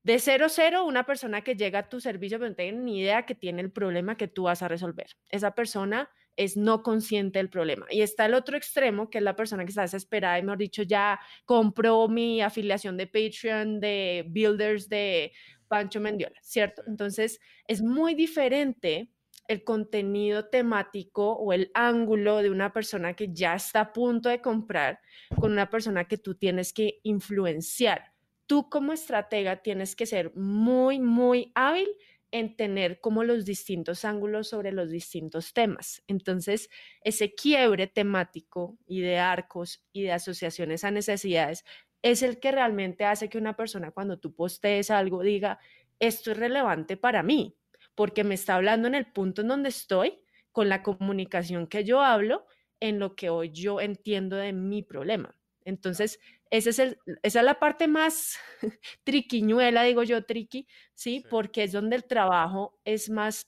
De 0.04 0.20
cero 0.20 0.48
cero, 0.50 0.86
una 0.86 1.06
persona 1.06 1.42
que 1.42 1.56
llega 1.56 1.80
a 1.80 1.90
tu 1.90 2.00
servicio 2.00 2.38
pero 2.38 2.50
no 2.50 2.56
tiene 2.56 2.78
ni 2.78 3.00
idea 3.00 3.26
que 3.26 3.36
tiene 3.36 3.62
el 3.62 3.72
problema 3.72 4.16
que 4.16 4.28
tú 4.28 4.44
vas 4.44 4.62
a 4.62 4.68
resolver. 4.68 5.08
Esa 5.30 5.56
persona 5.56 6.10
es 6.38 6.58
no 6.58 6.84
consciente 6.84 7.40
del 7.40 7.50
problema. 7.50 7.86
Y 7.90 8.02
está 8.02 8.26
el 8.26 8.34
otro 8.34 8.58
extremo, 8.58 9.10
que 9.10 9.20
es 9.20 9.24
la 9.24 9.36
persona 9.36 9.64
que 9.64 9.70
está 9.70 9.84
desesperada 9.84 10.40
y, 10.40 10.44
mejor 10.44 10.58
dicho, 10.58 10.84
ya 10.84 11.20
compró 11.46 12.08
mi 12.08 12.42
afiliación 12.42 12.98
de 12.98 13.08
Patreon, 13.08 13.80
de 13.80 14.26
Builders, 14.28 14.90
de 14.90 15.32
Pancho 15.68 16.00
Mendiola, 16.00 16.40
¿cierto? 16.42 16.84
Entonces, 16.88 17.40
es 17.68 17.82
muy 17.82 18.16
diferente 18.16 19.10
el 19.48 19.64
contenido 19.64 20.50
temático 20.50 21.34
o 21.34 21.54
el 21.54 21.70
ángulo 21.74 22.42
de 22.42 22.50
una 22.50 22.74
persona 22.74 23.14
que 23.14 23.32
ya 23.32 23.56
está 23.56 23.82
a 23.82 23.94
punto 23.94 24.30
de 24.30 24.42
comprar 24.42 25.00
con 25.40 25.52
una 25.52 25.70
persona 25.70 26.06
que 26.06 26.18
tú 26.18 26.36
tienes 26.36 26.74
que 26.74 27.00
influenciar. 27.04 28.12
Tú 28.48 28.70
como 28.70 28.94
estratega 28.94 29.62
tienes 29.62 29.96
que 29.96 30.06
ser 30.06 30.36
muy, 30.36 31.00
muy 31.00 31.52
hábil 31.56 31.88
en 32.36 32.58
tener 32.58 33.00
como 33.00 33.24
los 33.24 33.46
distintos 33.46 34.04
ángulos 34.04 34.50
sobre 34.50 34.74
los 34.74 34.90
distintos 34.90 35.54
temas. 35.54 36.04
Entonces, 36.06 36.70
ese 37.00 37.34
quiebre 37.34 37.88
temático 37.88 38.78
y 38.86 39.00
de 39.00 39.20
arcos 39.20 39.86
y 39.94 40.04
de 40.04 40.12
asociaciones 40.12 40.84
a 40.84 40.92
necesidades 40.92 41.64
es 42.02 42.24
el 42.24 42.42
que 42.42 42.52
realmente 42.52 43.06
hace 43.06 43.30
que 43.30 43.38
una 43.38 43.56
persona 43.56 43.92
cuando 43.92 44.20
tú 44.20 44.36
postees 44.36 44.92
algo 44.92 45.24
diga, 45.24 45.60
esto 46.02 46.32
es 46.32 46.38
relevante 46.38 46.98
para 46.98 47.24
mí, 47.24 47.56
porque 47.96 48.26
me 48.26 48.36
está 48.36 48.56
hablando 48.56 48.90
en 48.90 48.96
el 48.96 49.06
punto 49.14 49.42
en 49.42 49.48
donde 49.48 49.70
estoy, 49.70 50.20
con 50.52 50.68
la 50.68 50.84
comunicación 50.84 51.68
que 51.68 51.86
yo 51.86 52.02
hablo, 52.02 52.48
en 52.82 53.00
lo 53.00 53.16
que 53.16 53.30
hoy 53.30 53.52
yo 53.52 53.80
entiendo 53.80 54.36
de 54.36 54.52
mi 54.52 54.84
problema. 54.84 55.38
Entonces, 55.64 56.20
ese 56.50 56.70
es 56.72 56.80
el, 56.80 56.98
esa 57.24 57.40
es 57.40 57.46
la 57.46 57.60
parte 57.60 57.88
más 57.88 58.38
triquiñuela, 59.04 59.84
digo 59.84 60.04
yo, 60.04 60.26
triqui, 60.26 60.68
¿sí? 60.94 61.24
Porque 61.30 61.64
es 61.64 61.72
donde 61.72 61.96
el 61.96 62.06
trabajo 62.06 62.80
es 62.86 63.10
más 63.10 63.48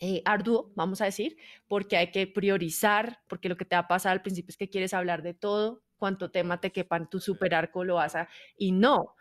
eh, 0.00 0.22
arduo, 0.24 0.72
vamos 0.76 1.00
a 1.00 1.06
decir, 1.06 1.36
porque 1.68 1.96
hay 1.96 2.10
que 2.10 2.26
priorizar, 2.26 3.20
porque 3.28 3.48
lo 3.48 3.56
que 3.56 3.64
te 3.64 3.76
va 3.76 3.80
a 3.80 3.88
pasar 3.88 4.12
al 4.12 4.22
principio 4.22 4.50
es 4.50 4.58
que 4.58 4.68
quieres 4.68 4.94
hablar 4.94 5.22
de 5.22 5.34
todo, 5.34 5.82
cuánto 5.96 6.30
tema 6.30 6.60
te 6.60 6.72
quepa 6.72 6.98
en 6.98 7.08
tu 7.08 7.20
super 7.20 7.54
arco 7.54 7.84
lo 7.84 7.96
vas 7.96 8.14
a... 8.14 8.28
Y 8.58 8.72
no, 8.72 9.15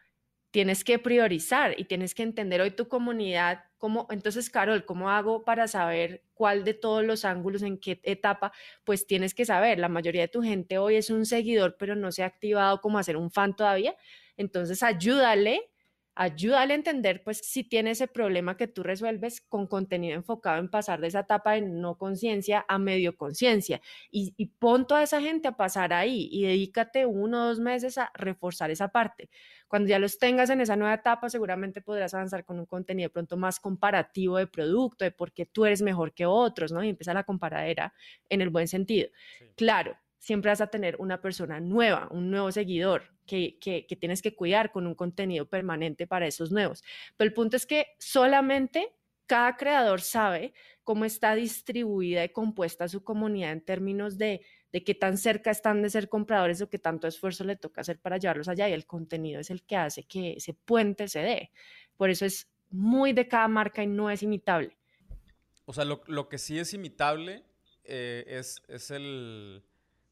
tienes 0.56 0.86
que 0.86 1.00
priorizar 1.00 1.78
y 1.78 1.84
tienes 1.84 2.16
que 2.16 2.24
entender 2.24 2.62
hoy 2.62 2.72
tu 2.72 2.88
comunidad, 2.88 3.66
cómo, 3.78 4.08
entonces, 4.10 4.50
Carol, 4.50 4.86
¿cómo 4.86 5.10
hago 5.10 5.44
para 5.44 5.68
saber 5.68 6.24
cuál 6.34 6.64
de 6.64 6.74
todos 6.74 7.04
los 7.04 7.26
ángulos, 7.26 7.62
en 7.62 7.78
qué 7.78 8.00
etapa? 8.04 8.54
Pues 8.86 9.06
tienes 9.06 9.34
que 9.34 9.44
saber, 9.44 9.80
la 9.80 9.90
mayoría 9.90 10.22
de 10.22 10.28
tu 10.30 10.42
gente 10.42 10.78
hoy 10.78 10.96
es 10.96 11.10
un 11.10 11.26
seguidor, 11.26 11.76
pero 11.78 11.98
no 11.98 12.10
se 12.14 12.24
ha 12.24 12.28
activado 12.28 12.80
como 12.80 12.98
hacer 12.98 13.18
un 13.18 13.32
fan 13.32 13.54
todavía, 13.54 13.98
entonces 14.38 14.82
ayúdale 14.82 15.70
ayúdale 16.16 16.74
a 16.74 16.78
entender, 16.78 17.24
pues, 17.24 17.40
si 17.40 17.64
tiene 17.64 17.92
ese 17.92 18.08
problema 18.08 18.58
que 18.58 18.68
tú 18.68 18.84
resuelves 18.84 19.42
con 19.42 19.68
contenido 19.68 20.16
enfocado 20.16 20.60
en 20.60 20.70
pasar 20.70 21.02
de 21.02 21.08
esa 21.08 21.22
etapa 21.22 21.54
de 21.54 21.62
no 21.62 21.98
conciencia 21.98 22.66
a 22.68 22.80
medio 22.80 23.18
conciencia. 23.18 23.82
Y, 24.12 24.34
y, 24.38 24.48
pon 24.48 24.88
toda 24.88 25.04
esa 25.04 25.22
gente 25.22 25.48
a 25.50 25.58
pasar 25.58 25.94
ahí 25.94 26.30
y 26.32 26.44
dedícate 26.44 27.06
uno 27.06 27.44
o 27.44 27.48
dos 27.48 27.60
meses 27.60 27.98
a 27.98 28.12
reforzar 28.14 28.72
esa 28.72 28.88
parte. 28.88 29.30
Cuando 29.68 29.90
ya 29.90 30.00
los 30.00 30.18
tengas 30.20 30.50
en 30.50 30.62
esa 30.62 30.76
nueva 30.76 30.94
etapa, 30.94 31.30
seguramente 31.30 31.82
podrás 31.82 32.14
avanzar 32.14 32.46
con 32.46 32.60
un 32.60 32.66
contenido 32.66 33.10
pronto 33.10 33.36
más 33.36 33.60
comparativo 33.60 34.38
de 34.38 34.48
producto, 34.48 35.04
de 35.04 35.12
por 35.12 35.34
qué 35.34 35.46
tú 35.46 35.66
eres 35.66 35.82
mejor 35.82 36.14
que 36.14 36.26
otros, 36.26 36.72
¿no? 36.72 36.84
Y 36.84 36.90
empieza 36.90 37.14
la 37.14 37.24
comparadera 37.24 37.94
en 38.30 38.42
el 38.42 38.50
buen 38.50 38.68
sentido. 38.68 39.10
Claro, 39.56 39.98
siempre 40.26 40.50
vas 40.50 40.60
a 40.60 40.66
tener 40.66 40.96
una 40.98 41.22
persona 41.22 41.60
nueva, 41.60 42.08
un 42.10 42.32
nuevo 42.32 42.52
seguidor 42.52 43.14
que, 43.28 43.60
tienes 44.00 44.24
que 44.24 44.34
cuidar 44.34 44.72
con 44.72 44.88
un 44.88 44.96
contenido 44.96 45.48
permanente 45.48 46.08
para 46.08 46.26
esos 46.26 46.52
nuevos. 46.52 46.84
Pero 47.16 47.28
el 47.28 47.34
punto 47.36 47.56
es 47.56 47.68
que 47.68 47.90
solamente 48.00 48.92
cada 49.28 49.56
creador 49.56 50.02
sabe 50.02 50.52
cómo 50.84 51.06
está 51.06 51.36
distribuida 51.36 52.24
y 52.24 52.30
compuesta 52.30 52.88
su 52.88 53.04
comunidad 53.04 53.52
en 53.52 53.62
términos 53.62 54.18
de, 54.18 54.42
de 54.72 54.84
qué 54.84 54.96
tan 54.96 55.20
cerca 55.20 55.52
están 55.52 55.84
de 55.84 55.92
ser 55.92 56.10
compradores 56.10 56.60
o 56.60 56.72
qué 56.72 56.80
tanto 56.80 57.08
esfuerzo 57.08 57.44
le 57.44 57.56
toca 57.56 57.82
hacer 57.82 58.00
para 58.00 58.18
llevarlos 58.18 58.48
allá 58.48 58.68
y 58.68 58.74
el 58.74 58.88
contenido 58.88 59.40
es 59.40 59.52
el 59.52 59.62
que 59.62 59.76
hace 59.76 60.06
que 60.06 60.34
ese 60.34 60.56
puente 60.56 61.08
se 61.08 61.20
dé. 61.20 61.52
Por 61.98 62.10
eso 62.10 62.26
es 62.26 62.50
muy 62.72 63.14
de 63.14 63.28
cada 63.28 63.48
marca 63.48 63.84
y 63.84 63.88
no 63.88 64.10
es 64.10 64.24
imitable. 64.24 64.76
O 65.66 65.74
sea, 65.74 65.86
lo, 65.86 66.30
que 66.30 66.40
sí 66.40 66.58
es 66.58 66.74
imitable 66.74 67.44
eh, 67.84 68.26
es, 68.28 68.64
es 68.68 68.90
el 68.90 69.64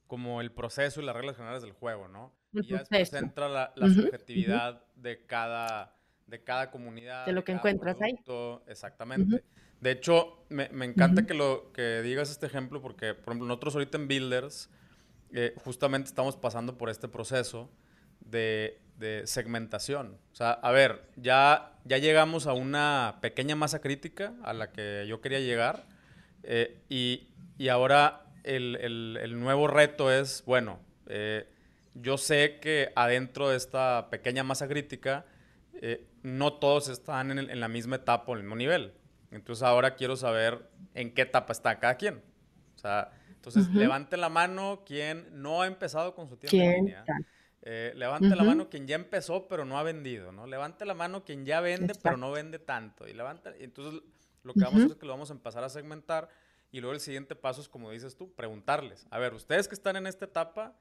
como 0.08 0.42
el 0.42 0.52
proceso 0.52 1.02
y 1.02 1.06
las 1.06 1.16
reglas 1.16 1.36
generales 1.36 1.62
del 1.62 1.72
juego, 1.72 2.08
¿no? 2.08 2.34
y 2.54 2.68
ya 2.68 2.80
después 2.80 3.14
entra 3.14 3.50
la, 3.50 3.74
subjetividad 3.76 4.84
de, 4.96 5.26
cada, 5.26 5.96
de 6.28 6.44
cada 6.44 6.70
comunidad. 6.72 7.26
De 7.26 7.32
lo 7.32 7.44
que 7.44 7.54
encuentras 7.54 7.98
ahí. 8.02 8.20
Exactamente. 8.68 9.44
De 9.82 9.92
hecho, 9.92 10.46
me, 10.50 10.70
me 10.70 10.86
encanta 10.86 11.26
que, 11.26 11.34
lo, 11.34 11.72
que 11.74 12.02
digas 12.02 12.30
este 12.30 12.46
ejemplo 12.46 12.82
porque, 12.82 13.14
por 13.14 13.34
ejemplo, 13.34 13.48
nosotros 13.48 13.76
ahorita 13.76 13.98
en 13.98 14.08
Builders 14.08 14.70
eh, 15.34 15.54
justamente 15.64 16.08
estamos 16.08 16.38
pasando 16.38 16.78
por 16.78 16.90
este 16.90 17.08
proceso 17.08 17.70
de, 18.22 18.80
de, 18.98 19.24
segmentación. 19.26 20.20
O 20.32 20.36
sea, 20.36 20.52
a 20.52 20.72
ver, 20.72 21.10
ya, 21.18 21.74
ya 21.84 21.98
llegamos 21.98 22.48
a 22.48 22.54
una 22.54 23.18
pequeña 23.22 23.56
masa 23.56 23.82
crítica 23.82 24.34
a 24.44 24.54
la 24.54 24.72
que 24.72 25.06
yo 25.08 25.20
quería 25.22 25.40
llegar 25.40 25.88
eh, 26.44 26.80
y, 26.88 27.28
y 27.58 27.68
ahora 27.68 28.23
el, 28.44 29.40
nuevo 29.40 29.68
reto 29.68 30.12
es, 30.12 30.44
bueno, 30.46 30.80
eh, 31.08 31.48
yo 31.96 32.18
sé 32.18 32.60
que 32.62 32.92
adentro 32.96 33.50
de 33.50 33.58
esta 33.58 34.10
pequeña 34.10 34.44
masa 34.44 34.68
crítica, 34.68 35.26
eh, 35.74 36.08
no 36.22 36.54
todos 36.54 36.90
están 36.90 37.38
en, 37.38 37.60
la 37.60 37.68
misma 37.68 37.98
etapa 37.98 38.26
o 38.28 38.34
en 38.34 38.40
el 38.40 38.44
mismo 38.44 38.56
nivel. 38.56 38.94
Entonces 39.32 39.64
ahora 39.64 39.96
quiero 39.96 40.16
saber 40.16 40.70
en 40.94 41.14
qué 41.14 41.24
etapa 41.24 41.52
está 41.54 41.80
cada 41.80 41.96
quien. 41.96 42.22
O 42.76 42.80
sea, 42.80 43.12
entonces 43.30 43.68
levante 43.74 44.16
la 44.18 44.30
mano 44.30 44.84
quien 44.86 45.28
no 45.42 45.62
ha 45.62 45.68
empezado 45.68 46.16
con 46.16 46.30
su 46.30 46.38
tienda 46.38 46.66
en 46.66 46.86
línea. 46.86 47.06
Eh, 47.66 47.94
levante 47.96 48.36
la 48.36 48.44
mano 48.44 48.70
quien 48.70 48.88
ya 48.88 48.96
empezó 48.96 49.48
pero 49.48 49.64
no 49.64 49.78
ha 49.78 49.84
vendido, 49.84 50.32
¿no? 50.32 50.48
Levante 50.48 50.86
la 50.86 50.94
mano 50.94 51.24
quien 51.24 51.46
ya 51.46 51.62
vende 51.62 51.94
pero 52.02 52.18
no 52.18 52.32
vende 52.32 52.60
tanto. 52.60 53.08
Y 53.08 53.14
levanta, 53.14 53.54
entonces 53.60 54.02
lo 54.44 54.54
que 54.54 54.62
vamos 54.62 54.76
a 54.76 54.78
hacer 54.80 54.92
es 54.92 54.98
que 54.98 55.06
lo 55.06 55.14
vamos 55.14 55.30
a 55.30 55.34
empezar 55.34 55.64
a 55.64 55.70
segmentar 55.70 56.30
y 56.74 56.82
luego 56.82 56.96
el 56.96 57.00
siguiente 57.00 57.36
paso 57.36 57.62
es, 57.62 57.70
como 57.70 57.92
dices 57.92 58.18
tú, 58.18 58.34
preguntarles. 58.34 59.06
A 59.12 59.20
ver, 59.20 59.36
ustedes 59.36 59.68
que 59.68 59.76
están 59.76 59.96
en 59.96 60.08
esta 60.08 60.26
etapa, 60.26 60.76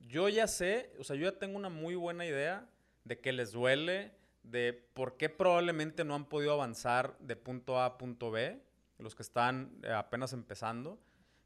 yo 0.00 0.28
ya 0.28 0.48
sé, 0.48 0.92
o 0.98 1.04
sea, 1.04 1.14
yo 1.14 1.30
ya 1.30 1.38
tengo 1.38 1.56
una 1.56 1.68
muy 1.68 1.94
buena 1.94 2.26
idea 2.26 2.68
de 3.04 3.20
qué 3.20 3.32
les 3.32 3.52
duele, 3.52 4.10
de 4.42 4.72
por 4.72 5.16
qué 5.16 5.28
probablemente 5.28 6.04
no 6.04 6.16
han 6.16 6.28
podido 6.28 6.54
avanzar 6.54 7.16
de 7.20 7.36
punto 7.36 7.78
A 7.78 7.84
a 7.84 7.98
punto 7.98 8.32
B, 8.32 8.60
los 8.98 9.14
que 9.14 9.22
están 9.22 9.78
eh, 9.84 9.92
apenas 9.92 10.32
empezando. 10.32 10.98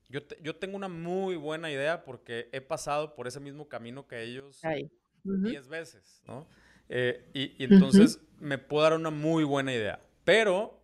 Yo, 0.09 0.21
yo 0.41 0.57
tengo 0.57 0.75
una 0.77 0.89
muy 0.89 1.37
buena 1.37 1.71
idea 1.71 2.03
porque 2.03 2.49
he 2.53 2.63
pasado 2.63 3.15
por 3.15 3.29
ese 3.29 3.41
mismo 3.41 3.69
camino 3.69 4.09
que 4.09 4.23
ellos 4.23 4.59
diez 5.23 5.69
veces, 5.69 6.23
¿no? 6.27 6.47
Eh, 6.89 7.29
y, 7.35 7.63
entonces 7.63 8.21
me 8.41 8.57
puedo 8.57 8.85
dar 8.85 8.95
una 8.95 9.11
muy 9.11 9.45
buena 9.45 9.75
idea. 9.75 10.01
Pero 10.25 10.82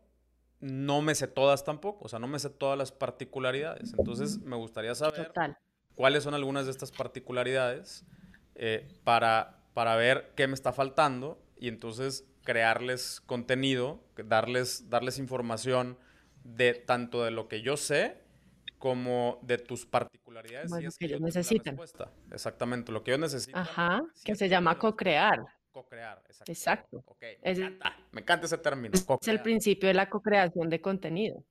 no 0.61 1.02
me 1.02 1.14
sé 1.14 1.28
todas 1.28 1.64
tampoco, 1.64 2.06
o 2.06 2.09
sea, 2.09 2.18
no 2.18 2.26
me 2.26 2.38
sé 2.38 2.50
todas 2.50 2.76
las 2.76 2.92
particularidades. 2.92 3.94
Entonces, 3.96 4.38
me 4.40 4.56
gustaría 4.56 4.94
saber 4.94 5.32
cuáles 5.94 6.24
son 6.24 6.34
algunas 6.34 6.64
de 6.66 6.72
estas 6.72 6.90
particularidades 6.90 8.04
eh, 8.54 8.88
para, 9.04 9.62
para 9.74 9.96
ver 9.96 10.32
qué 10.36 10.46
me 10.48 10.54
está 10.54 10.72
faltando 10.72 11.40
y 11.56 11.68
entonces 11.68 12.24
crearles 12.44 13.20
contenido, 13.20 14.00
darles, 14.16 14.90
darles 14.90 15.18
información 15.18 15.98
de 16.44 16.74
tanto 16.74 17.24
de 17.24 17.30
lo 17.30 17.46
que 17.48 17.62
yo 17.62 17.76
sé 17.76 18.22
como 18.78 19.38
de 19.42 19.59
tus 19.59 19.86
particularidades. 19.86 20.70
y 20.80 20.86
es 20.86 20.96
que, 20.96 21.06
ellos 21.06 21.20
necesitan. 21.20 21.78
Exactamente, 22.32 22.92
lo 22.92 23.02
que 23.02 23.12
ellos 23.12 23.20
necesitan. 23.20 23.62
Ajá, 23.62 24.02
que 24.24 24.34
se 24.34 24.48
llama 24.48 24.78
co-crear 24.78 25.44
co-crear. 25.83 26.22
Exacto. 26.47 27.05
me, 27.20 27.51
encanta, 27.51 27.97
me 28.12 28.20
encanta 28.20 28.47
ese 28.47 28.59
término. 28.59 28.95
Es 29.20 29.29
el 29.29 29.41
principio 29.41 29.89
de 29.89 29.95
la 29.95 30.09
co-creación 30.09 30.68
de 30.68 30.81
contenido. 30.81 31.45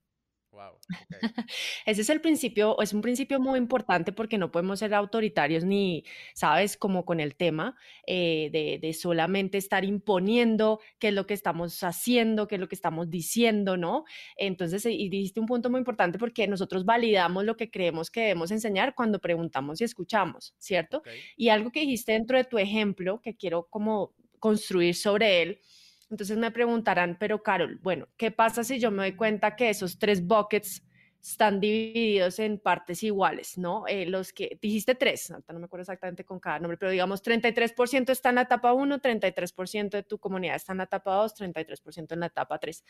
Wow. 0.58 0.76
Ese 1.86 2.00
es 2.00 2.10
el 2.10 2.20
principio, 2.20 2.80
es 2.82 2.92
un 2.92 3.00
principio 3.00 3.38
muy 3.38 3.58
importante 3.58 4.10
porque 4.10 4.38
no 4.38 4.50
podemos 4.50 4.80
ser 4.80 4.92
autoritarios 4.92 5.62
ni, 5.62 6.02
sabes, 6.34 6.76
como 6.76 7.04
con 7.04 7.20
el 7.20 7.36
tema 7.36 7.76
eh, 8.08 8.48
de, 8.50 8.80
de, 8.82 8.92
solamente 8.92 9.56
estar 9.56 9.84
imponiendo 9.84 10.80
qué 10.98 11.08
es 11.08 11.14
lo 11.14 11.28
que 11.28 11.34
estamos 11.34 11.84
haciendo, 11.84 12.48
qué 12.48 12.56
es 12.56 12.60
lo 12.60 12.68
que 12.68 12.74
estamos 12.74 13.08
diciendo, 13.08 13.76
¿no? 13.76 14.04
Entonces, 14.36 14.84
y 14.84 15.08
dijiste 15.08 15.38
un 15.38 15.46
punto 15.46 15.70
muy 15.70 15.78
importante 15.78 16.18
porque 16.18 16.48
nosotros 16.48 16.84
validamos 16.84 17.44
lo 17.44 17.56
que 17.56 17.70
creemos 17.70 18.10
que 18.10 18.22
debemos 18.22 18.50
enseñar 18.50 18.96
cuando 18.96 19.20
preguntamos 19.20 19.80
y 19.80 19.84
escuchamos, 19.84 20.56
¿cierto? 20.58 21.04
Y 21.36 21.50
algo 21.50 21.70
que 21.70 21.80
dijiste 21.80 22.12
dentro 22.12 22.36
de 22.36 22.42
tu 22.42 22.58
ejemplo, 22.58 23.20
que 23.22 23.36
quiero 23.36 23.68
como 23.70 24.12
construir 24.40 24.96
sobre 24.96 25.42
él, 25.42 25.60
Entonces 26.10 26.36
me 26.38 26.50
preguntarán, 26.50 27.16
pero 27.18 27.42
Carol, 27.42 27.78
bueno, 27.82 28.08
¿qué 28.16 28.30
pasa 28.30 28.64
si 28.64 28.78
yo 28.78 28.90
me 28.90 29.02
doy 29.02 29.16
cuenta 29.16 29.56
que 29.56 29.70
esos 29.70 29.98
tres 29.98 30.26
buckets 30.26 30.82
están 31.22 31.60
divididos 31.60 32.38
en 32.38 32.58
partes 32.58 33.02
iguales, 33.02 33.58
¿no? 33.58 33.86
Eh, 33.86 34.06
los 34.06 34.32
que 34.32 34.58
dijiste 34.62 34.94
tres, 34.94 35.30
no 35.30 35.58
me 35.58 35.66
acuerdo 35.66 35.82
exactamente 35.82 36.24
con 36.24 36.38
cada 36.38 36.60
nombre, 36.60 36.78
pero 36.78 36.92
digamos 36.92 37.22
33% 37.22 38.10
está 38.10 38.30
en 38.30 38.36
la 38.36 38.42
etapa 38.42 38.72
1, 38.72 39.00
33% 39.00 39.90
de 39.90 40.02
tu 40.04 40.18
comunidad 40.18 40.56
está 40.56 40.72
en 40.72 40.78
la 40.78 40.84
etapa 40.84 41.14
2, 41.14 41.34
33% 41.34 42.12
en 42.12 42.20
la 42.20 42.26
etapa 42.26 42.58
3. 42.58 42.84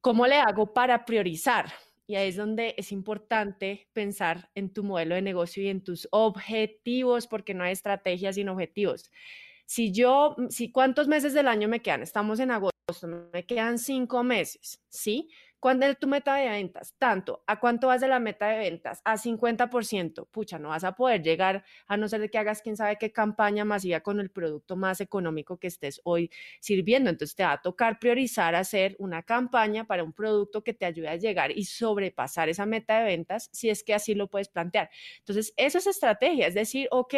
¿Cómo 0.00 0.26
le 0.26 0.36
hago 0.36 0.72
para 0.72 1.04
priorizar? 1.04 1.72
Y 2.06 2.16
ahí 2.16 2.28
es 2.28 2.36
donde 2.36 2.74
es 2.76 2.92
importante 2.92 3.88
pensar 3.92 4.50
en 4.54 4.72
tu 4.72 4.82
modelo 4.82 5.14
de 5.14 5.22
negocio 5.22 5.62
y 5.62 5.68
en 5.68 5.82
tus 5.82 6.08
objetivos, 6.10 7.26
porque 7.26 7.54
no 7.54 7.64
hay 7.64 7.72
estrategias 7.72 8.34
sin 8.34 8.48
objetivos. 8.48 9.10
Si 9.70 9.92
yo, 9.92 10.34
si 10.48 10.72
cuántos 10.72 11.06
meses 11.06 11.32
del 11.32 11.46
año 11.46 11.68
me 11.68 11.80
quedan, 11.80 12.02
estamos 12.02 12.40
en 12.40 12.50
agosto, 12.50 12.74
me 13.32 13.46
quedan 13.46 13.78
cinco 13.78 14.24
meses, 14.24 14.80
¿sí? 14.88 15.28
¿Cuándo 15.60 15.84
es 15.84 15.98
tu 15.98 16.08
meta 16.08 16.36
de 16.36 16.48
ventas? 16.48 16.94
Tanto. 16.96 17.44
¿A 17.46 17.60
cuánto 17.60 17.88
vas 17.88 18.00
de 18.00 18.08
la 18.08 18.18
meta 18.18 18.48
de 18.48 18.56
ventas? 18.58 19.02
A 19.04 19.18
50%. 19.18 20.24
Pucha, 20.24 20.58
no 20.58 20.70
vas 20.70 20.84
a 20.84 20.94
poder 20.96 21.22
llegar 21.22 21.64
a 21.86 21.98
no 21.98 22.08
ser 22.08 22.22
de 22.22 22.30
que 22.30 22.38
hagas 22.38 22.62
quién 22.62 22.78
sabe 22.78 22.96
qué 22.98 23.12
campaña 23.12 23.66
masiva 23.66 24.00
con 24.00 24.20
el 24.20 24.30
producto 24.30 24.74
más 24.76 25.02
económico 25.02 25.58
que 25.58 25.66
estés 25.66 26.00
hoy 26.04 26.30
sirviendo. 26.60 27.10
Entonces 27.10 27.36
te 27.36 27.42
va 27.44 27.52
a 27.52 27.60
tocar 27.60 27.98
priorizar 27.98 28.54
hacer 28.54 28.96
una 28.98 29.22
campaña 29.22 29.86
para 29.86 30.02
un 30.02 30.14
producto 30.14 30.64
que 30.64 30.72
te 30.72 30.86
ayude 30.86 31.08
a 31.08 31.16
llegar 31.16 31.50
y 31.50 31.66
sobrepasar 31.66 32.48
esa 32.48 32.64
meta 32.64 33.00
de 33.00 33.04
ventas 33.04 33.50
si 33.52 33.68
es 33.68 33.84
que 33.84 33.92
así 33.92 34.14
lo 34.14 34.28
puedes 34.30 34.48
plantear. 34.48 34.88
Entonces, 35.18 35.52
eso 35.58 35.76
es 35.76 35.86
estrategia, 35.86 36.46
es 36.46 36.54
decir, 36.54 36.88
ok, 36.90 37.14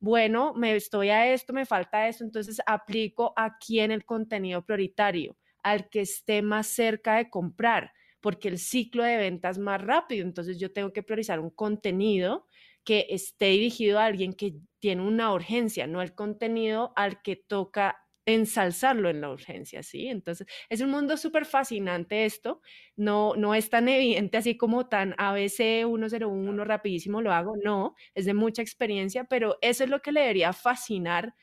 bueno, 0.00 0.52
me 0.54 0.76
estoy 0.76 1.08
a 1.08 1.32
esto, 1.32 1.54
me 1.54 1.64
falta 1.64 2.08
esto, 2.08 2.24
entonces 2.24 2.60
aplico 2.66 3.32
aquí 3.36 3.80
en 3.80 3.90
el 3.90 4.04
contenido 4.04 4.62
prioritario 4.64 5.36
al 5.62 5.88
que 5.90 6.00
esté 6.02 6.42
más 6.42 6.66
cerca 6.68 7.16
de 7.16 7.30
comprar, 7.30 7.92
porque 8.20 8.48
el 8.48 8.58
ciclo 8.58 9.02
de 9.04 9.16
ventas 9.16 9.56
es 9.56 9.62
más 9.62 9.80
rápido. 9.82 10.24
Entonces 10.26 10.58
yo 10.58 10.72
tengo 10.72 10.92
que 10.92 11.02
priorizar 11.02 11.40
un 11.40 11.50
contenido 11.50 12.46
que 12.84 13.06
esté 13.10 13.46
dirigido 13.46 13.98
a 13.98 14.06
alguien 14.06 14.32
que 14.34 14.54
tiene 14.78 15.02
una 15.02 15.32
urgencia, 15.32 15.86
no 15.86 16.02
el 16.02 16.14
contenido 16.14 16.92
al 16.96 17.22
que 17.22 17.36
toca 17.36 17.98
ensalzarlo 18.26 19.10
en 19.10 19.20
la 19.20 19.30
urgencia, 19.30 19.82
¿sí? 19.82 20.06
Entonces, 20.08 20.46
es 20.68 20.80
un 20.80 20.90
mundo 20.90 21.16
súper 21.16 21.46
fascinante 21.46 22.24
esto, 22.26 22.60
no, 22.96 23.34
no 23.36 23.54
es 23.54 23.70
tan 23.70 23.88
evidente 23.88 24.38
así 24.38 24.56
como 24.56 24.88
tan 24.88 25.14
ABC 25.18 25.84
101, 25.84 26.64
rapidísimo 26.64 27.22
lo 27.22 27.32
hago, 27.32 27.54
no, 27.64 27.94
es 28.14 28.26
de 28.26 28.34
mucha 28.34 28.62
experiencia, 28.62 29.24
pero 29.24 29.58
eso 29.62 29.84
es 29.84 29.90
lo 29.90 30.00
que 30.00 30.12
le 30.12 30.20
debería 30.20 30.52
fascinar 30.52 31.34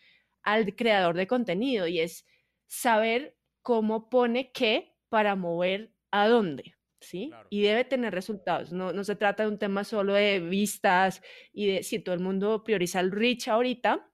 al 0.44 0.76
creador 0.76 1.16
de 1.18 1.28
contenido 1.28 1.88
y 1.88 2.00
es 2.00 2.26
saber 2.68 3.37
cómo 3.68 4.10
pone 4.10 4.54
qué 4.54 4.96
para 5.10 5.36
mover 5.36 5.92
a 6.12 6.30
dónde. 6.30 6.76
¿Sí? 7.02 7.32
Y 7.50 7.64
debe 7.64 7.84
tener 7.84 8.14
resultados. 8.14 8.72
No, 8.72 8.94
no 8.94 9.04
se 9.04 9.18
trata 9.18 9.44
de 9.44 9.50
un 9.50 9.60
tema 9.60 9.84
solo 9.84 10.14
de 10.14 10.40
vistas 10.40 11.22
y 11.52 11.68
de 11.68 11.84
si 11.84 12.00
todo 12.00 12.16
el 12.16 12.22
mundo 12.22 12.64
prioriza 12.64 13.02
el 13.02 13.12
reach 13.12 13.50
ahorita, 13.50 14.10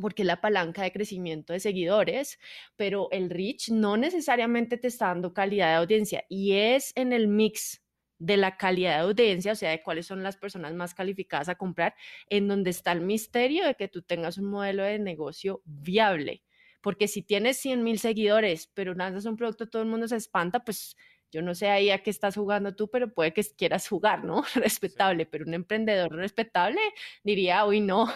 porque 0.00 0.22
es 0.22 0.26
la 0.26 0.40
palanca 0.40 0.82
de 0.82 0.90
crecimiento 0.90 1.52
de 1.52 1.60
seguidores, 1.60 2.40
pero 2.74 3.08
el 3.12 3.30
reach 3.30 3.68
no 3.70 3.96
necesariamente 3.96 4.78
te 4.78 4.88
está 4.88 5.06
dando 5.06 5.32
calidad 5.32 5.68
de 5.68 5.76
audiencia 5.76 6.24
y 6.28 6.54
es 6.54 6.92
en 6.96 7.12
el 7.12 7.28
mix 7.28 7.84
de 8.18 8.36
la 8.36 8.56
calidad 8.56 8.96
de 8.96 9.04
audiencia, 9.10 9.52
o 9.52 9.56
sea, 9.56 9.70
de 9.70 9.82
cuáles 9.84 10.06
son 10.06 10.24
las 10.24 10.36
personas 10.36 10.74
más 10.74 10.92
calificadas 10.92 11.48
a 11.48 11.54
comprar, 11.54 11.94
en 12.28 12.48
donde 12.48 12.70
está 12.70 12.90
el 12.90 13.02
misterio 13.02 13.64
de 13.64 13.76
que 13.76 13.86
tú 13.86 14.02
tengas 14.02 14.38
un 14.38 14.46
modelo 14.46 14.82
de 14.82 14.98
negocio 14.98 15.62
viable. 15.64 16.42
Porque 16.80 17.08
si 17.08 17.22
tienes 17.22 17.58
100 17.58 17.82
mil 17.82 17.98
seguidores, 17.98 18.70
pero 18.74 18.94
lanzas 18.94 19.24
un 19.26 19.36
producto, 19.36 19.68
todo 19.68 19.82
el 19.82 19.88
mundo 19.88 20.08
se 20.08 20.16
espanta, 20.16 20.64
pues 20.64 20.96
yo 21.30 21.42
no 21.42 21.54
sé 21.54 21.68
ahí 21.68 21.90
a 21.90 22.02
qué 22.02 22.10
estás 22.10 22.36
jugando 22.36 22.74
tú, 22.74 22.88
pero 22.88 23.12
puede 23.12 23.32
que 23.32 23.42
quieras 23.44 23.86
jugar, 23.88 24.24
¿no? 24.24 24.42
Respetable, 24.54 25.26
pero 25.26 25.44
un 25.44 25.54
emprendedor 25.54 26.12
respetable 26.12 26.80
diría, 27.22 27.64
uy, 27.66 27.80
no, 27.80 28.08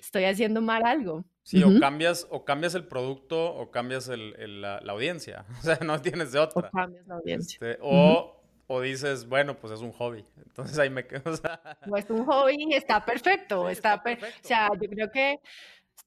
estoy 0.00 0.24
haciendo 0.24 0.60
mal 0.60 0.84
algo. 0.84 1.24
Sí, 1.42 1.62
o, 1.62 1.80
cambias, 1.80 2.26
o 2.30 2.44
cambias 2.44 2.74
el 2.74 2.86
producto 2.86 3.54
o 3.54 3.70
cambias 3.70 4.08
el, 4.08 4.60
la, 4.60 4.78
audiencia. 4.88 5.46
O 5.58 5.62
sea, 5.62 5.78
no 5.82 6.00
tienes 6.00 6.32
de 6.32 6.38
otra. 6.38 6.68
O 6.68 6.70
cambias 6.70 7.06
la 7.06 7.14
audiencia. 7.14 7.56
Este, 7.56 7.78
o, 7.80 8.38
o, 8.66 8.80
dices, 8.82 9.26
bueno, 9.26 9.58
pues 9.58 9.72
es 9.72 9.80
un 9.80 9.92
hobby. 9.92 10.24
Entonces 10.36 10.78
ahí 10.78 10.90
me 10.90 11.06
quedo. 11.06 11.22
O 11.32 11.36
sea... 11.36 11.78
es 11.96 12.10
un 12.10 12.24
hobby, 12.26 12.74
está 12.74 13.04
perfecto. 13.04 13.68
está, 13.68 14.02
perfecto. 14.02 14.40
O 14.44 14.46
sea, 14.46 14.68
yo 14.80 14.90
creo 14.90 15.10
que 15.10 15.40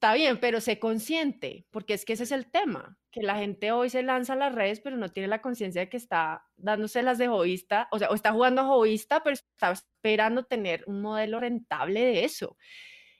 Está 0.02 0.14
bien, 0.14 0.40
pero 0.40 0.60
sé 0.60 0.80
consciente, 0.80 1.64
porque 1.70 1.94
es 1.94 2.04
que 2.04 2.14
ese 2.14 2.24
es 2.24 2.32
el 2.32 2.50
tema, 2.50 2.98
que 3.12 3.22
la 3.22 3.36
gente 3.36 3.70
hoy 3.70 3.88
se 3.88 4.02
lanza 4.02 4.32
a 4.32 4.36
las 4.36 4.52
redes, 4.52 4.80
pero 4.80 4.96
no 4.96 5.10
tiene 5.10 5.28
la 5.28 5.40
conciencia 5.40 5.82
de 5.82 5.88
que 5.88 5.96
está 5.96 6.44
dándose 6.56 7.04
las 7.04 7.18
de 7.18 7.28
joísta, 7.28 7.86
o 7.92 8.00
sea, 8.00 8.08
o 8.08 8.14
está 8.16 8.32
jugando 8.32 8.66
joísta, 8.66 9.22
pero 9.22 9.34
está 9.34 9.70
esperando 9.70 10.42
tener 10.42 10.82
un 10.88 11.02
modelo 11.02 11.38
rentable 11.38 12.00
de 12.00 12.24
eso. 12.24 12.56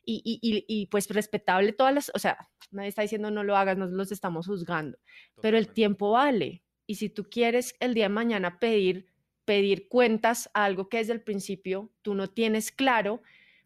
Y, 0.04 0.22
y, 0.24 0.64
y, 0.66 0.86
pues 0.86 1.08
respetable 1.08 1.72
todas 1.72 1.94
las, 1.94 2.10
o 2.16 2.18
sea, 2.18 2.48
nadie 2.72 2.88
está 2.88 3.02
diciendo 3.02 3.30
no 3.30 3.44
lo 3.44 3.56
hagas, 3.56 3.78
no 3.78 3.86
los 3.86 4.10
estamos 4.10 4.48
juzgando, 4.48 4.98
pero 5.40 5.58
el 5.58 5.72
tiempo 5.72 6.10
vale. 6.10 6.64
Y 6.88 6.96
si 6.96 7.08
tú 7.08 7.22
quieres 7.30 7.76
el 7.78 7.94
día 7.94 8.06
de 8.06 8.08
mañana 8.08 8.58
pedir, 8.58 9.06
pedir 9.44 9.86
cuentas 9.86 10.50
a 10.52 10.64
algo 10.64 10.88
que 10.88 10.96
desde 10.96 11.12
el 11.12 11.22
principio 11.22 11.92
tú 12.02 12.16
no 12.16 12.26
tienes 12.26 12.72
claro, 12.72 13.22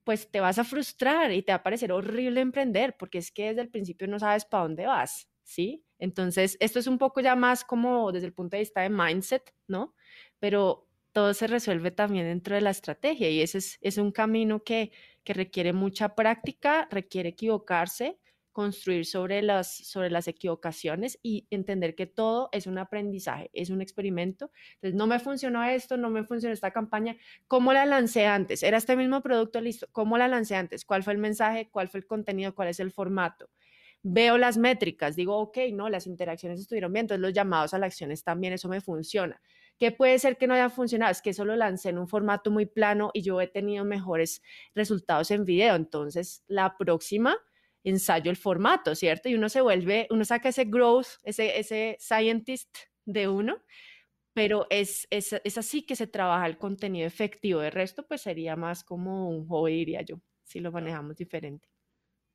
pues 0.06 0.30
te 0.30 0.38
vas 0.38 0.60
a 0.60 0.64
frustrar 0.64 1.32
y 1.32 1.42
te 1.42 1.50
va 1.50 1.56
a 1.56 1.62
parecer 1.64 1.90
horrible 1.90 2.40
emprender 2.40 2.96
porque 2.96 3.18
es 3.18 3.32
que 3.32 3.48
desde 3.48 3.62
el 3.62 3.70
principio 3.70 4.06
no 4.06 4.20
sabes 4.20 4.44
para 4.44 4.62
dónde 4.62 4.86
vas, 4.86 5.28
¿sí? 5.42 5.84
Entonces, 5.98 6.56
esto 6.60 6.78
es 6.78 6.86
un 6.86 6.96
poco 6.96 7.20
ya 7.20 7.34
más 7.34 7.64
como 7.64 8.12
desde 8.12 8.28
el 8.28 8.32
punto 8.32 8.56
de 8.56 8.60
vista 8.60 8.82
de 8.82 8.88
mindset, 8.90 9.52
¿no? 9.66 9.96
Pero 10.38 10.86
todo 11.10 11.34
se 11.34 11.48
resuelve 11.48 11.90
también 11.90 12.24
dentro 12.26 12.54
de 12.54 12.60
la 12.60 12.70
estrategia 12.70 13.28
y 13.30 13.40
ese 13.40 13.58
es, 13.58 13.78
es 13.80 13.98
un 13.98 14.12
camino 14.12 14.62
que, 14.62 14.92
que 15.24 15.32
requiere 15.34 15.72
mucha 15.72 16.14
práctica, 16.14 16.86
requiere 16.88 17.30
equivocarse, 17.30 18.20
construir 18.56 19.04
sobre 19.04 19.42
las, 19.42 19.70
sobre 19.70 20.08
las 20.08 20.28
equivocaciones 20.28 21.18
y 21.22 21.46
entender 21.50 21.94
que 21.94 22.06
todo 22.06 22.48
es 22.52 22.66
un 22.66 22.78
aprendizaje, 22.78 23.50
es 23.52 23.68
un 23.68 23.82
experimento. 23.82 24.50
Entonces, 24.76 24.94
no 24.94 25.06
me 25.06 25.18
funcionó 25.18 25.62
esto, 25.62 25.98
no 25.98 26.08
me 26.08 26.24
funcionó 26.24 26.54
esta 26.54 26.70
campaña. 26.70 27.18
¿Cómo 27.48 27.74
la 27.74 27.84
lancé 27.84 28.24
antes? 28.24 28.62
¿Era 28.62 28.78
este 28.78 28.96
mismo 28.96 29.20
producto? 29.20 29.60
Listo. 29.60 29.88
¿Cómo 29.92 30.16
la 30.16 30.26
lancé 30.26 30.56
antes? 30.56 30.86
¿Cuál 30.86 31.02
fue 31.02 31.12
el 31.12 31.18
mensaje? 31.18 31.68
¿Cuál 31.70 31.88
fue 31.90 32.00
el 32.00 32.06
contenido? 32.06 32.54
¿Cuál 32.54 32.68
es 32.68 32.80
el 32.80 32.92
formato? 32.92 33.50
Veo 34.02 34.38
las 34.38 34.56
métricas, 34.56 35.16
digo, 35.16 35.36
ok, 35.36 35.58
no, 35.74 35.90
las 35.90 36.06
interacciones 36.06 36.58
estuvieron 36.58 36.94
bien, 36.94 37.04
entonces 37.04 37.20
los 37.20 37.34
llamados 37.34 37.74
a 37.74 37.78
la 37.78 37.86
acción 37.86 38.10
también, 38.24 38.54
eso 38.54 38.70
me 38.70 38.80
funciona. 38.80 39.42
¿Qué 39.78 39.92
puede 39.92 40.18
ser 40.18 40.38
que 40.38 40.46
no 40.46 40.54
haya 40.54 40.70
funcionado? 40.70 41.12
Es 41.12 41.20
que 41.20 41.30
eso 41.30 41.44
lo 41.44 41.56
lancé 41.56 41.90
en 41.90 41.98
un 41.98 42.08
formato 42.08 42.50
muy 42.50 42.64
plano 42.64 43.10
y 43.12 43.20
yo 43.20 43.38
he 43.38 43.48
tenido 43.48 43.84
mejores 43.84 44.40
resultados 44.74 45.30
en 45.30 45.44
video. 45.44 45.74
Entonces, 45.74 46.42
la 46.46 46.78
próxima 46.78 47.36
ensayo 47.86 48.30
el 48.30 48.36
formato, 48.36 48.94
¿cierto? 48.94 49.28
Y 49.28 49.36
uno 49.36 49.48
se 49.48 49.60
vuelve, 49.60 50.08
uno 50.10 50.24
saca 50.24 50.48
ese 50.48 50.64
growth, 50.64 51.06
ese, 51.22 51.58
ese 51.58 51.96
scientist 52.00 52.76
de 53.04 53.28
uno, 53.28 53.62
pero 54.32 54.66
es, 54.70 55.06
es, 55.10 55.32
es 55.44 55.56
así 55.56 55.82
que 55.86 55.96
se 55.96 56.08
trabaja 56.08 56.46
el 56.46 56.58
contenido 56.58 57.06
efectivo. 57.06 57.60
De 57.60 57.70
resto, 57.70 58.04
pues 58.06 58.22
sería 58.22 58.56
más 58.56 58.82
como 58.82 59.28
un 59.28 59.46
hobby, 59.46 59.76
diría 59.76 60.02
yo, 60.02 60.20
si 60.42 60.60
lo 60.60 60.72
manejamos 60.72 61.16
diferente. 61.16 61.68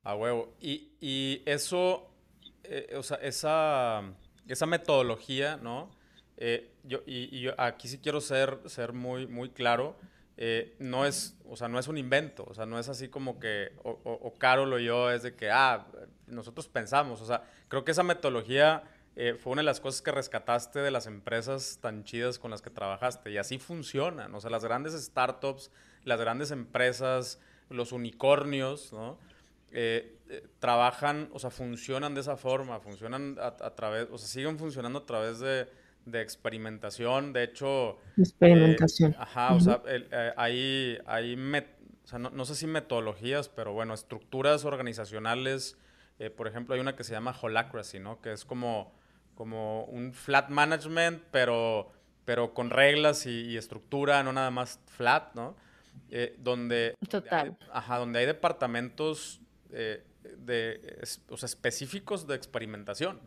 A 0.02 0.16
huevo. 0.16 0.56
Y, 0.58 0.96
y 1.00 1.42
eso, 1.44 2.10
eh, 2.64 2.94
o 2.96 3.02
sea, 3.02 3.18
esa, 3.18 4.02
esa 4.48 4.66
metodología, 4.66 5.58
¿no? 5.58 5.90
Eh, 6.38 6.72
yo, 6.82 7.02
y, 7.06 7.28
y, 7.36 7.50
aquí 7.58 7.88
sí 7.88 7.98
quiero 7.98 8.20
ser, 8.20 8.58
ser 8.66 8.94
muy, 8.94 9.26
muy 9.26 9.50
claro. 9.50 9.96
Eh, 10.36 10.74
no 10.78 11.04
es, 11.04 11.36
o 11.48 11.56
sea, 11.56 11.68
no 11.68 11.78
es 11.78 11.88
un 11.88 11.98
invento, 11.98 12.44
o 12.48 12.54
sea, 12.54 12.64
no 12.64 12.78
es 12.78 12.88
así 12.88 13.08
como 13.08 13.38
que, 13.38 13.72
o, 13.82 13.90
o, 14.04 14.34
Carol 14.34 14.72
o 14.72 14.78
yo, 14.78 15.10
es 15.10 15.22
de 15.22 15.34
que, 15.34 15.50
ah, 15.50 15.86
nosotros 16.26 16.68
pensamos, 16.68 17.20
o 17.20 17.26
sea, 17.26 17.44
creo 17.68 17.84
que 17.84 17.90
esa 17.90 18.02
metodología 18.02 18.82
eh, 19.14 19.36
fue 19.38 19.52
una 19.52 19.60
de 19.60 19.66
las 19.66 19.80
cosas 19.80 20.00
que 20.00 20.10
rescataste 20.10 20.78
de 20.78 20.90
las 20.90 21.06
empresas 21.06 21.78
tan 21.82 22.04
chidas 22.04 22.38
con 22.38 22.50
las 22.50 22.62
que 22.62 22.70
trabajaste, 22.70 23.30
y 23.30 23.36
así 23.36 23.58
funcionan, 23.58 24.34
o 24.34 24.40
sea, 24.40 24.50
las 24.50 24.64
grandes 24.64 24.94
startups, 24.94 25.70
las 26.04 26.18
grandes 26.18 26.50
empresas, 26.50 27.38
los 27.68 27.92
unicornios, 27.92 28.92
¿no? 28.92 29.18
Eh, 29.70 30.18
trabajan, 30.58 31.28
o 31.32 31.38
sea, 31.38 31.50
funcionan 31.50 32.14
de 32.14 32.22
esa 32.22 32.36
forma, 32.36 32.80
funcionan 32.80 33.36
a 33.38 33.74
través, 33.74 34.08
o 34.10 34.18
sea, 34.18 34.28
siguen 34.28 34.58
funcionando 34.58 35.00
a 35.00 35.06
través 35.06 35.40
de 35.40 35.68
de 36.04 36.20
experimentación. 36.20 37.32
De 37.32 37.44
hecho... 37.44 37.98
Experimentación. 38.16 39.12
Eh, 39.12 39.16
ajá, 39.18 39.54
o 39.54 39.60
sea, 39.60 39.82
eh, 39.86 40.32
hay, 40.36 40.98
hay 41.06 41.34
o 41.34 42.06
sea, 42.06 42.18
no, 42.18 42.44
sé 42.44 42.54
si 42.54 42.66
metodologías, 42.66 43.48
pero 43.48 43.72
bueno, 43.72 43.94
estructuras 43.94 44.64
organizacionales. 44.64 45.78
Eh, 46.18 46.30
por 46.30 46.48
ejemplo, 46.48 46.74
hay 46.74 46.80
una 46.80 46.96
que 46.96 47.04
se 47.04 47.12
llama 47.12 47.34
Holacracy, 47.40 48.00
¿no? 48.00 48.20
Que 48.20 48.32
es 48.32 48.44
como, 48.44 48.92
como 49.34 49.84
un 49.84 50.12
flat 50.12 50.48
management, 50.48 51.22
pero, 51.30 51.92
pero 52.24 52.54
con 52.54 52.70
reglas 52.70 53.26
y, 53.26 53.56
estructura, 53.56 54.22
no 54.22 54.32
nada 54.32 54.50
más 54.50 54.80
flat, 54.86 55.34
¿no? 55.34 55.56
donde, 56.38 56.94
Total. 57.08 57.56
ajá, 57.70 57.98
donde 57.98 58.18
hay 58.18 58.26
departamentos 58.26 59.40
de, 59.70 61.00
o 61.28 61.36
sea, 61.36 61.46
específicos 61.46 62.26
de 62.26 62.34
experimentación. 62.34 63.20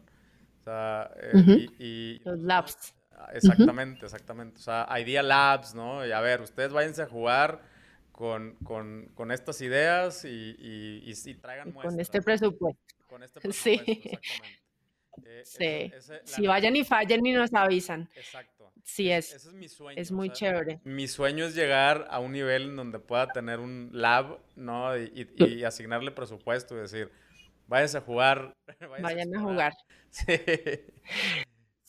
Sea, 0.65 1.11
eh, 1.17 1.67
y, 1.79 2.21
Los 2.23 2.39
labs. 2.39 2.93
Exactamente, 3.33 4.05
exactamente. 4.05 4.59
O 4.59 4.61
sea, 4.61 4.87
Idea 4.99 5.23
Labs, 5.23 5.73
¿no? 5.73 6.05
Y 6.05 6.11
a 6.11 6.19
ver, 6.19 6.41
ustedes 6.41 6.73
váyanse 6.73 7.01
a 7.03 7.07
jugar 7.07 7.61
con, 8.11 8.55
con, 8.63 9.09
con 9.15 9.31
estas 9.31 9.61
ideas 9.61 10.25
y, 10.25 10.55
y, 10.59 11.13
y 11.25 11.33
traigan 11.35 11.73
muestras. 11.73 11.93
Con 11.93 11.99
este 12.01 12.21
presupuesto. 12.21 12.81
Con 13.07 13.23
este 13.23 13.39
presupuesto, 13.41 13.85
sí. 13.85 13.93
exactamente. 14.05 14.65
Eh, 15.23 15.91
sí. 16.01 16.13
si 16.25 16.47
vayan 16.47 16.75
y 16.75 16.83
fallen 16.83 17.25
y 17.25 17.31
nos 17.31 17.53
avisan. 17.53 18.09
Exacto. 18.15 18.71
Sí, 18.83 19.11
es. 19.11 19.33
Ese 19.33 19.49
es 19.49 19.53
mi 19.53 19.67
sueño. 19.67 19.99
Es 19.99 20.11
muy 20.11 20.29
chévere. 20.29 20.79
Mi 20.83 21.07
sueño 21.07 21.45
es 21.45 21.55
llegar 21.55 22.07
a 22.09 22.19
un 22.19 22.33
nivel 22.33 22.63
en 22.63 22.75
donde 22.75 22.99
pueda 22.99 23.27
tener 23.27 23.59
un 23.59 23.89
lab, 23.93 24.39
¿no? 24.55 24.97
Y, 24.97 25.27
y, 25.37 25.63
asignarle 25.63 26.11
presupuesto 26.11 26.75
y 26.75 26.81
decir, 26.81 27.11
váyanse 27.67 27.97
a 27.97 28.01
jugar. 28.01 28.53
Vayan 29.01 29.35
a, 29.35 29.41
jugar. 29.41 29.73
Sí. 30.09 30.33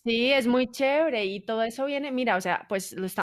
Sí, 0.03 0.33
es 0.33 0.47
muy 0.47 0.69
chévere 0.71 1.25
y 1.25 1.41
todo 1.41 1.65
eso 1.65 1.85
viene, 1.87 2.13
mira, 2.13 2.37
o 2.37 2.41
sea, 2.41 2.65
pues 2.69 2.93
lo 2.93 3.07
está, 3.07 3.23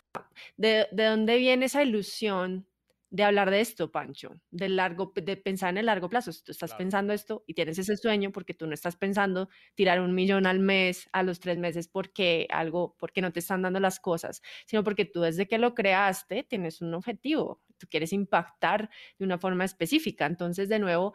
¿de, 0.58 0.88
de 0.92 1.06
dónde 1.06 1.38
viene 1.38 1.66
esa 1.66 1.82
ilusión 1.82 2.68
de 3.14 3.24
hablar 3.24 3.52
de 3.52 3.62
esto, 3.62 3.92
Pancho? 3.92 4.42
De 4.50 4.68
largo, 4.68 5.14
de 5.16 5.38
pensar 5.38 5.70
en 5.70 5.78
el 5.78 5.86
largo 5.86 6.10
plazo. 6.10 6.32
tú 6.44 6.52
estás 6.52 6.74
pensando 6.74 7.14
esto 7.14 7.44
y 7.46 7.54
tienes 7.54 7.78
ese 7.78 7.96
sueño 7.96 8.32
porque 8.32 8.56
tú 8.56 8.66
no 8.66 8.74
estás 8.74 8.96
pensando 8.96 9.50
tirar 9.76 10.02
un 10.02 10.16
millón 10.16 10.48
al 10.48 10.60
mes, 10.60 11.08
a 11.14 11.22
los 11.22 11.40
tres 11.40 11.60
meses, 11.60 11.88
porque 11.88 12.48
algo, 12.50 12.98
porque 12.98 13.22
no 13.22 13.32
te 13.32 13.40
están 13.40 13.62
dando 13.62 13.80
las 13.80 14.00
cosas, 14.00 14.42
sino 14.66 14.84
porque 14.84 15.06
tú 15.06 15.22
desde 15.22 15.48
que 15.48 15.60
lo 15.60 15.76
creaste 15.76 16.44
tienes 16.44 16.82
un 16.82 16.96
objetivo, 16.96 17.62
tú 17.78 17.88
quieres 17.88 18.12
impactar 18.14 18.90
de 19.20 19.26
una 19.26 19.38
forma 19.38 19.64
específica. 19.64 20.26
Entonces, 20.26 20.68
de 20.68 20.80
nuevo, 20.80 21.14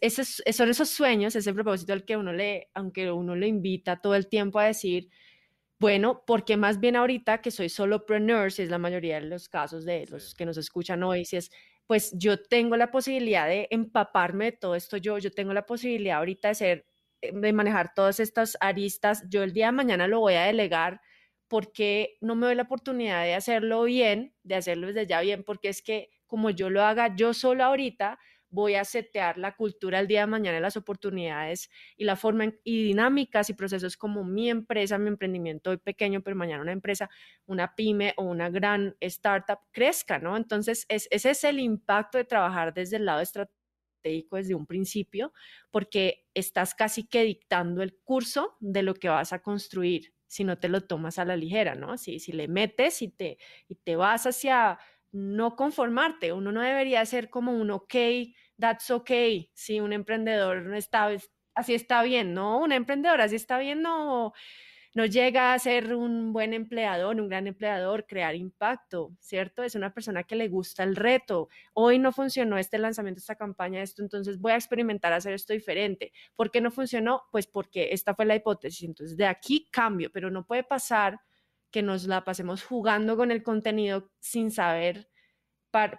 es, 0.00 0.42
son 0.52 0.68
esos 0.70 0.88
sueños, 0.90 1.36
ese 1.36 1.54
propósito 1.54 1.92
al 1.92 2.04
que 2.04 2.16
uno 2.16 2.32
le, 2.32 2.68
aunque 2.74 3.10
uno 3.12 3.36
le 3.36 3.46
invita 3.46 4.00
todo 4.00 4.14
el 4.14 4.28
tiempo 4.28 4.58
a 4.58 4.64
decir, 4.66 5.08
bueno, 5.78 6.24
porque 6.26 6.56
más 6.56 6.80
bien 6.80 6.96
ahorita 6.96 7.40
que 7.40 7.50
soy 7.52 7.68
solopreneur, 7.68 8.50
si 8.52 8.62
es 8.62 8.70
la 8.70 8.78
mayoría 8.78 9.20
de 9.20 9.26
los 9.26 9.48
casos 9.48 9.84
de 9.84 10.06
los 10.08 10.34
que 10.34 10.44
nos 10.46 10.56
escuchan 10.56 11.02
hoy, 11.04 11.24
si 11.24 11.36
es, 11.36 11.50
pues 11.86 12.12
yo 12.18 12.42
tengo 12.42 12.76
la 12.76 12.90
posibilidad 12.90 13.46
de 13.48 13.68
empaparme 13.70 14.46
de 14.46 14.52
todo 14.52 14.74
esto 14.74 14.96
yo, 14.96 15.18
yo 15.18 15.30
tengo 15.32 15.52
la 15.54 15.66
posibilidad 15.66 16.18
ahorita 16.18 16.48
de 16.48 16.54
ser, 16.54 16.86
eh, 17.22 17.32
de 17.32 17.52
manejar 17.52 17.94
todas 17.94 18.20
estas 18.20 18.56
aristas, 18.60 19.24
yo 19.30 19.42
el 19.44 19.52
día 19.52 19.66
de 19.66 19.72
mañana 19.72 20.08
lo 20.08 20.20
voy 20.20 20.34
a 20.34 20.44
delegar 20.44 21.00
porque 21.48 22.16
no 22.20 22.34
me 22.36 22.46
doy 22.46 22.56
la 22.56 22.64
oportunidad 22.64 23.24
de 23.24 23.34
hacerlo 23.34 23.84
bien, 23.84 24.34
de 24.42 24.56
hacerlo 24.56 24.88
desde 24.88 25.06
ya 25.06 25.20
bien, 25.20 25.44
porque 25.44 25.68
es 25.68 25.82
que 25.82 26.10
como 26.26 26.50
yo 26.50 26.70
lo 26.70 26.82
haga 26.82 27.14
yo 27.16 27.32
solo 27.34 27.64
ahorita, 27.64 28.18
voy 28.50 28.74
a 28.76 28.84
setear 28.84 29.38
la 29.38 29.54
cultura 29.56 30.00
el 30.00 30.06
día 30.06 30.20
de 30.20 30.26
mañana, 30.26 30.60
las 30.60 30.76
oportunidades 30.76 31.70
y 31.96 32.04
la 32.04 32.16
forma 32.16 32.46
y 32.64 32.84
dinámicas 32.84 33.50
y 33.50 33.54
procesos 33.54 33.96
como 33.96 34.24
mi 34.24 34.50
empresa, 34.50 34.98
mi 34.98 35.08
emprendimiento 35.08 35.70
hoy 35.70 35.76
pequeño, 35.78 36.22
pero 36.22 36.36
mañana 36.36 36.62
una 36.62 36.72
empresa, 36.72 37.10
una 37.46 37.74
pyme 37.74 38.14
o 38.16 38.24
una 38.24 38.50
gran 38.50 38.96
startup 39.00 39.58
crezca, 39.72 40.18
¿no? 40.18 40.36
Entonces, 40.36 40.86
ese 40.88 41.30
es 41.30 41.44
el 41.44 41.60
impacto 41.60 42.18
de 42.18 42.24
trabajar 42.24 42.72
desde 42.74 42.96
el 42.96 43.04
lado 43.06 43.20
estratégico 43.20 44.36
desde 44.36 44.54
un 44.54 44.66
principio, 44.66 45.32
porque 45.70 46.26
estás 46.34 46.74
casi 46.74 47.06
que 47.06 47.24
dictando 47.24 47.82
el 47.82 47.96
curso 48.04 48.56
de 48.60 48.82
lo 48.82 48.94
que 48.94 49.08
vas 49.08 49.32
a 49.32 49.42
construir 49.42 50.14
si 50.26 50.44
no 50.44 50.58
te 50.58 50.68
lo 50.68 50.82
tomas 50.82 51.18
a 51.18 51.24
la 51.24 51.36
ligera, 51.36 51.74
¿no? 51.74 51.96
Si, 51.98 52.18
si 52.18 52.32
le 52.32 52.48
metes 52.48 53.02
y 53.02 53.08
te, 53.08 53.38
y 53.66 53.76
te 53.76 53.96
vas 53.96 54.26
hacia 54.26 54.78
no 55.12 55.56
conformarte. 55.56 56.32
Uno 56.32 56.52
no 56.52 56.60
debería 56.62 57.04
ser 57.06 57.30
como 57.30 57.52
un 57.52 57.70
ok, 57.70 57.94
that's 58.58 58.90
okay. 58.90 59.50
Si 59.54 59.80
un 59.80 59.92
emprendedor 59.92 60.62
no 60.62 60.76
está, 60.76 61.10
así 61.54 61.74
está 61.74 62.02
bien, 62.02 62.34
¿no? 62.34 62.60
Un 62.60 62.72
emprendedor 62.72 63.20
así 63.20 63.36
está 63.36 63.58
bien, 63.58 63.82
no, 63.82 64.32
no 64.94 65.06
llega 65.06 65.52
a 65.54 65.58
ser 65.58 65.94
un 65.94 66.32
buen 66.32 66.54
empleador, 66.54 67.20
un 67.20 67.28
gran 67.28 67.46
empleador, 67.46 68.06
crear 68.06 68.34
impacto, 68.34 69.12
¿cierto? 69.20 69.62
Es 69.62 69.74
una 69.74 69.92
persona 69.94 70.24
que 70.24 70.36
le 70.36 70.48
gusta 70.48 70.82
el 70.82 70.96
reto. 70.96 71.48
Hoy 71.74 71.98
no 71.98 72.12
funcionó 72.12 72.58
este 72.58 72.78
lanzamiento, 72.78 73.18
esta 73.20 73.36
campaña, 73.36 73.82
esto, 73.82 74.02
entonces 74.02 74.38
voy 74.40 74.52
a 74.52 74.56
experimentar 74.56 75.12
hacer 75.12 75.34
esto 75.34 75.52
diferente. 75.52 76.12
¿Por 76.34 76.50
qué 76.50 76.60
no 76.60 76.70
funcionó? 76.70 77.22
Pues 77.30 77.46
porque 77.46 77.90
esta 77.92 78.14
fue 78.14 78.26
la 78.26 78.36
hipótesis. 78.36 78.88
Entonces, 78.88 79.16
de 79.16 79.26
aquí 79.26 79.68
cambio, 79.70 80.10
pero 80.12 80.30
no 80.30 80.46
puede 80.46 80.64
pasar 80.64 81.20
que 81.70 81.82
nos 81.82 82.06
la 82.06 82.24
pasemos 82.24 82.64
jugando 82.64 83.16
con 83.16 83.30
el 83.30 83.42
contenido 83.42 84.10
sin 84.20 84.50
saber 84.50 85.08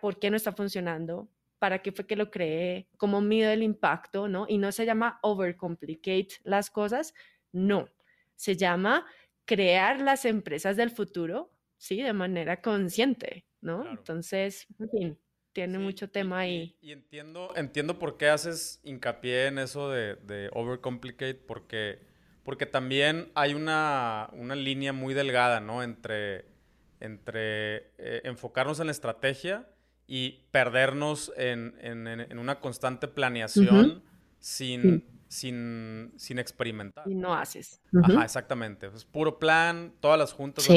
por 0.01 0.19
qué 0.19 0.29
no 0.29 0.37
está 0.37 0.51
funcionando, 0.51 1.29
para 1.59 1.81
qué 1.81 1.91
fue 1.91 2.07
que 2.07 2.15
lo 2.15 2.31
creé, 2.31 2.89
cómo 2.97 3.21
mido 3.21 3.51
el 3.51 3.63
impacto, 3.63 4.27
¿no? 4.27 4.45
Y 4.47 4.57
no 4.57 4.71
se 4.71 4.85
llama 4.85 5.19
overcomplicate 5.21 6.39
las 6.43 6.69
cosas, 6.69 7.13
no, 7.51 7.89
se 8.35 8.55
llama 8.55 9.05
crear 9.45 10.01
las 10.01 10.25
empresas 10.25 10.77
del 10.77 10.89
futuro, 10.89 11.51
¿sí? 11.77 12.01
De 12.01 12.13
manera 12.13 12.61
consciente, 12.61 13.45
¿no? 13.61 13.89
Entonces, 13.89 14.67
en 14.79 14.89
fin, 14.89 15.19
tiene 15.53 15.79
mucho 15.79 16.09
tema 16.09 16.39
ahí. 16.39 16.77
Y, 16.81 16.91
entiendo, 16.91 17.53
entiendo 17.55 17.99
por 17.99 18.17
qué 18.17 18.29
haces 18.29 18.79
hincapié 18.83 19.47
en 19.47 19.59
eso 19.59 19.89
de, 19.89 20.15
de 20.15 20.49
overcomplicate, 20.53 21.35
porque 21.35 22.08
porque 22.43 22.65
también 22.65 23.31
hay 23.35 23.53
una, 23.53 24.29
línea 24.55 24.93
muy 24.93 25.13
delgada, 25.13 25.59
¿no? 25.59 25.83
Entre, 25.83 26.45
entre 26.99 27.77
eh, 27.97 28.21
enfocarnos 28.23 28.79
en 28.79 28.87
la 28.87 28.91
estrategia 28.91 29.67
y 30.07 30.45
perdernos 30.51 31.31
en, 31.37 32.37
una 32.37 32.59
constante 32.59 33.07
planeación 33.07 34.03
sin, 34.39 35.05
sin, 35.27 36.39
experimentar. 36.39 37.07
Y 37.07 37.15
no 37.15 37.35
haces. 37.35 37.81
Ajá, 38.03 38.23
exactamente. 38.23 38.87
Es 38.87 39.05
puro 39.05 39.37
plan, 39.37 39.93
todas 39.99 40.17
las 40.17 40.33
juntas 40.33 40.67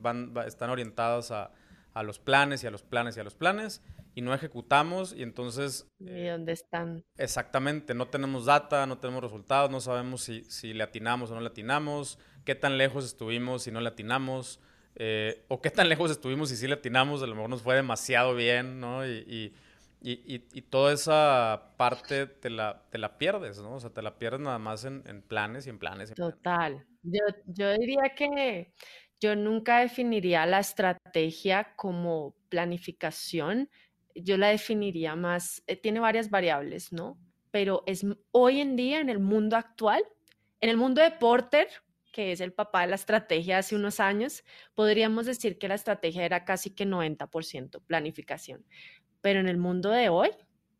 van, 0.00 0.32
están 0.46 0.70
orientadas 0.70 1.30
a, 1.32 1.50
a 1.94 2.02
los 2.02 2.18
planes 2.18 2.62
y 2.62 2.66
a 2.66 2.70
los 2.70 2.82
planes 2.82 3.16
y 3.16 3.20
a 3.20 3.24
los 3.24 3.34
planes 3.34 3.82
y 4.16 4.22
no 4.22 4.32
ejecutamos 4.32 5.12
y 5.12 5.22
entonces... 5.22 5.92
¿Y 6.00 6.08
eh, 6.08 6.30
dónde 6.30 6.52
están? 6.52 7.04
Exactamente, 7.18 7.92
no 7.92 8.08
tenemos 8.08 8.46
data, 8.46 8.86
no 8.86 8.96
tenemos 8.96 9.22
resultados, 9.22 9.70
no 9.70 9.78
sabemos 9.78 10.22
si, 10.22 10.42
si 10.44 10.72
le 10.72 10.84
atinamos 10.84 11.30
o 11.30 11.34
no 11.34 11.42
le 11.42 11.48
atinamos, 11.48 12.18
qué 12.46 12.54
tan 12.54 12.78
lejos 12.78 13.04
estuvimos 13.04 13.64
si 13.64 13.70
no 13.70 13.82
le 13.82 13.88
atinamos, 13.88 14.58
eh, 14.94 15.44
o 15.48 15.60
qué 15.60 15.70
tan 15.70 15.88
lejos 15.90 16.10
estuvimos 16.10 16.50
y 16.50 16.56
si 16.56 16.66
le 16.66 16.72
atinamos, 16.72 17.22
a 17.22 17.26
lo 17.26 17.34
mejor 17.34 17.50
nos 17.50 17.60
fue 17.60 17.74
demasiado 17.74 18.34
bien, 18.34 18.80
¿no? 18.80 19.06
Y, 19.06 19.52
y, 20.00 20.10
y, 20.10 20.46
y 20.50 20.62
toda 20.62 20.94
esa 20.94 21.74
parte 21.76 22.26
te 22.26 22.48
la, 22.48 22.84
te 22.88 22.96
la 22.96 23.18
pierdes, 23.18 23.60
¿no? 23.60 23.74
O 23.74 23.80
sea, 23.80 23.90
te 23.90 24.00
la 24.00 24.16
pierdes 24.18 24.40
nada 24.40 24.58
más 24.58 24.86
en, 24.86 25.02
en 25.04 25.20
planes 25.20 25.66
y 25.66 25.70
en 25.70 25.78
planes. 25.78 26.14
Total. 26.14 26.86
Yo, 27.02 27.20
yo 27.48 27.74
diría 27.74 28.14
que 28.16 28.72
yo 29.20 29.36
nunca 29.36 29.80
definiría 29.80 30.46
la 30.46 30.60
estrategia 30.60 31.74
como 31.76 32.34
planificación, 32.48 33.68
yo 34.22 34.36
la 34.36 34.48
definiría 34.48 35.16
más, 35.16 35.62
eh, 35.66 35.76
tiene 35.76 36.00
varias 36.00 36.30
variables, 36.30 36.92
¿no? 36.92 37.18
Pero 37.50 37.82
es 37.86 38.04
hoy 38.32 38.60
en 38.60 38.76
día, 38.76 39.00
en 39.00 39.08
el 39.08 39.18
mundo 39.18 39.56
actual, 39.56 40.02
en 40.60 40.70
el 40.70 40.76
mundo 40.76 41.02
de 41.02 41.10
Porter, 41.10 41.68
que 42.12 42.32
es 42.32 42.40
el 42.40 42.52
papá 42.52 42.82
de 42.82 42.88
la 42.88 42.94
estrategia 42.94 43.58
hace 43.58 43.76
unos 43.76 44.00
años, 44.00 44.42
podríamos 44.74 45.26
decir 45.26 45.58
que 45.58 45.68
la 45.68 45.74
estrategia 45.74 46.24
era 46.24 46.44
casi 46.44 46.70
que 46.70 46.86
90% 46.86 47.82
planificación. 47.86 48.64
Pero 49.20 49.40
en 49.40 49.48
el 49.48 49.58
mundo 49.58 49.90
de 49.90 50.08
hoy, 50.08 50.30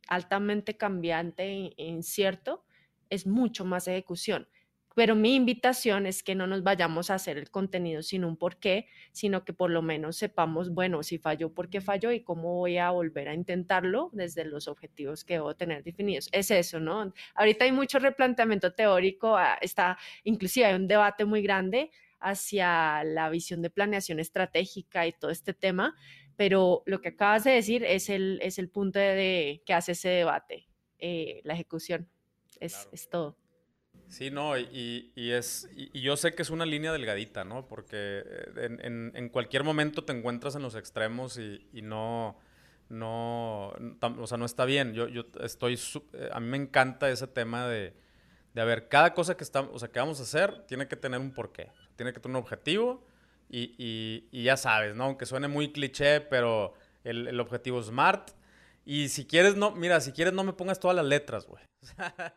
altamente 0.09 0.77
cambiante 0.77 1.75
e 1.77 1.85
incierto, 1.85 2.65
es 3.11 3.27
mucho 3.27 3.65
más 3.65 3.87
ejecución. 3.87 4.49
Pero 4.97 5.15
mi 5.15 5.35
invitación 5.35 6.07
es 6.07 6.23
que 6.23 6.35
no 6.35 6.47
nos 6.47 6.63
vayamos 6.63 7.11
a 7.11 7.17
hacer 7.17 7.37
el 7.37 7.51
contenido 7.51 8.03
sin 8.03 8.25
un 8.25 8.39
por 8.39 8.57
qué, 8.57 8.87
sino 9.13 9.45
que 9.45 9.53
por 9.53 9.71
lo 9.71 9.83
menos 9.83 10.17
sepamos, 10.17 10.71
bueno, 10.71 11.03
si 11.03 11.19
falló, 11.19 11.53
por 11.53 11.69
qué 11.69 11.83
falló 11.83 12.13
y 12.13 12.23
cómo 12.23 12.55
voy 12.55 12.79
a 12.79 12.89
volver 12.93 13.29
a 13.29 13.35
intentarlo 13.35 14.09
desde 14.15 14.47
los 14.47 14.69
objetivos 14.69 15.23
que 15.23 15.35
debo 15.35 15.55
tener 15.55 15.85
definidos. 15.85 16.31
Es 16.33 16.51
eso, 16.51 16.81
¿no? 16.81 17.13
Ahorita 17.35 17.67
hay 17.67 17.73
mucho 17.73 17.99
replanteamiento 17.99 18.73
teórico, 18.73 19.37
ah, 19.37 19.59
está, 19.61 19.99
inclusive 20.25 20.65
hay 20.65 20.75
un 20.75 20.89
debate 20.89 21.27
muy 21.27 21.43
grande 21.43 21.91
hacia 22.19 23.05
la 23.05 23.29
visión 23.29 23.61
de 23.61 23.69
planeación 23.69 24.19
estratégica 24.19 25.07
y 25.07 25.13
todo 25.13 25.31
este 25.31 25.53
tema, 25.53 25.95
pero 26.37 26.83
lo 26.87 27.03
que 27.03 27.11
acabas 27.11 27.45
de 27.45 27.51
decir 27.51 27.85
es 27.85 28.09
el, 28.09 28.39
es 28.41 28.59
el 28.59 28.71
punto 28.71 28.99
de, 28.99 29.63
que 29.67 29.75
hace 29.75 29.93
ese 29.93 30.09
debate, 30.09 30.71
eh, 30.99 31.43
la 31.45 31.53
ejecución, 31.53 32.09
es, 32.61 32.89
es 32.93 33.11
todo. 33.11 33.37
Sí, 34.09 34.31
no, 34.31 34.57
y, 34.57 35.13
y 35.17 35.31
es, 35.33 35.69
y, 35.75 36.01
yo 36.01 36.17
sé 36.17 36.35
que 36.35 36.43
es 36.43 36.51
una 36.51 36.65
línea 36.65 36.93
delgadita, 36.93 37.45
¿no? 37.45 37.67
Porque 37.67 38.23
en, 38.57 38.85
en, 38.85 39.13
en 39.15 39.29
cualquier 39.29 39.65
momento 39.65 40.05
te 40.05 40.13
encuentras 40.13 40.55
en 40.55 40.63
los 40.63 40.77
extremos 40.77 41.39
y, 41.39 41.67
y 41.73 41.83
no, 41.83 42.39
no, 42.89 43.73
o 44.01 44.27
sea, 44.27 44.39
no 44.39 44.45
está 44.45 44.65
bien. 44.65 44.95
Yo, 44.95 45.09
yo 45.09 45.25
estoy, 45.41 45.79
eh, 46.13 46.29
a 46.33 46.41
mí 46.41 46.47
me 46.47 46.57
encanta 46.57 47.11
ese 47.11 47.27
tema 47.27 47.67
de, 47.67 47.95
de, 48.55 48.61
a 48.61 48.65
ver, 48.65 48.89
cada 48.89 49.13
cosa 49.15 49.37
que, 49.37 49.45
estamos, 49.45 49.71
o 49.75 49.79
sea, 49.79 49.89
que 49.89 49.99
vamos 49.99 50.21
a 50.21 50.23
hacer 50.23 50.67
tiene 50.67 50.87
que 50.89 50.97
tener 50.97 51.21
un 51.21 51.33
porqué, 51.33 51.71
tiene 51.97 52.13
que 52.13 52.21
tener 52.21 52.37
un 52.37 52.43
objetivo 52.43 53.05
y, 53.49 54.43
ya 54.43 54.57
sabes, 54.57 54.95
¿no? 54.95 55.05
Aunque 55.05 55.27
suene 55.27 55.49
muy 55.49 55.73
cliché, 55.73 56.21
pero 56.21 56.75
el, 57.05 57.29
el 57.29 57.39
objetivo 57.41 57.83
SMART 57.83 58.31
Y 58.85 59.09
si 59.09 59.27
quieres, 59.27 59.57
no, 59.57 59.73
mira, 59.73 60.01
si 60.01 60.13
quieres 60.13 60.35
no 60.35 60.45
me 60.45 60.53
pongas 60.53 60.81
todas 60.81 60.97
las 60.97 61.07
letras, 61.07 61.47
güey. 61.47 61.63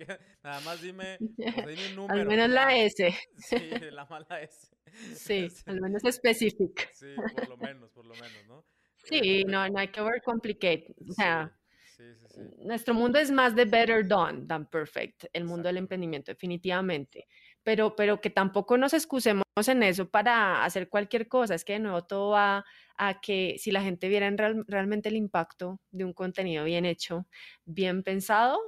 O 0.00 0.06
sea, 0.06 0.18
nada 0.42 0.60
más 0.60 0.80
dime, 0.80 1.18
dime 1.18 1.38
un 1.90 1.96
número. 1.96 2.20
Al 2.20 2.26
menos 2.26 2.50
la 2.50 2.76
S. 2.76 3.14
Sí, 3.36 3.70
la 3.90 4.04
mala 4.06 4.42
S. 4.42 4.74
Sí, 5.14 5.48
al 5.66 5.80
menos 5.80 6.04
específico. 6.04 6.82
Sí, 6.92 7.14
por 7.34 7.48
lo 7.48 7.56
menos, 7.56 7.90
por 7.90 8.04
lo 8.04 8.14
menos, 8.14 8.46
¿no? 8.46 8.64
Sí, 9.04 9.20
este 9.40 9.50
no, 9.50 9.68
no 9.68 9.78
hay 9.78 9.88
que 9.88 10.00
overcomplicate. 10.00 10.94
O 11.08 11.12
sea, 11.12 11.52
sí, 11.96 12.04
sí, 12.28 12.40
nuestro 12.58 12.94
mundo 12.94 13.18
es 13.18 13.30
más 13.30 13.54
de 13.54 13.64
better 13.64 14.06
done 14.06 14.46
than 14.46 14.66
perfect, 14.66 15.24
el 15.32 15.44
mundo 15.44 15.68
del 15.68 15.78
emprendimiento, 15.78 16.30
definitivamente. 16.32 17.26
Pero, 17.62 17.96
pero 17.96 18.20
que 18.20 18.30
tampoco 18.30 18.76
nos 18.76 18.92
excusemos 18.92 19.44
en 19.66 19.82
eso 19.82 20.08
para 20.10 20.64
hacer 20.64 20.88
cualquier 20.88 21.28
cosa. 21.28 21.54
Es 21.54 21.64
que 21.64 21.74
de 21.74 21.78
nuevo 21.78 22.04
todo 22.04 22.30
va 22.30 22.64
a 22.96 23.20
que 23.20 23.56
si 23.58 23.70
la 23.70 23.82
gente 23.82 24.08
viera 24.08 24.30
realmente 24.66 25.08
el 25.08 25.16
impacto 25.16 25.80
de 25.90 26.04
un 26.04 26.12
contenido 26.12 26.64
bien 26.64 26.84
hecho, 26.84 27.26
bien 27.64 28.02
pensado, 28.02 28.58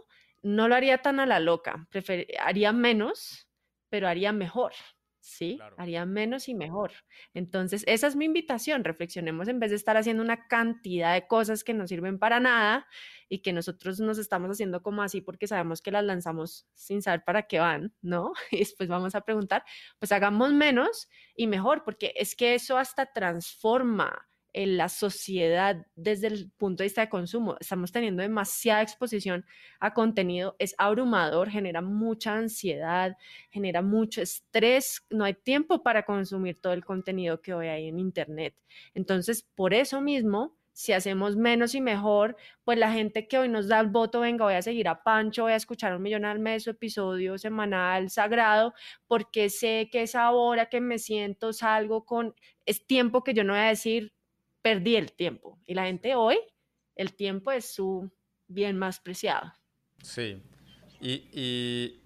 no 0.46 0.68
lo 0.68 0.76
haría 0.76 0.98
tan 0.98 1.18
a 1.18 1.26
la 1.26 1.40
loca. 1.40 1.88
haría 2.40 2.72
menos, 2.72 3.48
pero 3.88 4.06
haría 4.08 4.32
mejor. 4.32 4.72
¿sí? 5.18 5.58
Haría 5.76 6.06
menos 6.06 6.48
y 6.48 6.54
mejor. 6.54 6.92
Entonces, 7.34 7.82
esa 7.88 8.06
es 8.06 8.14
mi 8.14 8.26
invitación, 8.26 8.84
reflexionemos 8.84 9.48
en 9.48 9.58
vez 9.58 9.70
de 9.70 9.76
estar 9.76 9.96
haciendo 9.96 10.22
una 10.22 10.46
cantidad 10.46 11.14
de 11.14 11.26
cosas 11.26 11.64
que 11.64 11.74
no 11.74 11.88
sirven 11.88 12.20
para 12.20 12.38
nada 12.38 12.86
y 13.28 13.40
que 13.42 13.52
nosotros 13.52 13.98
nos 13.98 14.18
estamos 14.18 14.52
haciendo 14.52 14.84
como 14.84 15.02
así 15.02 15.20
porque 15.20 15.48
sabemos 15.48 15.82
que 15.82 15.90
las 15.90 16.04
lanzamos 16.04 16.68
sin 16.74 17.02
saber 17.02 17.24
para 17.24 17.48
qué 17.48 17.58
van, 17.58 17.92
¿no? 18.00 18.32
Y 18.52 18.58
después 18.58 18.88
vamos 18.88 19.16
a 19.16 19.22
preguntar, 19.22 19.64
pues 19.98 20.12
hagamos 20.12 20.52
menos 20.52 21.08
y 21.34 21.48
mejor, 21.48 21.82
porque 21.82 22.12
es 22.14 22.36
que 22.36 22.54
eso 22.54 22.78
hasta 22.78 23.12
transforma 23.12 24.28
en 24.56 24.78
la 24.78 24.88
sociedad 24.88 25.86
desde 25.96 26.28
el 26.28 26.50
punto 26.56 26.82
de 26.82 26.86
vista 26.86 27.02
de 27.02 27.10
consumo. 27.10 27.56
Estamos 27.60 27.92
teniendo 27.92 28.22
demasiada 28.22 28.80
exposición 28.80 29.44
a 29.80 29.92
contenido, 29.92 30.56
es 30.58 30.74
abrumador, 30.78 31.50
genera 31.50 31.82
mucha 31.82 32.34
ansiedad, 32.34 33.18
genera 33.50 33.82
mucho 33.82 34.22
estrés, 34.22 35.04
no 35.10 35.24
hay 35.24 35.34
tiempo 35.34 35.82
para 35.82 36.04
consumir 36.04 36.58
todo 36.58 36.72
el 36.72 36.86
contenido 36.86 37.42
que 37.42 37.52
hoy 37.52 37.66
hay 37.66 37.88
en 37.88 37.98
Internet. 37.98 38.56
Entonces, 38.94 39.42
por 39.42 39.74
eso 39.74 40.00
mismo, 40.00 40.56
si 40.72 40.94
hacemos 40.94 41.36
menos 41.36 41.74
y 41.74 41.82
mejor, 41.82 42.36
pues 42.64 42.78
la 42.78 42.90
gente 42.90 43.28
que 43.28 43.38
hoy 43.38 43.50
nos 43.50 43.68
da 43.68 43.78
el 43.80 43.88
voto, 43.88 44.20
venga, 44.20 44.46
voy 44.46 44.54
a 44.54 44.62
seguir 44.62 44.88
a 44.88 45.02
Pancho, 45.02 45.42
voy 45.42 45.52
a 45.52 45.56
escuchar 45.56 45.94
un 45.94 46.02
millón 46.02 46.24
al 46.24 46.38
mes, 46.38 46.64
su 46.64 46.70
episodio 46.70 47.36
semanal 47.36 48.08
sagrado, 48.08 48.72
porque 49.06 49.50
sé 49.50 49.90
que 49.92 50.02
es 50.02 50.14
ahora 50.14 50.66
que 50.70 50.80
me 50.80 50.98
siento, 50.98 51.52
salgo 51.52 52.06
con, 52.06 52.34
es 52.64 52.86
tiempo 52.86 53.22
que 53.22 53.34
yo 53.34 53.44
no 53.44 53.52
voy 53.52 53.62
a 53.62 53.68
decir, 53.68 54.15
perdí 54.66 54.96
el 54.96 55.12
tiempo. 55.12 55.60
Y 55.64 55.74
la 55.74 55.84
gente 55.84 56.16
hoy, 56.16 56.40
el 56.96 57.14
tiempo 57.14 57.52
es 57.52 57.66
su 57.66 58.10
bien 58.48 58.76
más 58.76 58.98
preciado. 58.98 59.52
Sí. 60.02 60.42
Y, 61.00 62.00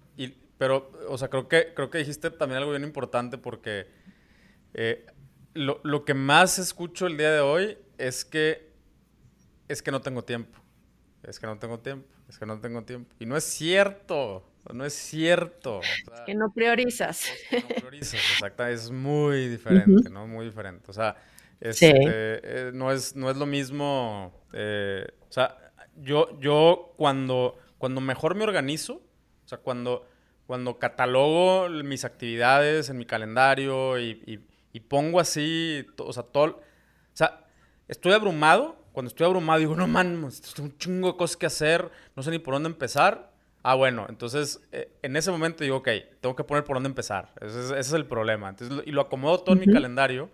pero, 0.59 0.91
o 1.09 1.17
sea, 1.17 1.27
creo 1.27 1.47
que, 1.47 1.73
creo 1.73 1.89
que 1.89 1.97
dijiste 1.97 2.29
también 2.29 2.59
algo 2.59 2.69
bien 2.69 2.83
importante 2.83 3.39
porque 3.39 3.87
eh, 4.75 5.07
lo, 5.55 6.05
que 6.05 6.13
más 6.13 6.59
escucho 6.59 7.07
el 7.07 7.17
día 7.17 7.31
de 7.31 7.39
hoy 7.39 7.79
es 7.97 8.23
que 8.23 8.71
es 9.67 9.81
que 9.81 9.89
no 9.89 10.01
tengo 10.01 10.23
tiempo. 10.23 10.59
Es 11.23 11.39
que 11.39 11.47
no 11.47 11.57
tengo 11.57 11.79
tiempo. 11.79 12.07
Es 12.29 12.37
que 12.37 12.45
no 12.45 12.61
tengo 12.61 12.83
tiempo. 12.83 13.11
Y 13.17 13.25
no 13.25 13.37
es 13.37 13.43
cierto. 13.43 14.47
No 14.71 14.85
es 14.85 14.93
cierto. 14.93 15.81
es 15.81 16.21
que 16.27 16.35
no 16.35 16.53
priorizas. 16.53 17.27
no 17.51 17.75
priorizas, 17.75 18.21
exacto. 18.33 18.67
Es 18.67 18.91
muy 18.91 19.47
diferente, 19.47 20.09
¿no? 20.11 20.27
Muy 20.27 20.45
diferente. 20.45 20.85
O 20.87 20.93
sea, 20.93 21.17
este, 21.61 21.93
eh, 21.95 22.71
no, 22.73 22.91
es, 22.91 23.15
no 23.15 23.29
es 23.29 23.37
lo 23.37 23.45
mismo. 23.45 24.33
Eh, 24.51 25.07
o 25.29 25.31
sea, 25.31 25.57
yo, 25.95 26.39
yo 26.39 26.93
cuando, 26.97 27.57
cuando 27.77 28.01
mejor 28.01 28.33
me 28.35 28.43
organizo, 28.43 28.95
o 29.45 29.47
sea, 29.47 29.59
cuando, 29.59 30.07
cuando 30.47 30.79
catalogo 30.79 31.69
mis 31.69 32.03
actividades 32.03 32.89
en 32.89 32.97
mi 32.97 33.05
calendario 33.05 33.99
y, 33.99 34.43
pongo 34.87 35.19
así, 35.19 35.85
o 35.97 36.11
sea, 36.11 36.23
todo. 36.23 36.45
O 36.45 36.61
sea, 37.13 37.45
estoy 37.87 38.13
abrumado. 38.13 38.77
Cuando 38.91 39.07
estoy 39.07 39.25
abrumado, 39.25 39.59
digo, 39.59 39.73
no 39.73 39.87
man, 39.87 40.29
tengo 40.53 40.67
un 40.69 40.77
chingo 40.77 41.13
de 41.13 41.17
cosas 41.17 41.37
que 41.37 41.45
hacer, 41.45 41.89
no 42.13 42.23
sé 42.23 42.31
ni 42.31 42.39
por 42.39 42.55
dónde 42.55 42.67
empezar. 42.67 43.31
Ah, 43.63 43.75
bueno, 43.75 44.05
entonces 44.09 44.59
eh, 44.73 44.91
en 45.01 45.15
ese 45.15 45.31
momento 45.31 45.63
digo, 45.63 45.77
ok, 45.77 45.87
tengo 46.19 46.35
que 46.35 46.43
poner 46.43 46.65
por 46.65 46.75
dónde 46.75 46.89
empezar. 46.89 47.31
Ese 47.39 47.79
es, 47.79 47.93
el 47.93 48.05
problema. 48.05 48.49
Entonces, 48.49 48.83
y 48.85 48.91
lo 48.91 49.01
acomodo 49.01 49.39
todo 49.39 49.55
en 49.55 49.61
mi 49.61 49.71
calendario 49.71 50.29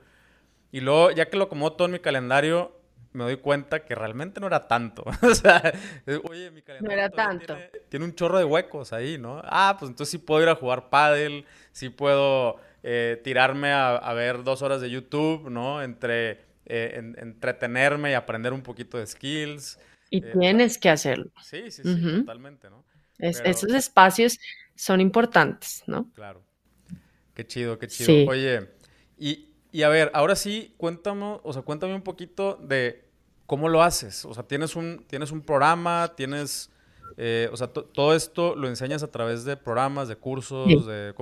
y 0.72 0.82
luego, 0.82 1.12
ya 1.12 1.30
que 1.30 1.38
lo 1.38 1.46
acomodo 1.46 1.74
todo 1.74 1.86
en 1.86 1.94
mi 1.94 2.00
calendario, 2.00 2.78
me 3.14 3.24
doy 3.24 3.38
cuenta 3.38 3.84
que 3.84 3.96
realmente 3.96 4.40
no 4.40 4.48
era 4.48 4.68
tanto. 4.68 5.04
o 5.22 5.36
sea, 5.36 5.74
oye, 6.30 6.52
mi 6.52 6.62
calendario 6.62 6.88
no 6.88 6.92
era 6.92 7.10
tanto. 7.10 7.58
Tiene, 7.90 8.06
un 8.06 8.14
chorro 8.14 8.38
de 8.38 8.46
huecos 8.46 8.94
ahí, 8.94 9.18
¿no? 9.18 9.42
Ah, 9.46 9.76
pues 9.80 9.90
entonces 9.90 10.12
sí 10.12 10.18
puedo 10.18 10.44
ir 10.44 10.50
a 10.50 10.56
jugar 10.56 10.90
pádel, 10.90 11.46
sí 11.72 11.90
puedo 11.90 12.58
eh, 12.84 13.20
tirarme 13.24 13.72
a, 13.72 14.14
ver 14.14 14.44
dos 14.44 14.62
horas 14.62 14.82
de 14.82 14.90
YouTube, 14.90 15.50
¿no? 15.50 15.82
Entre 15.82 16.42
eh, 16.66 17.14
entretenerme 17.18 18.12
y 18.12 18.14
aprender 18.14 18.54
un 18.54 18.62
poquito 18.62 18.98
de 18.98 19.08
skills. 19.08 19.80
Y 20.10 20.24
eh, 20.24 20.32
tienes 20.40 20.78
que 20.78 20.90
hacerlo. 20.90 21.32
Sí, 21.42 21.72
sí, 21.72 21.82
sí, 21.84 22.20
totalmente, 22.20 22.70
¿no? 22.70 22.86
esos 23.20 23.74
espacios 23.74 24.38
son 24.76 25.02
importantes, 25.02 25.84
¿no? 25.88 26.12
Claro. 26.14 26.44
Qué 27.34 27.46
chido, 27.48 27.80
qué 27.80 27.88
chido. 27.88 28.30
Oye, 28.30 28.70
y, 29.18 29.47
y 29.72 29.84
a 29.84 29.90
ver, 29.90 30.12
ahora 30.14 30.36
sí, 30.36 30.74
cuéntame, 30.78 31.40
o 31.44 31.54
sea, 31.54 31.62
cuéntame 31.62 31.96
un 31.96 32.02
poquito 32.02 32.56
de 32.56 33.08
cómo 33.46 33.70
lo 33.70 33.82
haces. 33.82 34.26
O 34.26 34.34
sea, 34.34 34.44
tienes 34.44 34.76
un, 34.76 35.06
tienes 35.08 35.32
un 35.32 35.42
programa, 35.42 36.14
tienes, 36.16 36.72
eh, 37.18 37.50
o 37.52 37.58
sea, 37.58 37.68
todo 37.68 38.16
esto 38.16 38.56
lo 38.56 38.68
enseñas 38.68 39.04
a 39.04 39.12
través 39.12 39.44
de 39.46 39.58
programas, 39.58 40.08
de 40.08 40.18
cursos, 40.18 40.86
de 40.86 41.14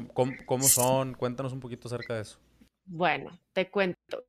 cómo, 0.46 0.64
son. 0.64 1.14
Cuéntanos 1.14 1.54
un 1.54 1.60
poquito 1.60 1.88
acerca 1.88 2.16
de 2.16 2.22
eso. 2.22 2.39
Bueno, 2.86 3.39
te 3.54 3.70
cuento. 3.70 4.26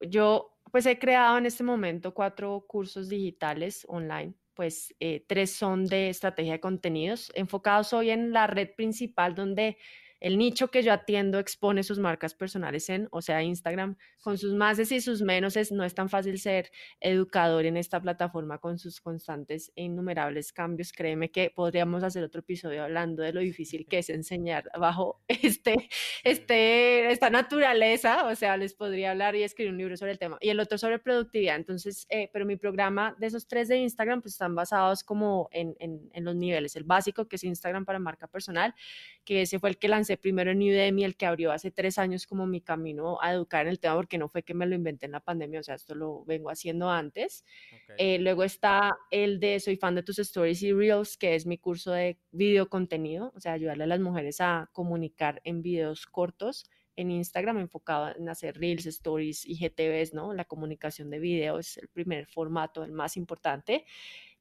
Yo, 0.00 0.58
pues 0.70 0.86
he 0.86 0.98
creado 0.98 1.38
en 1.38 1.46
este 1.46 1.64
momento 1.64 2.14
cuatro 2.14 2.64
cursos 2.66 3.08
digitales 3.08 3.84
online. 3.88 4.34
Pues 4.54 4.94
eh, 5.00 5.24
tres 5.26 5.50
son 5.52 5.86
de 5.86 6.10
estrategia 6.10 6.52
de 6.52 6.60
contenidos, 6.60 7.32
enfocados 7.34 7.92
hoy 7.94 8.10
en 8.10 8.32
la 8.32 8.46
red 8.46 8.68
principal 8.76 9.34
donde 9.34 9.78
el 10.22 10.38
nicho 10.38 10.68
que 10.68 10.84
yo 10.84 10.92
atiendo 10.92 11.40
expone 11.40 11.82
sus 11.82 11.98
marcas 11.98 12.32
personales 12.32 12.88
en, 12.88 13.08
o 13.10 13.20
sea, 13.20 13.42
Instagram, 13.42 13.96
con 14.22 14.38
sus 14.38 14.54
máses 14.54 14.92
y 14.92 15.00
sus 15.00 15.20
menos, 15.20 15.56
no 15.72 15.82
es 15.82 15.94
tan 15.94 16.08
fácil 16.08 16.38
ser 16.38 16.70
educador 17.00 17.66
en 17.66 17.76
esta 17.76 18.00
plataforma 18.00 18.58
con 18.58 18.78
sus 18.78 19.00
constantes 19.00 19.72
e 19.74 19.82
innumerables 19.82 20.52
cambios. 20.52 20.92
Créeme 20.92 21.32
que 21.32 21.50
podríamos 21.50 22.04
hacer 22.04 22.22
otro 22.22 22.38
episodio 22.38 22.84
hablando 22.84 23.24
de 23.24 23.32
lo 23.32 23.40
difícil 23.40 23.84
que 23.84 23.98
es 23.98 24.10
enseñar 24.10 24.70
bajo 24.78 25.20
este, 25.28 25.88
este, 26.22 27.10
esta 27.10 27.28
naturaleza, 27.28 28.28
o 28.28 28.36
sea, 28.36 28.56
les 28.56 28.74
podría 28.74 29.10
hablar 29.10 29.34
y 29.34 29.42
escribir 29.42 29.72
un 29.72 29.78
libro 29.78 29.96
sobre 29.96 30.12
el 30.12 30.20
tema. 30.20 30.38
Y 30.40 30.50
el 30.50 30.60
otro 30.60 30.78
sobre 30.78 31.00
productividad. 31.00 31.56
Entonces, 31.56 32.06
eh, 32.10 32.30
pero 32.32 32.46
mi 32.46 32.54
programa 32.54 33.16
de 33.18 33.26
esos 33.26 33.48
tres 33.48 33.66
de 33.66 33.78
Instagram, 33.78 34.22
pues 34.22 34.34
están 34.34 34.54
basados 34.54 35.02
como 35.02 35.48
en, 35.50 35.74
en, 35.80 36.08
en 36.12 36.24
los 36.24 36.36
niveles. 36.36 36.76
El 36.76 36.84
básico, 36.84 37.26
que 37.26 37.34
es 37.34 37.42
Instagram 37.42 37.84
para 37.84 37.98
marca 37.98 38.28
personal, 38.28 38.72
que 39.24 39.42
ese 39.42 39.58
fue 39.58 39.70
el 39.70 39.78
que 39.78 39.88
lancé 39.88 40.11
primero 40.16 40.50
en 40.50 40.58
Udemy, 40.58 41.04
el 41.04 41.16
que 41.16 41.26
abrió 41.26 41.52
hace 41.52 41.70
tres 41.70 41.98
años 41.98 42.26
como 42.26 42.46
mi 42.46 42.60
camino 42.60 43.18
a 43.20 43.32
educar 43.32 43.66
en 43.66 43.70
el 43.70 43.80
tema, 43.80 43.94
porque 43.96 44.18
no 44.18 44.28
fue 44.28 44.42
que 44.42 44.54
me 44.54 44.66
lo 44.66 44.74
inventé 44.74 45.06
en 45.06 45.12
la 45.12 45.20
pandemia, 45.20 45.60
o 45.60 45.62
sea, 45.62 45.74
esto 45.74 45.94
lo 45.94 46.24
vengo 46.24 46.50
haciendo 46.50 46.90
antes. 46.90 47.44
Eh, 47.98 48.18
luego 48.18 48.44
está 48.44 48.96
el 49.10 49.40
de 49.40 49.60
Soy 49.60 49.76
fan 49.76 49.94
de 49.94 50.02
tus 50.02 50.18
stories 50.18 50.62
y 50.62 50.72
reels, 50.72 51.16
que 51.16 51.34
es 51.34 51.46
mi 51.46 51.58
curso 51.58 51.92
de 51.92 52.18
video 52.30 52.68
contenido, 52.68 53.32
o 53.36 53.40
sea, 53.40 53.52
ayudarle 53.52 53.84
a 53.84 53.88
las 53.88 54.00
mujeres 54.00 54.40
a 54.40 54.70
comunicar 54.72 55.40
en 55.44 55.62
videos 55.62 56.06
cortos 56.06 56.64
en 56.96 57.10
Instagram 57.10 57.58
enfocado 57.58 58.14
en 58.16 58.28
hacer 58.28 58.58
reels, 58.58 58.86
stories 58.86 59.46
y 59.46 59.56
GTVs, 59.56 60.12
¿no? 60.14 60.34
La 60.34 60.44
comunicación 60.44 61.10
de 61.10 61.18
video 61.18 61.58
es 61.58 61.78
el 61.78 61.88
primer 61.88 62.26
formato, 62.26 62.84
el 62.84 62.92
más 62.92 63.16
importante 63.16 63.86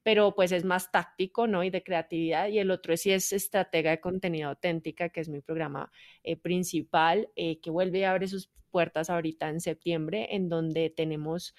pero 0.04 0.34
pues 0.36 0.52
es 0.52 0.66
más 0.66 0.92
táctico, 0.92 1.48
¿no? 1.48 1.64
Y 1.64 1.70
de 1.70 1.84
creatividad. 1.84 2.48
Y 2.50 2.60
el 2.60 2.72
otro 2.72 2.98
sí 2.98 3.12
es 3.12 3.32
estratega 3.34 3.92
de 3.92 4.00
contenido 4.00 4.50
auténtica, 4.50 5.10
que 5.10 5.22
es 5.22 5.30
mi 5.30 5.42
programa 5.42 5.92
eh, 6.24 6.38
principal, 6.38 7.30
eh, 7.36 7.60
que 7.60 7.70
vuelve 7.70 8.06
a 8.06 8.12
abrir 8.12 8.30
sus 8.30 8.50
puertas 8.72 9.10
ahorita 9.10 9.50
en 9.50 9.60
septiembre, 9.62 10.30
en 10.32 10.50
donde 10.50 10.90
tenemos 10.90 11.54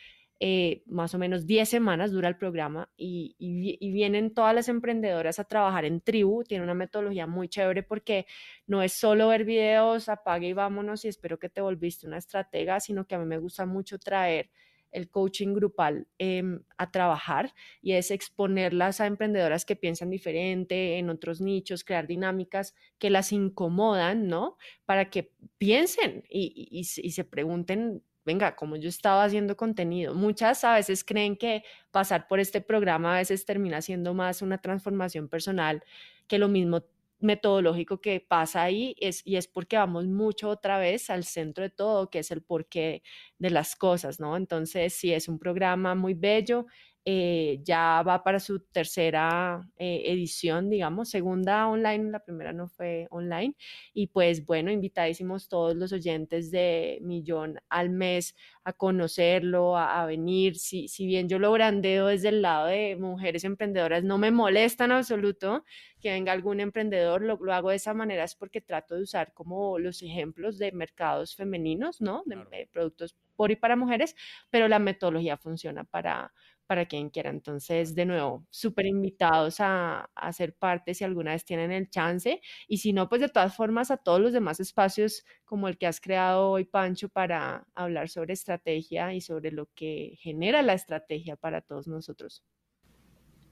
eh, 0.45 0.83
más 0.87 1.15
o 1.15 1.19
menos 1.19 1.47
10 1.47 1.69
semanas 1.69 2.11
dura 2.11 2.29
el 2.29 2.37
programa 2.37 2.91
y, 2.97 3.37
y, 3.39 3.93
vienen 3.93 4.35
todas 4.35 4.53
las 4.53 4.69
emprendedoras 4.69 5.39
a 5.39 5.45
trabajar 5.45 5.85
en 5.85 6.01
tribu. 6.01 6.43
Tiene 6.43 6.65
una 6.65 6.75
metodología 6.75 7.29
muy 7.29 7.49
chévere 7.49 7.85
porque 7.85 8.27
no 8.67 8.83
es 8.83 8.93
solo 8.93 9.29
ver 9.29 9.45
videos, 9.45 10.09
apague 10.09 10.49
y 10.49 10.53
vámonos 10.53 11.05
y 11.05 11.09
espero 11.09 11.39
que 11.39 11.49
te 11.49 11.61
volviste 11.61 12.09
una 12.09 12.19
estratega, 12.19 12.81
sino 12.81 13.07
que 13.07 13.15
a 13.15 13.21
mí 13.21 13.25
me 13.25 13.39
gusta 13.39 13.67
mucho 13.67 14.01
traer 14.01 14.51
el 14.93 15.11
coaching 15.11 15.55
grupal 15.55 16.07
em, 16.19 16.63
a 16.77 16.91
trabajar 16.91 17.55
y 17.81 17.93
es 17.93 18.11
exponerlas 18.11 19.01
a 19.01 19.07
emprendedoras 19.07 19.65
que 19.65 19.77
piensan 19.77 20.11
diferente 20.11 20.99
en 20.99 21.11
otros 21.11 21.41
nichos, 21.41 21.85
crear 21.85 22.07
dinámicas 22.07 22.75
que 22.99 23.11
las 23.11 23.33
incomodan, 23.33 24.29
¿no? 24.29 24.57
Para 24.85 25.11
que 25.11 25.33
piensen 25.59 26.25
y, 26.29 26.85
se 26.85 27.25
pregunten 27.25 28.03
venga, 28.25 28.55
como 28.55 28.77
yo 28.77 28.89
estaba 28.89 29.25
haciendo 29.25 29.57
contenido. 29.57 30.15
Muchas 30.15 30.63
a 30.63 30.75
veces 30.75 31.03
creen 31.03 31.37
que 31.37 31.65
pasar 31.91 32.29
por 32.29 32.39
este 32.39 32.61
programa 32.61 33.15
a 33.15 33.19
veces 33.19 33.45
termina 33.45 33.83
siendo 33.83 34.15
más 34.15 34.43
una 34.43 34.59
transformación 34.59 35.29
personal 35.29 35.83
que 36.29 36.39
lo 36.39 36.49
mismo 36.49 36.85
metodológico 37.23 38.01
que 38.01 38.21
pasa 38.21 38.63
ahí 38.63 38.95
es, 39.01 39.23
y 39.27 39.37
es 39.37 39.49
porque 39.49 39.77
vamos 39.77 40.07
mucho 40.07 40.49
otra 40.51 40.79
vez 40.79 41.11
al 41.11 41.25
centro 41.25 41.65
de 41.65 41.71
todo, 41.71 42.11
que 42.11 42.21
es 42.21 42.31
el 42.31 42.43
porqué 42.43 43.03
de 43.39 43.51
las 43.51 43.77
cosas, 43.77 44.21
¿no? 44.21 44.37
Entonces, 44.37 44.95
sí, 44.95 45.13
es 45.13 45.29
un 45.29 45.39
programa 45.39 45.95
muy 45.95 46.15
bello, 46.15 46.67
eh, 47.05 47.61
ya 47.65 48.03
va 48.07 48.23
para 48.23 48.39
su 48.39 48.61
tercera 48.61 49.69
eh, 49.77 50.03
edición, 50.07 50.71
digamos, 50.71 51.11
segunda 51.11 51.69
online, 51.69 52.11
la 52.13 52.21
primera 52.21 52.53
no 52.53 52.69
fue 52.69 53.09
online. 53.11 53.57
Y 53.93 54.07
pues 54.09 54.47
bueno, 54.47 54.71
invitadísimos 54.71 55.49
todos 55.49 55.75
los 55.75 55.93
oyentes 55.93 56.53
de 56.53 56.99
Millón 57.03 57.59
al 57.69 57.91
mes 57.91 58.37
a 58.65 58.73
conocerlo, 58.73 59.77
a, 59.77 60.07
venir. 60.07 60.57
Si, 60.57 60.87
si 60.87 61.07
bien 61.07 61.29
yo 61.29 61.39
lo 61.41 61.51
brandeo 61.51 62.07
desde 62.07 62.29
el 62.29 62.43
lado 62.43 62.67
de 62.67 62.97
mujeres 62.97 63.43
emprendedoras, 63.45 64.05
no 64.05 64.19
me 64.19 64.31
molesta 64.31 64.85
en 64.85 64.93
absoluto 64.93 65.65
que 66.01 66.11
venga 66.11 66.33
algún 66.33 66.61
emprendedor, 66.61 67.23
lo, 67.23 67.37
lo 67.37 67.53
hago 67.53 67.71
de 67.71 67.77
esa 67.77 67.95
manera 67.95 68.25
es 68.25 68.35
porque 68.35 68.61
trato 68.61 68.95
de 68.97 69.03
usar 69.03 69.33
como 69.35 69.79
los 69.79 70.03
ejemplos 70.03 70.59
de 70.59 70.73
mercados 70.73 71.35
femeninos, 71.37 72.01
¿no? 72.01 72.23
De, 72.27 72.37
de 72.37 72.69
productos 72.73 73.17
por 73.37 73.51
y 73.51 73.57
para 73.57 73.77
mujeres, 73.77 74.15
pero 74.51 74.69
la 74.69 74.79
metodología 74.79 75.37
funciona 75.37 75.85
para 75.85 76.33
para 76.73 76.87
quien 76.87 77.11
quiera. 77.11 77.29
Entonces, 77.29 77.95
de 77.95 78.07
nuevo, 78.07 78.47
súper 78.49 78.87
invitados 78.87 79.61
a, 79.61 80.09
a, 80.15 80.33
ser 80.33 80.55
parte 80.55 80.95
si 80.95 81.05
alguna 81.05 81.33
vez 81.33 81.45
tienen 81.45 81.71
el 81.71 81.91
chance. 81.91 82.41
Y 82.67 82.79
si 82.79 82.95
no, 82.95 83.11
pues 83.11 83.21
de 83.21 83.29
todas 83.29 83.55
formas 83.55 83.91
a 83.91 83.99
todos 83.99 84.23
los 84.23 84.33
demás 84.33 84.59
espacios 84.59 85.23
como 85.45 85.69
el 85.69 85.77
que 85.77 85.87
has 85.87 86.01
creado 86.01 86.49
hoy, 86.49 86.65
Pancho, 86.65 87.11
para 87.11 87.67
hablar 87.75 88.09
sobre 88.09 88.33
estrategia 88.33 89.13
y 89.13 89.21
sobre 89.21 89.53
lo 89.53 89.69
que 89.75 90.17
genera 90.23 90.63
la 90.63 90.73
estrategia 90.73 91.37
para 91.37 91.61
todos 91.61 91.89
nosotros. 91.89 92.43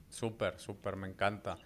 Súper, 0.09 0.59
súper, 0.59 0.95
me 0.95 1.07
encanta. 1.07 1.59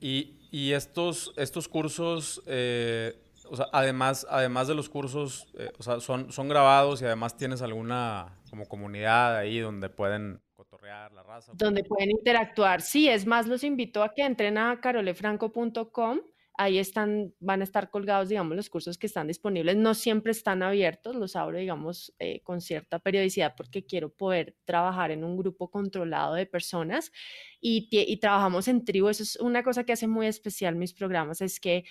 Y, 0.00 0.38
y 0.50 0.72
estos, 0.72 1.34
estos 1.36 1.68
cursos... 1.68 2.42
Eh, 2.46 3.22
o 3.48 3.56
sea, 3.56 3.68
además, 3.72 4.26
además 4.28 4.68
de 4.68 4.74
los 4.74 4.88
cursos, 4.88 5.46
eh, 5.56 5.70
o 5.78 5.82
sea, 5.82 6.00
son, 6.00 6.32
son 6.32 6.48
grabados 6.48 7.00
y 7.00 7.04
además 7.04 7.36
tienes 7.36 7.62
alguna 7.62 8.40
como 8.50 8.66
comunidad 8.66 9.36
ahí 9.36 9.58
donde 9.58 9.88
pueden 9.88 10.40
cotorrear 10.56 11.12
la 11.12 11.22
raza. 11.22 11.52
Donde 11.54 11.84
pueden 11.84 12.10
interactuar. 12.10 12.80
Sí, 12.80 13.08
es 13.08 13.26
más, 13.26 13.46
los 13.46 13.62
invito 13.62 14.02
a 14.02 14.12
que 14.12 14.22
entren 14.22 14.58
a 14.58 14.80
carolefranco.com. 14.80 16.20
Ahí 16.58 16.78
están, 16.78 17.34
van 17.38 17.60
a 17.60 17.64
estar 17.64 17.90
colgados, 17.90 18.30
digamos, 18.30 18.56
los 18.56 18.70
cursos 18.70 18.96
que 18.96 19.06
están 19.06 19.26
disponibles. 19.26 19.76
No 19.76 19.92
siempre 19.92 20.32
están 20.32 20.62
abiertos, 20.62 21.14
los 21.14 21.36
abro, 21.36 21.58
digamos, 21.58 22.14
eh, 22.18 22.40
con 22.42 22.62
cierta 22.62 22.98
periodicidad 22.98 23.54
porque 23.54 23.84
quiero 23.84 24.08
poder 24.08 24.56
trabajar 24.64 25.10
en 25.10 25.22
un 25.22 25.36
grupo 25.36 25.70
controlado 25.70 26.34
de 26.34 26.46
personas 26.46 27.12
y, 27.60 27.88
y 27.90 28.16
trabajamos 28.16 28.68
en 28.68 28.86
tribu. 28.86 29.10
Eso 29.10 29.22
es 29.22 29.36
una 29.36 29.62
cosa 29.62 29.84
que 29.84 29.92
hace 29.92 30.06
muy 30.06 30.26
especial 30.26 30.76
mis 30.76 30.94
programas, 30.94 31.42
es 31.42 31.60
que 31.60 31.84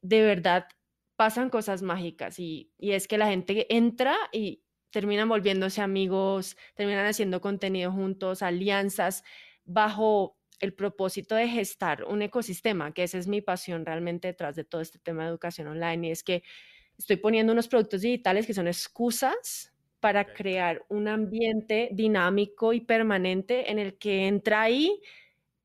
de 0.00 0.22
verdad 0.22 0.66
pasan 1.16 1.50
cosas 1.50 1.82
mágicas 1.82 2.38
y, 2.38 2.72
y 2.78 2.92
es 2.92 3.06
que 3.06 3.18
la 3.18 3.28
gente 3.28 3.66
entra 3.74 4.16
y, 4.32 4.62
terminan 4.92 5.28
volviéndose 5.28 5.80
amigos, 5.80 6.56
terminan 6.74 7.06
haciendo 7.06 7.40
contenido 7.40 7.90
juntos, 7.90 8.42
alianzas, 8.42 9.24
bajo 9.64 10.36
el 10.60 10.74
propósito 10.74 11.34
de 11.34 11.48
gestar 11.48 12.04
un 12.04 12.22
ecosistema, 12.22 12.92
que 12.92 13.02
esa 13.02 13.18
es 13.18 13.26
mi 13.26 13.40
pasión 13.40 13.84
realmente 13.84 14.28
detrás 14.28 14.54
de 14.54 14.64
todo 14.64 14.80
este 14.80 15.00
tema 15.00 15.24
de 15.24 15.30
educación 15.30 15.66
online, 15.66 16.08
y 16.08 16.10
es 16.12 16.22
que 16.22 16.44
estoy 16.96 17.16
poniendo 17.16 17.52
unos 17.52 17.66
productos 17.66 18.02
digitales 18.02 18.46
que 18.46 18.54
son 18.54 18.68
excusas 18.68 19.72
para 19.98 20.24
crear 20.34 20.84
un 20.88 21.08
ambiente 21.08 21.88
dinámico 21.92 22.72
y 22.72 22.80
permanente 22.80 23.70
en 23.70 23.78
el 23.78 23.98
que 23.98 24.26
entra 24.26 24.62
ahí, 24.62 25.00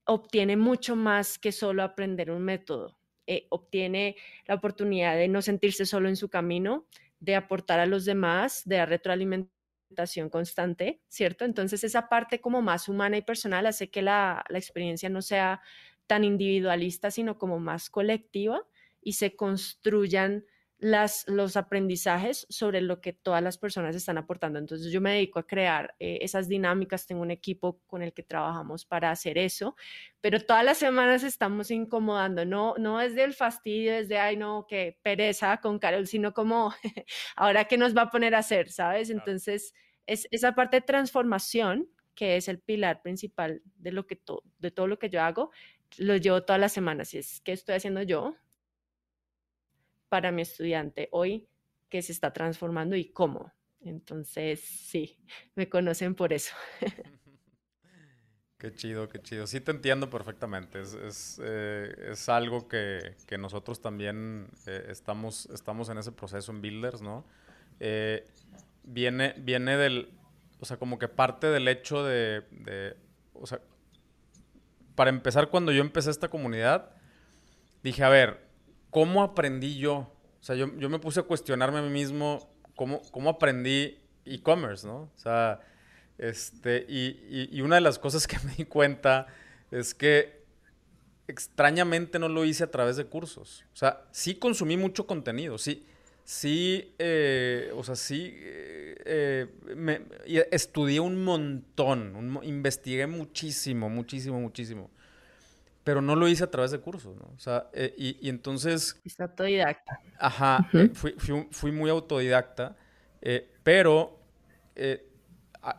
obtiene 0.05 0.57
mucho 0.57 0.95
más 0.95 1.38
que 1.38 1.51
solo 1.51 1.84
aprender 1.84 2.32
un 2.32 2.43
método, 2.43 2.97
eh, 3.28 3.45
obtiene 3.49 4.15
la 4.45 4.55
oportunidad 4.55 5.15
de 5.15 5.28
no 5.28 5.41
sentirse 5.41 5.86
solo 5.86 6.07
en 6.07 6.15
su 6.15 6.30
camino, 6.30 6.88
de 7.20 7.36
aportar 7.36 7.80
a 7.80 7.86
los 7.86 8.05
demás, 8.05 8.63
de 8.65 8.78
dar 8.78 8.89
retroalimentación 8.89 10.30
constante, 10.30 11.01
¿cierto? 11.07 11.45
Entonces 11.45 11.84
esa 11.84 12.09
parte 12.09 12.41
como 12.41 12.61
más 12.61 12.89
humana 12.89 13.18
y 13.18 13.22
personal 13.22 13.65
hace 13.65 13.89
que 13.89 14.01
la, 14.01 14.43
la 14.49 14.57
experiencia 14.57 15.09
no 15.09 15.22
sea 15.22 15.61
tan 16.07 16.24
individualista, 16.24 17.11
sino 17.11 17.38
como 17.38 17.59
más 17.59 17.89
colectiva 17.89 18.65
y 19.01 19.13
se 19.13 19.36
construyan 19.36 20.45
las, 20.80 21.28
los 21.28 21.57
aprendizajes 21.57 22.45
sobre 22.49 22.82
lo 22.82 23.01
que 23.01 23.13
todas 23.13 23.41
las 23.41 23.57
personas 23.57 23.95
están 23.95 24.17
aportando. 24.17 24.59
Entonces 24.59 24.91
yo 24.91 25.01
me 25.01 25.13
dedico 25.13 25.39
a 25.39 25.47
crear 25.47 25.95
eh, 25.99 26.19
esas 26.21 26.47
dinámicas, 26.47 27.07
tengo 27.07 27.21
un 27.21 27.32
equipo 27.32 27.82
con 27.88 28.03
el 28.03 28.13
que 28.13 28.23
trabajamos 28.23 28.86
para 28.86 29.09
hacer 29.09 29.38
eso, 29.38 29.75
pero 30.21 30.39
todas 30.39 30.63
las 30.63 30.78
semanas 30.78 31.23
estamos 31.23 31.71
incomodando, 31.71 32.45
no, 32.45 32.75
no 32.78 32.99
desde 32.99 33.23
el 33.23 33.34
fastidio, 33.34 33.93
desde, 33.93 34.19
ay 34.19 34.38
no, 34.38 34.65
qué 34.67 34.99
pereza 35.01 35.57
con 35.57 35.80
Carol, 35.80 36.05
sino 36.07 36.34
como, 36.34 36.73
ahora 37.36 37.65
qué 37.65 37.78
nos 37.78 37.95
va 37.97 38.03
a 38.03 38.11
poner 38.11 38.36
a 38.36 38.39
hacer, 38.39 38.69
¿sabes? 38.69 39.09
Entonces 39.09 39.73
es 40.05 40.28
esa 40.32 40.53
parte 40.53 40.78
de 40.78 40.82
transformación 40.82 41.89
que 42.13 42.36
es 42.36 42.47
el 42.47 42.59
pilar 42.59 43.01
principal 43.03 43.61
de 43.75 43.91
lo 43.91 44.07
que 44.07 44.19
de 44.57 44.71
todo 44.71 44.88
lo 44.88 44.97
que 44.97 45.09
yo 45.09 45.21
hago, 45.21 45.51
lo 45.97 46.17
llevo 46.17 46.43
todas 46.43 46.59
las 46.59 46.73
semanas. 46.73 47.13
Y 47.13 47.19
es 47.19 47.41
que 47.41 47.51
estoy 47.51 47.75
haciendo 47.75 48.01
yo, 48.01 48.36
para 50.10 50.32
mi 50.32 50.41
estudiante 50.41 51.10
hoy 51.12 51.47
que 51.89 52.01
se 52.01 52.12
está 52.12 52.34
transformando 52.34 52.95
y 52.95 53.12
cómo. 53.12 53.53
Entonces, 53.82 54.60
sí, 54.62 55.20
me 55.55 55.70
conocen 55.70 56.16
por 56.16 56.34
eso. 56.34 56.55
Qué 58.58 58.74
chido, 58.74 59.08
qué 59.08 59.22
chido. 59.22 59.45
Sí 59.45 59.62
te 59.62 59.72
entiendo 59.72 60.10
perfectamente. 60.10 60.82
Es, 60.82 60.95
es, 60.95 61.41
eh, 61.43 61.93
es 62.12 62.28
algo 62.28 62.68
que, 62.68 63.16
que, 63.28 63.38
nosotros 63.38 63.82
también 63.82 64.49
eh, 64.66 64.88
estamos, 64.89 65.47
estamos 65.53 65.89
en 65.89 65.99
ese 65.99 66.12
proceso 66.12 66.51
en 66.51 66.62
Builders, 66.62 67.03
¿no? 67.03 67.24
Eh, 67.80 68.26
viene, 68.84 69.36
viene 69.38 69.78
del, 69.78 70.12
o 70.60 70.66
sea, 70.66 70.78
como 70.78 70.97
que 70.97 71.08
parte 71.08 71.47
del 71.47 71.68
hecho 71.68 72.03
de, 72.03 72.45
de, 72.49 72.97
o 73.34 73.45
sea, 73.45 73.62
para 74.95 75.12
empezar, 75.12 75.49
cuando 75.49 75.72
yo 75.72 75.82
empecé 75.82 76.10
esta 76.10 76.30
comunidad, 76.30 76.95
dije, 77.84 78.03
a 78.03 78.10
ver, 78.10 78.47
¿cómo 78.98 79.22
aprendí 79.22 79.78
yo? 79.78 80.12
O 80.41 80.43
sea, 80.43 80.56
yo, 80.56 80.76
yo 80.80 80.89
me 80.89 80.98
puse 80.98 81.20
a 81.20 81.24
cuestionarme 81.24 81.78
a 81.78 81.82
mí 81.84 81.89
mismo 81.89 82.50
cómo, 82.76 83.00
cómo 83.12 83.30
aprendí 83.30 84.00
e-commerce, 84.26 84.88
¿no? 84.88 85.02
O 85.02 85.12
sea, 85.18 85.60
este, 86.18 86.84
y, 86.89 87.48
y, 87.56 87.62
una 87.62 87.76
de 87.76 87.82
las 87.82 88.00
cosas 88.00 88.26
que 88.26 88.39
me 88.43 88.56
di 88.56 88.66
cuenta 88.66 89.28
es 89.70 89.93
que 89.93 90.41
extrañamente 91.28 92.18
no 92.18 92.28
lo 92.28 92.43
hice 92.43 92.64
a 92.64 92.72
través 92.72 92.98
de 92.98 93.06
cursos. 93.06 93.66
O 93.72 93.76
sea, 93.76 94.02
sí 94.10 94.34
consumí 94.34 94.78
mucho 94.78 95.06
contenido, 95.06 95.60
sí, 95.60 95.86
sí, 96.24 96.95
eh, 96.98 97.72
o 97.76 97.84
sea, 97.84 97.95
sí, 97.95 98.34
eh, 98.36 99.45
me, 99.76 100.02
estudié 100.50 101.02
un 101.02 101.24
montón, 101.24 102.39
investigué 102.41 103.06
muchísimo, 103.06 103.91
muchísimo, 103.91 104.39
muchísimo 104.39 104.89
pero 105.88 106.01
no 106.01 106.17
lo 106.17 106.27
hice 106.27 106.43
a 106.43 106.51
través 106.51 106.71
de 106.71 106.79
cursos, 106.79 107.15
¿no? 107.15 107.31
O 107.33 107.39
sea, 107.39 107.69
eh, 107.71 107.93
y, 107.97 108.27
entonces... 108.27 108.99
Es 109.05 109.17
autodidacta. 109.21 110.01
Ajá, 110.19 110.67
eh, 110.73 110.89
fui, 110.93 111.71
muy 111.71 111.89
autodidacta, 111.89 112.75
eh, 113.21 113.49
pero 113.63 114.19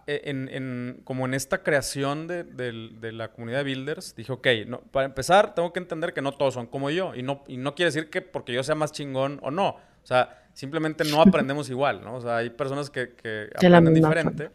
en, 0.06 1.02
como 1.04 1.26
en 1.26 1.34
esta 1.34 1.62
creación 1.62 2.26
de, 2.26 3.12
la 3.12 3.32
comunidad 3.32 3.58
de 3.58 3.64
builders, 3.64 4.16
dije, 4.16 4.32
ok, 4.32 4.46
no, 4.66 4.80
para 4.80 5.04
empezar 5.04 5.54
tengo 5.54 5.74
que 5.74 5.80
entender 5.80 6.14
que 6.14 6.22
no 6.22 6.32
todos 6.32 6.54
son 6.54 6.68
como 6.68 6.88
yo, 6.88 7.14
y 7.14 7.22
no, 7.22 7.44
y 7.46 7.58
no 7.58 7.74
quiere 7.74 7.88
decir 7.88 8.08
que 8.08 8.22
porque 8.22 8.54
yo 8.54 8.62
sea 8.62 8.76
más 8.76 8.92
chingón 8.92 9.38
o 9.42 9.50
no, 9.50 9.68
o 9.68 10.06
sea, 10.06 10.42
simplemente 10.54 11.04
no 11.04 11.20
aprendemos 11.20 11.68
igual, 11.68 12.00
¿no? 12.02 12.14
O 12.14 12.22
sea, 12.22 12.38
hay 12.38 12.48
personas 12.48 12.88
que, 12.88 13.10
que 13.10 13.50
aprenden 13.54 13.92
diferente. 13.92 14.50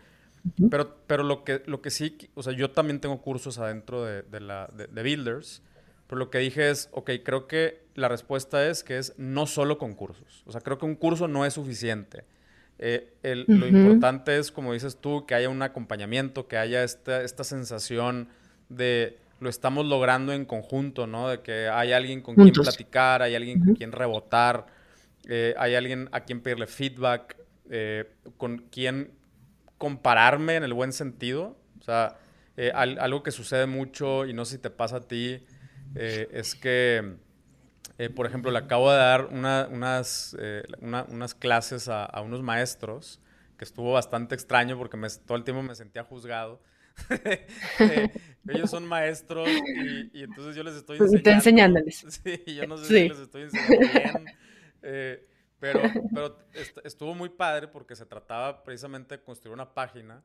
Pero, 0.70 0.98
pero 1.08 1.24
lo, 1.24 1.44
que, 1.44 1.64
lo 1.66 1.82
que 1.82 1.90
sí, 1.90 2.18
o 2.34 2.44
sea, 2.44 2.54
yo 2.54 2.72
también 2.72 3.00
tengo 3.00 3.22
cursos 3.22 3.60
adentro 3.60 4.04
de, 4.04 4.24
de 4.24 4.40
la, 4.42 4.68
de, 4.68 5.04
Builders, 5.04 5.62
pero 6.08 6.20
lo 6.20 6.30
que 6.30 6.40
dije 6.40 6.70
es, 6.70 6.90
ok, 6.92 7.12
creo 7.24 7.48
que 7.48 7.82
la 7.96 8.10
respuesta 8.10 8.68
es 8.68 8.84
que 8.84 8.98
es 8.98 9.14
no 9.18 9.46
solo 9.46 9.78
con 9.78 9.94
cursos. 9.94 10.44
O 10.46 10.52
sea, 10.52 10.62
creo 10.62 10.78
que 10.78 10.86
un 10.86 10.96
curso 10.96 11.28
no 11.28 11.46
es 11.46 11.54
suficiente. 11.54 12.26
Eh, 12.78 13.14
el, 13.24 13.46
Lo 13.48 13.68
importante 13.68 14.38
es, 14.38 14.52
como 14.52 14.74
dices 14.74 14.98
tú, 14.98 15.26
que 15.26 15.36
haya 15.36 15.48
un 15.48 15.62
acompañamiento, 15.62 16.48
que 16.48 16.58
haya 16.58 16.84
esta, 16.84 17.22
esta 17.24 17.44
sensación 17.46 18.28
de 18.68 19.18
lo 19.40 19.50
estamos 19.50 19.86
logrando 19.86 20.34
en 20.34 20.46
conjunto, 20.46 21.06
¿no? 21.08 21.30
De 21.30 21.42
que 21.42 21.68
hay 21.68 21.92
alguien 21.92 22.22
con 22.22 22.36
quien 22.36 22.52
platicar, 22.52 23.22
hay 23.22 23.36
alguien 23.36 23.64
con 23.64 23.76
quien 23.76 23.92
rebotar, 23.92 24.66
eh, 25.28 25.54
hay 25.58 25.76
alguien 25.76 26.10
a 26.12 26.22
quien 26.22 26.42
pedirle 26.42 26.68
feedback, 26.68 27.38
eh, 27.70 28.06
con 28.38 28.60
quien 28.70 29.12
compararme 29.78 30.56
en 30.56 30.64
el 30.64 30.74
buen 30.74 30.94
sentido. 30.94 31.58
O 31.80 31.84
sea, 31.84 32.18
eh, 32.58 32.72
algo 32.74 33.24
que 33.24 33.32
sucede 33.32 33.66
mucho, 33.66 34.26
y 34.26 34.34
no 34.34 34.46
sé 34.46 34.58
si 34.58 34.62
te 34.62 34.70
pasa 34.70 34.98
a 34.98 35.02
ti, 35.02 35.44
eh, 35.96 36.28
es 36.32 36.56
que, 36.56 37.18
eh, 37.98 38.10
por 38.10 38.26
ejemplo, 38.26 38.52
le 38.52 38.60
acabo 38.60 38.92
de 38.92 38.98
dar 38.98 39.26
unas, 39.26 40.36
unas 40.80 41.36
clases 41.36 41.88
a, 41.90 42.22
unos 42.22 42.42
maestros 42.42 43.20
que 43.58 43.66
estuvo 43.66 43.94
bastante 43.94 44.36
extraño 44.36 44.78
porque 44.78 44.98
me, 44.98 45.08
todo 45.10 45.38
el 45.38 45.44
tiempo 45.44 45.62
me 45.64 45.76
sentía 45.76 46.04
juzgado. 46.04 46.62
Eh, 47.80 48.12
ellos 48.48 48.70
son 48.70 48.86
maestros 48.86 49.50
y, 50.14 50.22
entonces 50.22 50.56
yo 50.56 50.64
les 50.64 50.76
estoy 50.76 50.98
enseñando. 50.98 51.32
enseñándoles. 51.32 52.06
Sí, 52.24 52.44
yo 52.54 52.68
no 52.68 52.78
sé 52.78 52.86
si 52.86 53.10
les 53.10 53.18
estoy 53.18 53.44
enseñando 53.44 53.80
bien. 53.80 55.20
Pero, 55.64 55.80
pero 56.14 56.38
estuvo 56.84 57.16
muy 57.16 57.30
padre 57.30 57.70
porque 57.70 57.96
se 57.96 58.06
trataba 58.06 58.66
precisamente 58.66 59.16
de 59.18 59.24
construir 59.24 59.54
una 59.54 59.74
página 59.74 60.22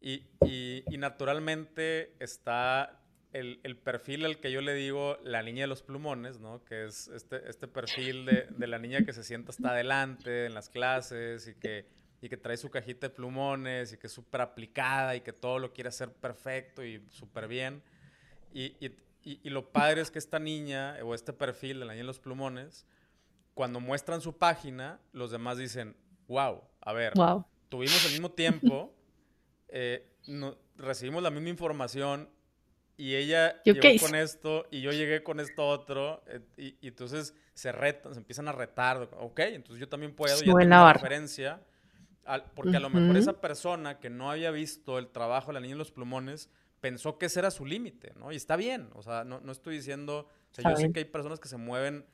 y, 0.00 0.26
y, 0.44 0.98
naturalmente 0.98 2.16
está 2.18 3.00
el, 3.32 3.60
el, 3.62 3.76
perfil 3.76 4.24
al 4.24 4.40
que 4.40 4.50
yo 4.50 4.60
le 4.60 4.74
digo 4.74 5.18
la 5.22 5.44
niña 5.44 5.62
de 5.62 5.66
los 5.68 5.84
plumones, 5.84 6.40
¿no? 6.40 6.64
Que 6.64 6.86
es 6.86 7.06
este, 7.14 7.48
este 7.48 7.68
perfil 7.68 8.26
de, 8.26 8.48
de 8.50 8.66
la 8.66 8.80
niña 8.80 9.04
que 9.04 9.12
se 9.12 9.22
sienta 9.22 9.50
hasta 9.50 9.70
adelante 9.70 10.46
en 10.46 10.54
las 10.54 10.68
clases 10.68 11.46
y 11.46 11.54
que 11.54 11.86
y 12.20 12.28
que 12.28 12.36
trae 12.36 12.56
su 12.56 12.70
cajita 12.70 13.08
de 13.08 13.14
plumones 13.14 13.92
y 13.92 13.98
que 13.98 14.08
es 14.08 14.12
súper 14.12 14.40
aplicada 14.40 15.14
y 15.14 15.20
que 15.20 15.32
todo 15.32 15.60
lo 15.60 15.72
quiere 15.72 15.88
hacer 15.88 16.12
perfecto 16.12 16.84
y 16.84 17.00
súper 17.08 17.46
bien. 17.46 17.82
Y, 18.52 18.74
y, 18.84 18.92
y, 19.22 19.48
lo 19.48 19.70
padre 19.70 20.00
es 20.00 20.10
que 20.10 20.18
esta 20.18 20.40
niña 20.40 20.96
o 21.04 21.14
este 21.14 21.32
perfil 21.32 21.78
de 21.78 21.86
la 21.86 21.92
niña 21.92 22.02
de 22.02 22.08
los 22.08 22.18
plumones, 22.18 22.84
cuando 23.60 23.78
muestran 23.78 24.22
su 24.22 24.38
página, 24.38 24.98
los 25.12 25.30
demás 25.30 25.58
dicen, 25.58 25.94
wow, 26.28 26.62
a 26.80 26.94
ver, 26.94 27.12
tuvimos 27.68 28.02
el 28.06 28.12
mismo 28.12 28.30
tiempo, 28.30 28.90
eh, 29.68 30.16
no, 30.28 30.56
recibimos 30.78 31.22
la 31.22 31.28
misma 31.28 31.50
información 31.50 32.30
y 32.96 33.16
ella 33.16 33.62
llegó 33.62 34.00
con 34.00 34.14
esto 34.14 34.66
y 34.70 34.80
yo 34.80 34.92
llegué 34.92 35.22
con 35.22 35.40
esto 35.40 35.68
otro 35.68 36.22
eh, 36.26 36.40
y, 36.56 36.78
y, 36.80 36.88
entonces 36.88 37.34
se 37.52 37.70
retan, 37.70 38.14
se 38.14 38.20
empiezan 38.20 38.48
a 38.48 38.52
retar, 38.52 39.10
ok, 39.18 39.40
entonces 39.40 39.78
yo 39.78 39.90
también 39.90 40.14
puedo, 40.14 40.34
ya 40.34 40.42
tengo 40.42 40.56
una 40.56 40.94
referencia 40.94 41.60
porque 42.54 42.78
a 42.78 42.80
lo 42.80 42.88
mejor 42.88 43.18
esa 43.18 43.42
persona 43.42 44.00
que 44.00 44.08
no 44.08 44.30
había 44.30 44.50
visto 44.52 44.98
el 44.98 45.08
trabajo 45.08 45.48
de 45.48 45.52
la 45.52 45.60
niña 45.60 45.72
en 45.72 45.78
los 45.78 45.92
plumones 45.92 46.48
pensó 46.80 47.18
que 47.18 47.26
ese 47.26 47.40
era 47.40 47.50
su 47.50 47.66
límite, 47.66 48.14
¿no? 48.16 48.32
Y 48.32 48.36
está 48.36 48.56
bien, 48.56 48.88
o 48.94 49.02
sea, 49.02 49.24
no, 49.24 49.40
no 49.40 49.52
estoy 49.52 49.76
diciendo, 49.76 50.28
o 50.50 50.54
sea, 50.54 50.70
yo 50.70 50.76
sé 50.78 50.90
que 50.92 51.00
hay 51.00 51.04
personas 51.04 51.40
que 51.40 51.48
se 51.48 51.58
mueven, 51.58 52.06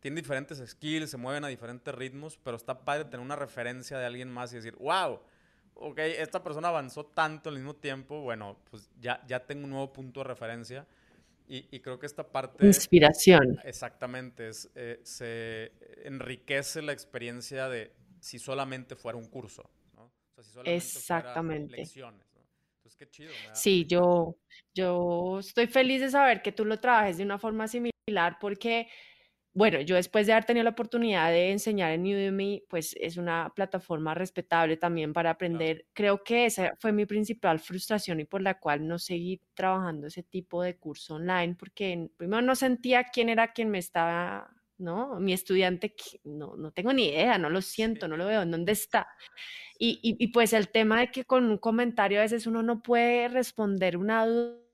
tienen 0.00 0.16
diferentes 0.16 0.58
skills, 0.58 1.10
se 1.10 1.16
mueven 1.16 1.44
a 1.44 1.48
diferentes 1.48 1.94
ritmos, 1.94 2.38
pero 2.42 2.56
está 2.56 2.84
padre 2.84 3.04
tener 3.04 3.20
una 3.20 3.36
referencia 3.36 3.98
de 3.98 4.06
alguien 4.06 4.30
más 4.30 4.52
y 4.52 4.56
decir, 4.56 4.76
wow, 4.76 5.20
ok, 5.74 5.98
esta 5.98 6.42
persona 6.42 6.68
avanzó 6.68 7.06
tanto 7.06 7.48
al 7.48 7.56
mismo 7.56 7.74
tiempo, 7.74 8.20
bueno, 8.20 8.58
pues 8.70 8.90
ya, 9.00 9.24
ya 9.26 9.46
tengo 9.46 9.64
un 9.64 9.70
nuevo 9.70 9.92
punto 9.92 10.20
de 10.20 10.24
referencia. 10.24 10.86
Y, 11.50 11.66
y 11.74 11.80
creo 11.80 11.98
que 11.98 12.04
esta 12.04 12.30
parte... 12.30 12.66
Inspiración. 12.66 13.58
Exactamente, 13.64 14.48
es, 14.48 14.70
eh, 14.74 15.00
se 15.02 15.72
enriquece 16.04 16.82
la 16.82 16.92
experiencia 16.92 17.70
de, 17.70 17.94
si 18.20 18.38
solamente 18.38 18.96
fuera 18.96 19.16
un 19.16 19.28
curso, 19.28 19.70
¿no? 19.94 20.04
O 20.04 20.34
sea, 20.34 20.44
si 20.44 20.50
solamente 20.50 20.76
Exactamente. 20.76 21.76
lecciones, 21.78 22.26
¿no? 22.34 22.40
Entonces, 22.76 22.96
qué 22.96 23.08
chido. 23.08 23.32
Sí, 23.54 23.86
yo, 23.86 24.36
yo 24.74 25.38
estoy 25.38 25.68
feliz 25.68 26.02
de 26.02 26.10
saber 26.10 26.42
que 26.42 26.52
tú 26.52 26.66
lo 26.66 26.78
trabajes 26.80 27.16
de 27.16 27.24
una 27.24 27.38
forma 27.38 27.66
similar 27.66 28.36
porque, 28.38 28.88
bueno, 29.58 29.80
yo 29.80 29.96
después 29.96 30.24
de 30.24 30.32
haber 30.34 30.44
tenido 30.44 30.62
la 30.62 30.70
oportunidad 30.70 31.32
de 31.32 31.50
enseñar 31.50 31.90
en 31.90 32.02
Udemy, 32.02 32.62
pues 32.68 32.94
es 33.00 33.16
una 33.16 33.52
plataforma 33.56 34.14
respetable 34.14 34.76
también 34.76 35.12
para 35.12 35.30
aprender. 35.30 35.84
Creo 35.92 36.22
que 36.22 36.46
esa 36.46 36.76
fue 36.78 36.92
mi 36.92 37.06
principal 37.06 37.58
frustración 37.58 38.20
y 38.20 38.24
por 38.24 38.40
la 38.40 38.60
cual 38.60 38.86
no 38.86 39.00
seguí 39.00 39.42
trabajando 39.54 40.06
ese 40.06 40.22
tipo 40.22 40.62
de 40.62 40.76
curso 40.76 41.16
online 41.16 41.56
porque 41.58 42.08
primero 42.16 42.40
no 42.40 42.54
sentía 42.54 43.02
quién 43.02 43.30
era 43.30 43.52
quien 43.52 43.68
me 43.68 43.78
estaba 43.78 44.48
¿no? 44.78 45.18
Mi 45.18 45.32
estudiante, 45.32 45.92
no, 46.22 46.54
no 46.56 46.70
tengo 46.70 46.92
ni 46.92 47.08
idea, 47.08 47.36
no 47.36 47.50
lo 47.50 47.60
siento, 47.60 48.06
no 48.06 48.16
lo 48.16 48.26
veo, 48.26 48.42
¿en 48.42 48.52
dónde 48.52 48.70
está? 48.70 49.08
Y, 49.76 49.98
y, 50.02 50.28
pues 50.28 50.52
el 50.52 50.68
tema 50.68 51.00
de 51.00 51.10
que 51.10 51.24
con 51.24 51.50
un 51.50 51.58
comentario 51.58 52.20
a 52.20 52.22
veces 52.22 52.46
uno 52.46 52.62
no 52.62 52.80
puede 52.80 53.26
responder 53.26 53.96
una 53.96 54.24
duda 54.24 54.67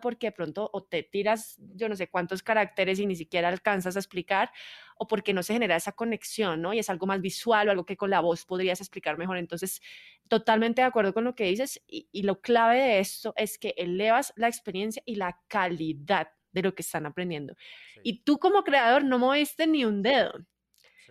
porque 0.00 0.28
de 0.28 0.32
pronto 0.32 0.70
o 0.72 0.84
te 0.84 1.02
tiras 1.02 1.56
yo 1.74 1.88
no 1.88 1.96
sé 1.96 2.08
cuántos 2.08 2.42
caracteres 2.42 2.98
y 2.98 3.06
ni 3.06 3.16
siquiera 3.16 3.48
alcanzas 3.48 3.96
a 3.96 3.98
explicar 3.98 4.50
o 4.96 5.06
porque 5.06 5.32
no 5.34 5.42
se 5.42 5.52
genera 5.52 5.76
esa 5.76 5.92
conexión, 5.92 6.62
¿no? 6.62 6.72
Y 6.72 6.78
es 6.78 6.90
algo 6.90 7.06
más 7.06 7.20
visual 7.20 7.68
o 7.68 7.70
algo 7.72 7.86
que 7.86 7.96
con 7.96 8.10
la 8.10 8.20
voz 8.20 8.44
podrías 8.44 8.80
explicar 8.80 9.18
mejor. 9.18 9.36
Entonces, 9.36 9.80
totalmente 10.28 10.82
de 10.82 10.86
acuerdo 10.86 11.12
con 11.12 11.24
lo 11.24 11.34
que 11.34 11.44
dices 11.44 11.82
y, 11.86 12.08
y 12.12 12.22
lo 12.22 12.40
clave 12.40 12.78
de 12.78 12.98
esto 13.00 13.34
es 13.36 13.58
que 13.58 13.74
elevas 13.76 14.32
la 14.36 14.48
experiencia 14.48 15.02
y 15.06 15.16
la 15.16 15.40
calidad 15.48 16.28
de 16.52 16.62
lo 16.62 16.74
que 16.74 16.82
están 16.82 17.06
aprendiendo. 17.06 17.56
Y 18.02 18.22
tú 18.24 18.38
como 18.38 18.62
creador 18.62 19.04
no 19.04 19.18
moviste 19.18 19.66
ni 19.66 19.84
un 19.84 20.02
dedo. 20.02 20.32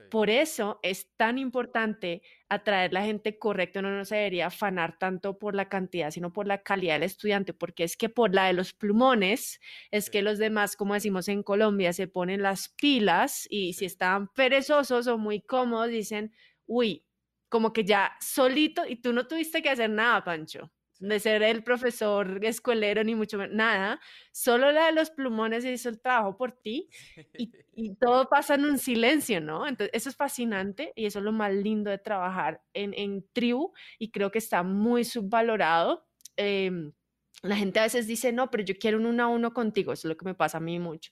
Por 0.09 0.29
eso 0.29 0.79
es 0.83 1.09
tan 1.15 1.37
importante 1.37 2.21
atraer 2.51 2.91
la 2.91 3.03
gente 3.03 3.39
correcta. 3.39 3.81
No, 3.81 3.89
no 3.89 4.05
se 4.05 4.17
debería 4.17 4.47
afanar 4.47 4.97
tanto 4.97 5.39
por 5.39 5.55
la 5.55 5.69
cantidad, 5.69 6.11
sino 6.11 6.33
por 6.33 6.47
la 6.47 6.63
calidad 6.63 6.95
del 6.95 7.03
estudiante, 7.03 7.53
porque 7.53 7.83
es 7.83 7.95
que 7.95 8.09
por 8.09 8.35
la 8.35 8.47
de 8.47 8.53
los 8.53 8.73
plumones, 8.73 9.61
es 9.89 10.09
que 10.09 10.21
los 10.21 10.37
demás, 10.37 10.75
como 10.75 10.93
decimos 10.93 11.27
en 11.29 11.43
Colombia, 11.43 11.93
se 11.93 12.07
ponen 12.07 12.41
las 12.41 12.69
pilas 12.69 13.47
y 13.49 13.73
si 13.73 13.85
están 13.85 14.27
perezosos 14.33 15.07
o 15.07 15.17
muy 15.17 15.41
cómodos, 15.41 15.89
dicen, 15.89 16.33
uy, 16.65 17.05
como 17.49 17.73
que 17.73 17.85
ya 17.85 18.11
solito 18.19 18.85
y 18.87 18.97
tú 18.97 19.13
no 19.13 19.27
tuviste 19.27 19.61
que 19.61 19.69
hacer 19.69 19.89
nada, 19.89 20.23
Pancho 20.23 20.71
de 21.01 21.19
ser 21.19 21.41
el 21.43 21.63
profesor 21.63 22.39
escuelero 22.45 23.03
ni 23.03 23.15
mucho 23.15 23.37
menos, 23.37 23.55
nada, 23.55 23.99
solo 24.31 24.71
la 24.71 24.85
de 24.85 24.91
los 24.93 25.09
plumones 25.09 25.65
hizo 25.65 25.89
el 25.89 25.99
trabajo 25.99 26.37
por 26.37 26.51
ti 26.51 26.89
y, 27.37 27.51
y, 27.75 27.95
todo 27.95 28.29
pasa 28.29 28.55
en 28.55 28.65
un 28.65 28.77
silencio, 28.77 29.41
¿no? 29.41 29.67
Entonces, 29.67 29.89
eso 29.93 30.09
es 30.09 30.15
fascinante 30.15 30.93
y 30.95 31.07
eso 31.07 31.19
es 31.19 31.25
lo 31.25 31.31
más 31.31 31.51
lindo 31.53 31.89
de 31.89 31.97
trabajar 31.97 32.61
en, 32.73 32.93
en 32.93 33.25
tribu 33.33 33.73
y 33.97 34.11
creo 34.11 34.31
que 34.31 34.37
está 34.37 34.63
muy 34.63 35.03
subvalorado. 35.03 36.05
Em, 36.37 36.93
la 37.41 37.55
gente 37.55 37.79
a 37.79 37.83
veces 37.83 38.05
dice, 38.05 38.31
no, 38.31 38.51
pero 38.51 38.63
yo 38.63 38.75
quiero 38.79 38.97
un 38.97 39.07
uno 39.07 39.23
a 39.23 39.27
uno 39.27 39.53
contigo, 39.53 39.93
eso 39.93 40.07
es 40.07 40.09
lo 40.09 40.17
que 40.17 40.25
me 40.25 40.35
pasa 40.35 40.59
a 40.59 40.61
mí 40.61 40.77
mucho. 40.79 41.11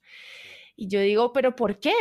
Y 0.76 0.88
yo 0.88 1.02
digo, 1.02 1.34
pero 1.34 1.56
¿por 1.56 1.80
qué? 1.80 1.94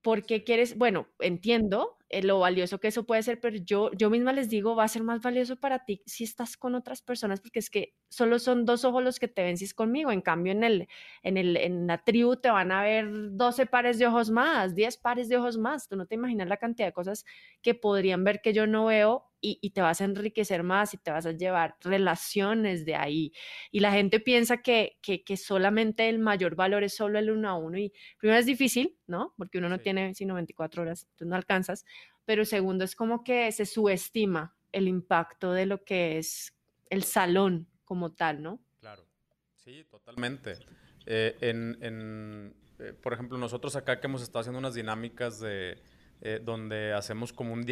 ¿Por 0.00 0.24
qué 0.24 0.44
quieres? 0.44 0.78
Bueno, 0.78 1.08
entiendo, 1.18 1.98
eh, 2.18 2.22
lo 2.22 2.38
valioso 2.38 2.78
que 2.80 2.88
eso 2.88 3.04
puede 3.04 3.22
ser, 3.22 3.40
pero 3.40 3.56
yo, 3.56 3.90
yo 3.92 4.10
misma 4.10 4.32
les 4.32 4.48
digo, 4.48 4.76
va 4.76 4.84
a 4.84 4.88
ser 4.88 5.02
más 5.02 5.20
valioso 5.20 5.56
para 5.56 5.84
ti 5.84 6.02
si 6.06 6.24
estás 6.24 6.56
con 6.56 6.74
otras 6.74 7.02
personas, 7.02 7.40
porque 7.40 7.58
es 7.58 7.70
que 7.70 7.94
solo 8.08 8.38
son 8.38 8.64
dos 8.64 8.84
ojos 8.84 9.02
los 9.02 9.18
que 9.18 9.28
te 9.28 9.42
ven 9.42 9.56
si 9.56 9.64
es 9.64 9.74
conmigo, 9.74 10.10
en 10.12 10.20
cambio 10.20 10.52
en, 10.52 10.64
el, 10.64 10.88
en, 11.22 11.36
el, 11.36 11.56
en 11.56 11.86
la 11.86 12.04
tribu 12.04 12.36
te 12.36 12.50
van 12.50 12.72
a 12.72 12.82
ver 12.82 13.08
12 13.32 13.66
pares 13.66 13.98
de 13.98 14.06
ojos 14.06 14.30
más, 14.30 14.74
10 14.74 14.96
pares 14.98 15.28
de 15.28 15.36
ojos 15.36 15.58
más, 15.58 15.88
tú 15.88 15.96
no 15.96 16.06
te 16.06 16.14
imaginas 16.14 16.48
la 16.48 16.56
cantidad 16.56 16.88
de 16.88 16.92
cosas 16.92 17.24
que 17.62 17.74
podrían 17.74 18.24
ver 18.24 18.40
que 18.40 18.52
yo 18.52 18.66
no 18.66 18.86
veo 18.86 19.30
y, 19.44 19.70
te 19.70 19.82
vas 19.82 20.00
a 20.00 20.04
enriquecer 20.04 20.62
más 20.62 20.94
y 20.94 20.96
te 20.98 21.10
vas 21.10 21.26
a 21.26 21.32
llevar 21.32 21.76
relaciones 21.82 22.84
de 22.84 22.96
ahí. 22.96 23.32
Y 23.70 23.80
la 23.80 23.92
gente 23.92 24.20
piensa 24.20 24.62
que, 24.62 24.98
que, 25.02 25.22
que 25.22 25.36
solamente 25.36 26.08
el 26.08 26.18
mayor 26.18 26.56
valor 26.56 26.82
es 26.82 26.96
solo 26.96 27.18
el 27.18 27.30
uno 27.30 27.48
a 27.48 27.56
uno 27.56 27.78
y 27.78 27.92
primero 28.18 28.38
es 28.38 28.46
difícil, 28.46 28.96
¿no? 29.06 29.34
Porque 29.36 29.58
uno 29.58 29.68
no 29.68 29.78
tiene 29.78 30.14
sino 30.14 30.34
24 30.34 30.82
horas, 30.82 31.04
entonces 31.04 31.28
no 31.28 31.36
alcanzas, 31.36 31.84
pero 32.24 32.44
segundo 32.44 32.84
es 32.84 32.96
como 32.96 33.22
que 33.22 33.52
se 33.52 33.66
subestima 33.66 34.56
el 34.72 34.88
impacto 34.88 35.52
de 35.52 35.66
lo 35.66 35.84
que 35.84 36.18
es 36.18 36.56
el 36.88 37.04
salón 37.04 37.68
como 37.84 38.12
tal, 38.12 38.42
¿no? 38.42 38.60
Claro, 38.80 39.06
sí, 39.54 39.84
totalmente. 39.90 40.58
Eh, 41.06 41.36
en, 41.40 41.76
en 41.82 42.54
eh, 42.78 42.92
por 42.92 43.12
ejemplo, 43.12 43.38
nosotros 43.38 43.76
acá 43.76 44.00
que 44.00 44.06
hemos 44.06 44.22
estado 44.22 44.40
haciendo 44.40 44.58
unas 44.58 44.74
dinámicas 44.74 45.38
de 45.40 45.78
eh, 46.20 46.40
donde 46.42 46.92
hacemos 46.92 47.32
como 47.32 47.52
un 47.52 47.64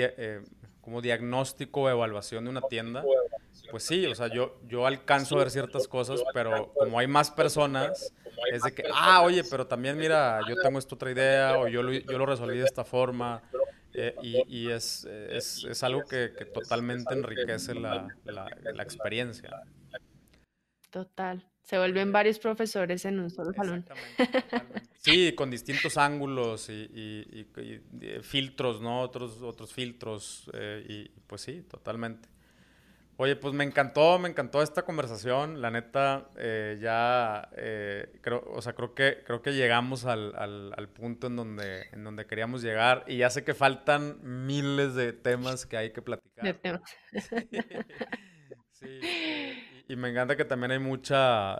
como 0.83 1.01
diagnóstico 1.01 1.83
o 1.83 1.89
evaluación 1.89 2.45
de 2.45 2.51
una 2.51 2.61
tienda, 2.61 3.03
pues 3.71 3.85
sí, 3.85 4.05
o 4.05 4.15
sea, 4.15 4.27
yo, 4.27 4.59
yo 4.67 4.87
alcanzo 4.87 5.37
a 5.37 5.39
ver 5.39 5.51
ciertas 5.51 5.89
cosas, 5.89 6.23
pero 6.35 6.73
como 6.75 6.99
hay 6.99 7.07
más 7.07 7.31
personas, 7.31 8.13
es 8.53 8.63
de 8.63 8.75
que, 8.75 8.83
ah, 8.93 9.23
oye, 9.23 9.45
pero 9.49 9.67
también 9.67 9.97
mira, 9.97 10.41
yo 10.49 10.57
tengo 10.57 10.79
esta 10.79 10.95
otra 10.95 11.11
idea 11.11 11.59
o 11.59 11.69
yo 11.69 11.83
lo, 11.83 11.93
yo 11.93 12.19
lo 12.19 12.27
resolví 12.27 12.59
de 12.59 12.65
esta 12.65 12.85
forma. 12.85 13.43
Eh, 13.95 14.15
y, 14.23 14.71
es, 14.71 15.05
es, 15.05 15.65
es, 15.69 15.83
algo 15.83 16.03
que, 16.05 16.33
que 16.37 16.47
totalmente 16.47 17.13
enriquece 17.13 17.75
la, 17.75 18.09
la, 18.25 18.49
la, 18.73 18.83
experiencia. 18.83 19.51
Total. 20.89 21.47
Se 21.63 21.79
vuelven 21.79 22.13
varios 22.13 22.39
profesores 22.39 23.05
en 23.05 23.21
un 23.21 23.31
solo 23.31 23.53
salón. 23.53 23.85
Sí, 24.99 25.33
con 25.35 25.51
distintos 25.51 25.97
ángulos 25.97 26.69
y, 26.69 26.73
y, 26.73 27.47
y, 27.61 28.23
filtros, 28.23 28.81
¿no? 28.81 29.01
Otros, 29.01 29.43
otros 29.43 29.73
filtros. 29.73 30.51
Eh, 30.55 30.85
y 30.89 31.09
pues 31.27 31.41
sí, 31.41 31.63
totalmente. 31.63 32.29
Oye, 33.17 33.37
pues 33.37 33.55
me 33.55 33.63
encantó, 33.63 34.19
me 34.19 34.29
encantó 34.29 34.63
esta 34.63 34.83
conversación. 34.83 35.61
La 35.61 35.71
neta, 35.71 36.31
eh, 36.37 36.79
ya 36.81 37.49
eh, 37.57 38.19
creo, 38.21 38.43
o 38.47 38.63
sea, 38.63 38.75
creo 38.75 38.95
que, 38.95 39.23
creo 39.25 39.43
que 39.43 39.53
llegamos 39.53 40.07
al, 40.07 40.35
al, 40.37 40.89
punto 40.89 41.27
en 41.27 41.37
donde, 41.37 41.89
en 41.93 42.05
donde 42.05 42.27
queríamos 42.27 42.63
llegar. 42.63 43.05
Y 43.07 43.19
ya 43.19 43.31
sé 43.31 43.45
que 43.45 43.55
faltan 43.55 44.19
miles 44.47 44.95
de 44.95 45.13
temas 45.13 45.67
que 45.67 45.77
hay 45.77 45.93
que 45.93 46.03
platicar. 46.03 46.45
De 46.45 46.55
temas. 46.55 46.83
sí. 48.73 49.01
Y, 49.93 49.97
me 49.97 50.09
encanta 50.09 50.37
que 50.37 50.45
también 50.45 50.71
hay 50.73 50.79
mucha, 50.79 51.59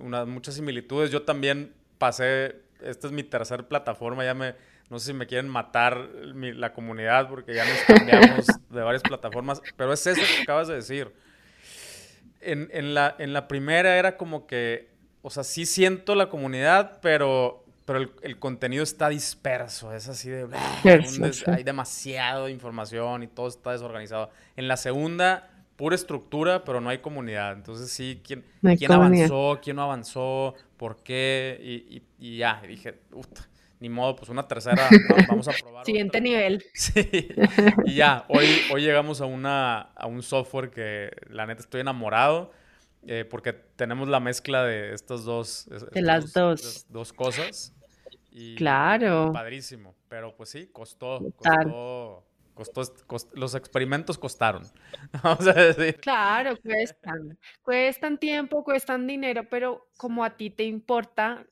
una, 0.00 0.24
muchas 0.24 0.54
similitudes. 0.54 1.10
Yo 1.10 1.22
también 1.22 1.72
pasé, 1.98 2.56
esta 2.82 3.06
es 3.06 3.12
mi 3.12 3.22
tercera 3.22 3.62
plataforma, 3.68 4.24
ya 4.24 4.34
me 4.34 4.54
No 4.90 4.98
sé 4.98 5.06
si 5.06 5.12
me 5.12 5.26
quieren 5.26 5.48
matar 5.48 6.08
la 6.34 6.72
comunidad 6.72 7.28
porque 7.28 7.54
ya 7.54 7.64
nos 7.64 7.78
cambiamos 7.82 8.46
de 8.70 8.80
varias 8.80 9.02
plataformas, 9.02 9.62
pero 9.76 9.92
es 9.92 10.06
eso 10.06 10.20
que 10.20 10.42
acabas 10.42 10.68
de 10.68 10.74
decir. 10.74 11.12
En, 12.40 12.94
la, 12.94 13.14
en 13.18 13.32
la 13.32 13.48
primera 13.48 13.96
era 13.96 14.16
como 14.16 14.46
que, 14.46 14.90
o 15.22 15.30
sea, 15.30 15.44
sí 15.44 15.66
siento 15.66 16.14
la 16.14 16.28
comunidad, 16.28 17.00
pero, 17.02 17.64
pero 17.84 17.98
el, 18.22 18.38
contenido 18.38 18.82
está 18.82 19.08
disperso, 19.08 19.92
es 19.92 20.08
así 20.08 20.30
de... 20.30 20.46
hay 21.46 21.64
demasiada 21.64 22.48
información 22.48 23.24
y 23.24 23.26
todo 23.26 23.48
está 23.48 23.72
desorganizado. 23.72 24.30
En 24.56 24.68
la 24.68 24.76
segunda 24.76 25.50
pura 25.78 25.94
estructura, 25.94 26.64
pero 26.64 26.80
no 26.80 26.90
hay 26.90 26.98
comunidad. 26.98 27.52
Entonces 27.52 27.90
sí, 27.90 28.20
¿quién, 28.26 28.44
¿quién 28.76 28.90
avanzó? 28.90 29.60
¿Quién 29.62 29.76
no 29.76 29.82
avanzó? 29.82 30.54
¿Por 30.76 31.04
qué? 31.04 31.56
Y, 31.62 32.02
y, 32.18 32.36
ya, 32.38 32.60
dije, 32.66 32.98
ni 33.78 33.88
modo, 33.88 34.16
pues 34.16 34.28
una 34.28 34.48
tercera, 34.48 34.88
vamos 35.28 35.46
a 35.46 35.52
probar. 35.52 35.86
Siguiente 35.86 36.20
nivel. 36.20 36.64
Sí, 36.74 37.28
y 37.84 37.94
ya, 37.94 38.24
hoy, 38.28 38.46
hoy 38.72 38.82
llegamos 38.82 39.20
a, 39.20 39.26
una, 39.26 39.80
a 39.80 40.08
un 40.08 40.20
software 40.24 40.70
que 40.70 41.10
la 41.30 41.46
neta 41.46 41.62
estoy 41.62 41.80
enamorado. 41.80 42.50
Eh, 43.06 43.24
porque 43.24 43.52
tenemos 43.52 44.08
la 44.08 44.18
mezcla 44.18 44.64
de 44.64 44.92
estas 44.92 45.24
dos. 45.24 45.68
De 45.92 46.02
las 46.02 46.32
dos. 46.32 46.86
Dos 46.88 47.12
cosas. 47.12 47.72
Y 48.32 48.56
claro. 48.56 49.30
Padrísimo. 49.32 49.94
Pero 50.08 50.34
pues 50.36 50.50
sí, 50.50 50.66
costó. 50.72 51.20
Costó 51.36 52.27
los 53.34 53.54
experimentos 53.54 54.18
costaron. 54.18 54.62
Claro, 56.00 56.56
cuestan. 56.62 57.38
Cuestan 57.62 58.18
tiempo, 58.18 58.64
cuestan 58.64 59.06
dinero, 59.06 59.48
pero 59.48 59.88
como 59.96 60.24
a 60.24 60.36
ti 60.36 60.50
te 60.50 60.64
importa 60.64 61.46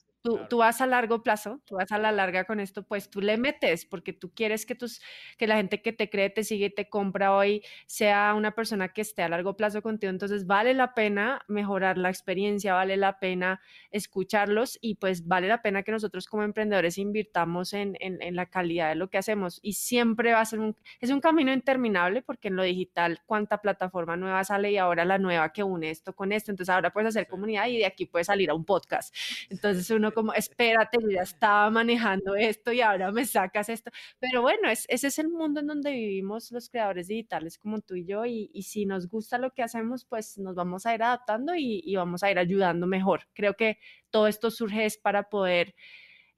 Tú, 0.49 0.59
vas 0.59 0.81
a 0.81 0.87
largo 0.87 1.23
plazo, 1.23 1.61
tú 1.65 1.77
vas 1.77 1.93
a 1.93 1.99
la 1.99 2.13
larga 2.13 2.45
con 2.45 2.61
esto, 2.61 2.83
pues 2.83 3.11
tú 3.11 3.21
le 3.21 3.37
metes 3.37 3.85
porque 3.85 4.13
tú 4.13 4.33
quieres 4.35 4.67
que, 4.67 4.75
tus, 4.75 5.01
que 5.39 5.47
la 5.47 5.57
gente 5.57 5.83
que 5.83 5.93
te 5.93 6.11
cree, 6.11 6.31
te 6.31 6.45
sigue 6.45 6.71
te 6.71 6.89
compra 6.89 7.35
hoy 7.35 7.63
sea 7.87 8.35
una 8.35 8.53
persona 8.53 8.89
que 8.89 9.03
esté 9.03 9.23
a 9.23 9.29
largo 9.29 9.57
plazo 9.57 9.83
contigo. 9.83 10.11
Entonces 10.11 10.47
vale 10.47 10.75
la 10.75 10.95
pena 10.95 11.43
mejorar 11.49 11.99
la 11.99 12.11
experiencia, 12.11 12.75
vale 12.75 12.97
la 12.97 13.19
pena 13.19 13.61
escucharlos 13.91 14.79
y 14.81 14.97
pues 14.97 15.27
vale 15.27 15.49
la 15.49 15.63
pena 15.63 15.83
que 15.83 15.93
nosotros 15.93 16.27
como 16.27 16.43
emprendedores 16.43 16.99
invirtamos 16.99 17.73
en, 17.73 17.97
en, 18.01 18.37
la 18.37 18.47
calidad 18.47 18.91
de 18.91 18.97
lo 18.97 19.09
que 19.09 19.19
hacemos. 19.19 19.61
Y 19.63 19.75
siempre 19.75 20.33
va 20.33 20.41
a 20.41 20.45
ser 20.45 20.59
un, 20.59 20.77
es 21.01 21.11
un 21.11 21.21
camino 21.21 21.53
interminable 21.53 22.23
porque 22.23 22.49
en 22.49 22.57
lo 22.57 22.63
digital, 22.63 23.21
cuánta 23.27 23.61
plataforma 23.61 24.17
nueva 24.17 24.45
sale 24.45 24.73
y 24.73 24.79
ahora 24.79 25.05
la 25.05 25.19
nueva 25.19 25.53
que 25.53 25.63
une 25.63 25.91
esto 25.91 26.15
con 26.15 26.33
esto. 26.33 26.51
Entonces 26.51 26.75
ahora 26.75 26.93
puedes 26.93 27.09
hacer 27.09 27.27
comunidad 27.27 27.67
y 27.69 27.79
de 27.79 27.87
aquí 27.87 28.07
puedes 28.07 28.27
salir 28.27 28.51
a 28.51 28.55
un 28.55 28.65
podcast. 28.65 29.15
Entonces 29.51 29.91
uno 29.91 30.13
como, 30.17 30.33
espérate, 30.33 30.97
yo 31.03 31.11
ya 31.11 31.21
estaba 31.21 31.69
manejando 31.69 32.37
esto 32.37 32.73
y 32.73 32.81
ahora 32.81 33.13
me 33.13 33.27
sacas 33.27 33.69
esto. 33.69 33.91
Pero 34.19 34.41
bueno, 34.41 34.71
es, 34.71 34.87
ese 34.89 35.09
es 35.09 35.19
el 35.19 35.29
mundo 35.29 35.61
en 35.61 35.67
donde 35.67 35.91
vivimos 35.91 36.51
los 36.53 36.71
creadores 36.71 37.09
digitales 37.09 37.59
como 37.59 37.83
tú 37.83 37.97
y 37.97 38.07
yo 38.07 38.25
y, 38.25 38.49
si 38.63 38.87
nos 38.87 39.09
gusta 39.09 39.37
lo 39.37 39.51
que 39.53 39.63
hacemos, 39.63 40.07
pues 40.07 40.39
nos 40.39 40.55
vamos 40.55 40.87
a 40.87 40.95
ir 40.95 41.03
adaptando 41.03 41.55
y, 41.55 41.83
y 41.85 41.97
vamos 41.97 42.23
a 42.23 42.31
ir 42.31 42.39
ayudando 42.39 42.87
mejor. 42.87 43.29
Creo 43.35 43.57
que 43.57 43.77
todo 44.09 44.27
esto 44.27 44.51
surge 44.51 44.87
es 44.87 44.97
para 44.97 45.29
poder 45.29 45.75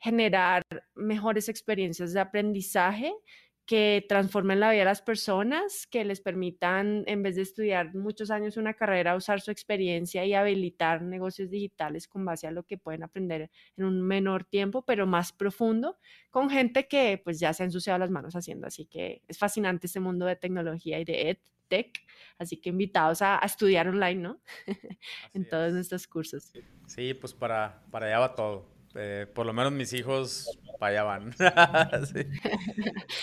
generar 0.00 0.62
mejores 0.96 1.48
experiencias 1.48 2.12
de 2.12 2.18
aprendizaje 2.20 3.14
que 3.68 4.06
transformen 4.08 4.60
la 4.60 4.70
vida 4.70 4.78
de 4.78 4.84
las 4.86 5.02
personas, 5.02 5.86
que 5.86 6.02
les 6.02 6.22
permitan, 6.22 7.04
en 7.06 7.22
vez 7.22 7.36
de 7.36 7.42
estudiar 7.42 7.94
muchos 7.94 8.30
años 8.30 8.56
una 8.56 8.72
carrera, 8.72 9.14
usar 9.14 9.42
su 9.42 9.50
experiencia 9.50 10.24
y 10.24 10.32
habilitar 10.32 11.02
negocios 11.02 11.50
digitales 11.50 12.08
con 12.08 12.24
base 12.24 12.46
a 12.46 12.50
lo 12.50 12.62
que 12.62 12.78
pueden 12.78 13.02
aprender 13.02 13.50
en 13.76 13.84
un 13.84 14.00
menor 14.00 14.44
tiempo, 14.44 14.86
pero 14.86 15.06
más 15.06 15.34
profundo, 15.34 15.98
con 16.30 16.48
gente 16.48 16.88
que 16.88 17.20
pues 17.22 17.40
ya 17.40 17.52
se 17.52 17.62
ha 17.62 17.66
ensuciado 17.66 17.98
las 17.98 18.10
manos 18.10 18.34
haciendo. 18.34 18.66
Así 18.66 18.86
que 18.86 19.20
es 19.28 19.36
fascinante 19.36 19.86
este 19.86 20.00
mundo 20.00 20.24
de 20.24 20.36
tecnología 20.36 20.98
y 20.98 21.04
de 21.04 21.28
EdTech. 21.28 21.92
Así 22.38 22.56
que 22.62 22.70
invitados 22.70 23.20
a, 23.20 23.38
estudiar 23.44 23.86
online, 23.86 24.22
¿no? 24.22 24.40
en 25.34 25.46
todos 25.46 25.74
nuestros 25.74 26.06
cursos. 26.06 26.54
Sí, 26.86 27.12
pues 27.12 27.34
para, 27.34 27.84
para 27.90 28.06
allá 28.06 28.18
va 28.20 28.34
todo. 28.34 28.77
Eh, 29.00 29.26
por 29.32 29.46
lo 29.46 29.52
menos 29.52 29.70
mis 29.70 29.92
hijos 29.92 30.58
para 30.80 30.90
allá 30.90 31.02
van. 31.04 31.32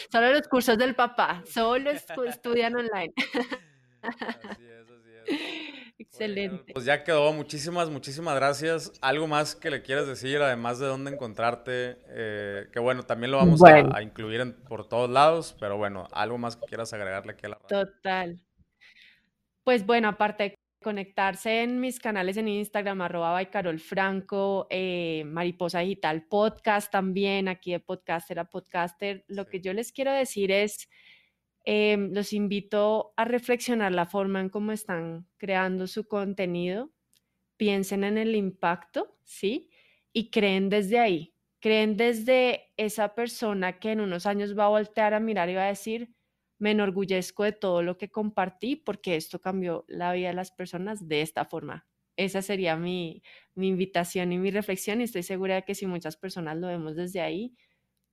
Solo 0.09 0.31
los 0.31 0.47
cursos 0.47 0.77
del 0.77 0.95
papá, 0.95 1.43
solo 1.45 1.91
estudian 1.91 2.77
online. 2.77 3.13
así 4.01 4.63
es, 4.63 4.89
así 4.89 5.09
es. 5.25 5.25
Excelente. 5.99 6.71
pues 6.73 6.85
ya 6.85 7.03
quedó. 7.03 7.33
Muchísimas, 7.33 7.89
muchísimas 7.89 8.35
gracias. 8.35 8.93
¿Algo 9.01 9.27
más 9.27 9.53
que 9.55 9.69
le 9.69 9.81
quieras 9.81 10.07
decir, 10.07 10.41
además 10.41 10.79
de 10.79 10.87
dónde 10.87 11.11
encontrarte? 11.11 11.97
Eh, 12.07 12.69
que 12.71 12.79
bueno, 12.79 13.03
también 13.03 13.31
lo 13.31 13.37
vamos 13.37 13.61
a, 13.63 14.01
incluir 14.01 14.55
por 14.69 14.87
todos 14.87 15.09
lados, 15.09 15.57
pero 15.59 15.75
bueno, 15.77 16.07
algo 16.13 16.37
más 16.37 16.55
que 16.55 16.65
quieras 16.67 16.93
agregarle 16.93 17.33
aquí 17.33 17.47
a 17.47 17.49
la. 17.49 17.57
Total. 17.57 18.39
Pues 19.65 19.85
bueno, 19.85 20.07
aparte 20.07 20.55
conectarse 20.85 21.63
en 21.63 21.79
mis 21.79 21.99
canales 21.99 22.37
en 22.37 22.47
Instagram, 22.47 23.01
arroba 23.01 23.43
Carol 23.45 23.79
Franco, 23.79 24.67
eh, 24.69 25.23
Mariposa 25.25 25.79
Digital 25.79 26.27
Podcast 26.27 26.91
también, 26.91 27.47
aquí 27.47 27.71
de 27.71 27.79
podcaster 27.79 28.37
a 28.37 28.45
podcaster. 28.45 29.25
Lo 29.27 29.47
que 29.47 29.61
yo 29.61 29.73
les 29.73 29.91
quiero 29.91 30.13
decir 30.13 30.51
es, 30.51 30.87
em, 31.63 32.11
los 32.13 32.33
invito 32.33 33.15
a 33.17 33.25
reflexionar 33.25 33.93
la 33.93 34.05
forma 34.05 34.39
en 34.41 34.49
cómo 34.49 34.71
están 34.73 35.27
creando 35.37 35.87
su 35.87 36.07
contenido, 36.07 36.91
piensen 37.57 38.03
en 38.03 38.19
el 38.19 38.35
impacto, 38.35 39.17
¿sí? 39.23 39.71
Y 40.13 40.29
creen 40.29 40.69
desde 40.69 40.99
ahí, 40.99 41.33
creen 41.61 41.97
desde 41.97 42.71
esa 42.77 43.15
persona 43.15 43.79
que 43.79 43.91
en 43.93 44.01
unos 44.01 44.27
años 44.27 44.55
va 44.55 44.65
a 44.65 44.69
voltear 44.69 45.15
a 45.15 45.19
mirar 45.19 45.49
y 45.49 45.55
va 45.55 45.63
a 45.63 45.69
decir, 45.69 46.13
me 46.57 46.71
enorgullezco 46.71 47.43
de 47.43 47.51
todo 47.51 47.81
lo 47.81 47.97
que 47.97 48.09
compartí 48.09 48.75
porque 48.75 49.15
esto 49.15 49.39
cambió 49.39 49.85
la 49.87 50.13
vida 50.13 50.29
de 50.29 50.33
las 50.33 50.51
personas 50.51 51.07
de 51.07 51.21
esta 51.21 51.45
forma. 51.45 51.85
Esa 52.17 52.41
sería 52.41 52.77
mi, 52.77 53.21
invitación 53.55 54.31
y 54.31 54.37
mi 54.37 54.51
reflexión 54.51 55.01
y 55.01 55.03
estoy 55.03 55.23
segura 55.23 55.55
de 55.55 55.63
que 55.63 55.75
si 55.75 55.85
muchas 55.85 56.15
personas 56.15 56.57
lo 56.57 56.67
vemos 56.67 56.95
desde 56.95 57.21
ahí, 57.21 57.55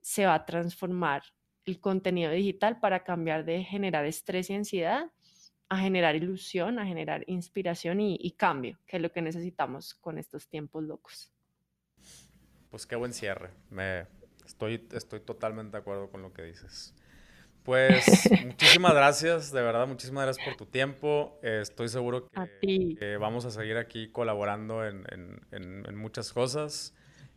se 0.01 0.27
va 0.27 0.35
a 0.35 0.45
transformar 0.45 1.23
el 1.65 1.79
contenido 1.81 2.33
digital 2.33 2.81
para 2.81 3.05
cambiar 3.05 3.45
de 3.45 3.63
generar 3.63 4.05
estrés 4.05 4.51
y 4.51 4.55
ansiedad 4.55 5.13
a 5.69 5.79
generar 5.79 6.17
ilusión, 6.17 6.79
a 6.79 6.85
generar 6.85 7.25
inspiración 7.29 8.01
y, 8.01 8.19
y 8.21 8.33
cambio, 8.33 8.79
que 8.87 8.97
es 8.97 9.03
lo 9.03 9.11
que 9.13 9.23
necesitamos 9.23 9.95
con 9.95 10.19
estos 10.19 10.49
tiempos 10.49 10.83
locos. 10.83 11.33
Pues 12.69 12.87
qué 12.87 12.97
buen 12.97 13.15
cierre. 13.15 13.51
Me, 13.71 14.07
estoy, 14.45 14.87
estoy 14.93 15.21
totalmente 15.21 15.73
de 15.73 15.79
acuerdo 15.79 16.11
con 16.11 16.23
lo 16.23 16.33
que 16.33 16.43
dices. 16.43 16.95
Pues 17.65 18.05
muchísimas 18.45 18.95
gracias, 18.95 19.53
de 19.53 19.63
verdad, 19.63 19.87
muchísimas 19.87 20.25
gracias 20.25 20.45
por 20.45 20.57
tu 20.57 20.67
tiempo. 20.67 21.39
Eh, 21.43 21.61
estoy 21.63 21.89
seguro 21.89 22.29
que, 22.61 23.17
vamos 23.21 23.45
a 23.45 23.51
seguir 23.51 23.77
aquí 23.77 24.09
colaborando 24.09 24.85
en, 24.85 25.97
muchas 25.97 26.33
cosas. 26.33 26.95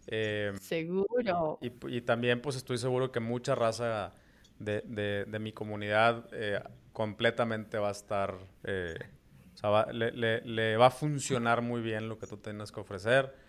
Eh, 0.07 0.51
seguro. 0.61 1.59
Y, 1.61 2.01
también 2.01 2.41
pues 2.41 2.55
estoy 2.55 2.77
seguro 2.77 3.11
que 3.11 3.19
mucha 3.19 3.53
raza 3.53 4.13
de, 4.57 5.37
mi 5.39 5.51
comunidad 5.51 6.27
eh, 6.31 6.59
completamente 6.91 7.77
va 7.77 7.89
a 7.89 7.91
estar, 7.91 8.33
o 8.33 9.57
sea, 9.57 9.85
le, 9.91 10.77
va 10.77 10.87
a 10.87 10.91
funcionar 10.91 11.61
muy 11.61 11.81
bien 11.81 12.09
lo 12.09 12.17
que 12.17 12.25
tú 12.25 12.37
tengas 12.37 12.71
que 12.71 12.79
ofrecer. 12.79 13.44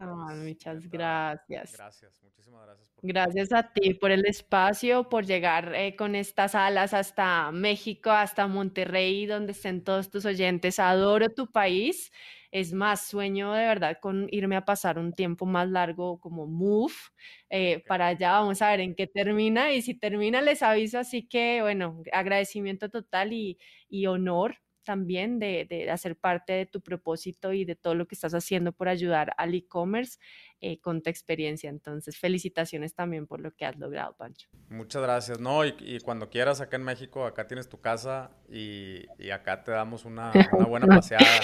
Muchas 0.00 0.88
gracias. 0.88 1.72
Gracias, 1.76 2.22
muchísimas 2.22 2.64
gracias. 2.64 2.88
Gracias 3.02 3.52
a 3.52 3.72
ti 3.72 3.94
por 3.94 4.10
el 4.10 4.24
espacio, 4.24 5.08
por 5.08 5.26
llegar 5.26 5.74
eh, 5.74 5.94
con 5.94 6.14
estas 6.14 6.54
alas 6.54 6.94
hasta 6.94 7.50
México, 7.52 8.10
hasta 8.10 8.46
Monterrey, 8.46 9.26
donde 9.26 9.52
estén 9.52 9.84
todos 9.84 10.10
tus 10.10 10.24
oyentes. 10.24 10.78
Adoro 10.78 11.28
tu 11.28 11.50
país. 11.50 12.12
Es 12.50 12.72
más, 12.72 13.06
sueño 13.06 13.52
de 13.52 13.66
verdad 13.66 13.98
con 14.00 14.26
irme 14.30 14.56
a 14.56 14.64
pasar 14.64 14.98
un 14.98 15.12
tiempo 15.12 15.46
más 15.46 15.68
largo 15.68 16.18
como 16.18 16.46
move 16.46 16.94
eh, 17.50 17.84
para 17.86 18.08
allá. 18.08 18.32
Vamos 18.32 18.60
a 18.62 18.70
ver 18.70 18.80
en 18.80 18.94
qué 18.94 19.06
termina 19.06 19.72
y 19.72 19.82
si 19.82 19.94
termina 19.94 20.40
les 20.40 20.62
aviso. 20.62 20.98
Así 20.98 21.26
que, 21.28 21.60
bueno, 21.62 22.02
agradecimiento 22.12 22.88
total 22.88 23.32
y, 23.32 23.58
y 23.88 24.06
honor 24.06 24.56
también 24.90 25.38
de, 25.38 25.66
de, 25.70 25.88
hacer 25.88 26.16
parte 26.16 26.52
de 26.52 26.66
tu 26.66 26.80
propósito 26.80 27.52
y 27.52 27.64
de 27.64 27.76
todo 27.76 27.94
lo 27.94 28.08
que 28.08 28.16
estás 28.16 28.34
haciendo 28.34 28.72
por 28.72 28.88
ayudar 28.88 29.32
al 29.38 29.54
e-commerce 29.54 30.18
eh, 30.60 30.80
con 30.80 31.00
tu 31.00 31.10
experiencia. 31.10 31.70
Entonces, 31.70 32.18
felicitaciones 32.18 32.92
también 32.92 33.28
por 33.28 33.38
lo 33.40 33.54
que 33.54 33.66
has 33.66 33.78
logrado, 33.78 34.16
Pancho. 34.16 34.48
Muchas 34.68 35.00
gracias. 35.00 35.38
No, 35.38 35.64
y, 35.64 36.00
cuando 36.00 36.28
quieras 36.28 36.60
acá 36.60 36.76
en 36.76 36.82
México, 36.82 37.24
acá 37.24 37.46
tienes 37.46 37.68
tu 37.68 37.80
casa 37.80 38.32
y, 38.48 39.04
y 39.16 39.30
acá 39.30 39.62
te 39.62 39.70
damos 39.70 40.04
una, 40.04 40.32
una 40.54 40.66
buena 40.66 40.86
paseada. 41.00 41.40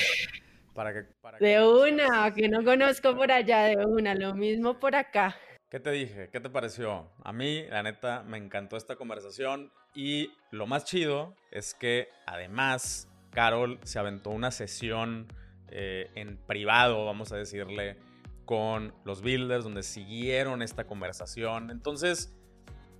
Para 0.74 0.93
que, 0.93 1.05
para 1.20 1.39
de 1.39 1.64
una, 1.64 2.35
que 2.35 2.48
no 2.48 2.64
conozco 2.64 3.14
por 3.14 3.31
allá, 3.31 3.62
de 3.66 3.77
una, 3.77 4.16
lo 4.16 4.35
mismo 4.35 4.81
por 4.81 4.97
acá. 4.97 5.36
¿Qué 5.70 5.78
te 5.78 5.93
dije? 5.93 6.31
¿Qué 6.32 6.40
te 6.40 6.51
pareció? 6.51 7.12
A 7.23 7.32
mí, 7.32 7.64
la 7.68 7.85
neta, 7.85 8.24
me 8.24 8.39
encantó 8.39 8.77
esta 8.77 8.97
conversación 8.97 9.70
y 9.94 10.32
lo 10.51 10.66
más 10.66 10.85
chido 10.85 11.35
es 11.51 11.74
que 11.74 12.09
además 12.27 13.09
Carol 13.36 13.78
se 13.82 13.98
aventó 13.98 14.30
una 14.30 14.50
sesión 14.50 15.30
eh, 15.68 16.10
en 16.14 16.38
privado, 16.38 17.04
vamos 17.04 17.32
a 17.32 17.36
decirle, 17.36 17.98
con 18.46 18.94
los 19.04 19.20
builders, 19.20 19.62
donde 19.62 19.82
siguieron 19.82 20.62
esta 20.62 20.86
conversación. 20.86 21.70
Entonces, 21.70 22.34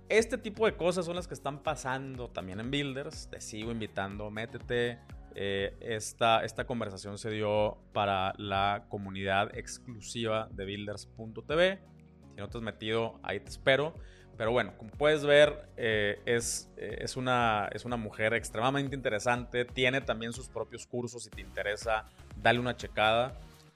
este 0.09 0.37
tipo 0.37 0.67
de 0.67 0.77
cosas 0.77 1.07
son 1.07 1.15
las 1.15 1.27
que 1.27 1.33
están 1.33 1.63
pasando 1.63 2.29
también 2.29 2.59
en 2.59 2.69
Builders. 2.69 3.31
Te 3.31 3.41
sigo 3.41 3.71
invitando, 3.71 4.29
métete. 4.29 4.99
Eh, 5.33 5.75
esta, 5.81 6.45
esta 6.45 6.67
conversación 6.67 7.17
se 7.17 7.31
dio 7.31 7.79
para 7.91 8.35
la 8.37 8.85
comunidad 8.89 9.57
exclusiva 9.57 10.49
de 10.51 10.65
builders.tv. 10.65 11.79
Si 12.35 12.35
no 12.35 12.47
te 12.47 12.57
has 12.59 12.63
metido, 12.63 13.19
ahí 13.23 13.39
te 13.39 13.49
espero. 13.49 13.95
Pero 14.37 14.51
bueno, 14.51 14.73
como 14.77 14.91
puedes 14.91 15.25
ver, 15.25 15.67
eh, 15.77 16.21
es, 16.25 16.69
eh, 16.77 16.99
es, 17.01 17.17
una, 17.17 17.69
es 17.73 17.85
una 17.85 17.97
mujer 17.97 18.35
extremadamente 18.35 18.95
interesante. 18.95 19.65
Tiene 19.65 19.99
también 20.01 20.31
sus 20.31 20.47
propios 20.47 20.85
cursos. 20.85 21.23
Si 21.23 21.31
te 21.31 21.41
interesa, 21.41 22.05
dale 22.41 22.59
una 22.59 22.77
checada. 22.77 23.33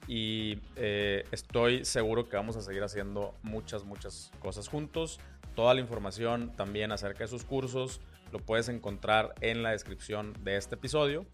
Y 0.07 0.59
eh, 0.75 1.25
estoy 1.31 1.83
seguro 1.83 2.29
que 2.29 2.35
vamos 2.35 2.55
a 2.57 2.61
seguir 2.61 2.83
haciendo 2.83 3.33
muchas, 3.41 3.83
muchas 3.85 4.31
cosas 4.39 4.67
juntos. 4.67 5.19
Toda 5.55 5.73
la 5.73 5.81
información 5.81 6.51
también 6.55 6.91
acerca 6.91 7.23
de 7.23 7.27
sus 7.27 7.43
cursos 7.43 7.99
lo 8.31 8.39
puedes 8.39 8.69
encontrar 8.69 9.33
en 9.41 9.63
la 9.63 9.71
descripción 9.71 10.33
de 10.43 10.57
este 10.57 10.75
episodio. 10.75 11.25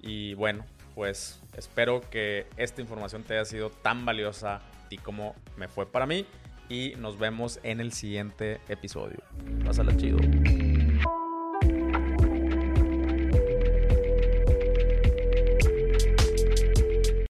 Y 0.00 0.34
bueno, 0.34 0.66
pues 0.94 1.42
espero 1.56 2.02
que 2.10 2.46
esta 2.58 2.82
información 2.82 3.22
te 3.22 3.34
haya 3.34 3.46
sido 3.46 3.70
tan 3.70 4.04
valiosa 4.04 4.56
a 4.56 4.88
ti 4.88 4.98
como 4.98 5.34
me 5.56 5.68
fue 5.68 5.90
para 5.90 6.06
mí 6.06 6.26
y 6.68 6.94
nos 6.98 7.18
vemos 7.18 7.60
en 7.62 7.80
el 7.80 7.92
siguiente 7.92 8.60
episodio. 8.68 9.18
Pásala 9.64 9.96
chido. 9.96 10.18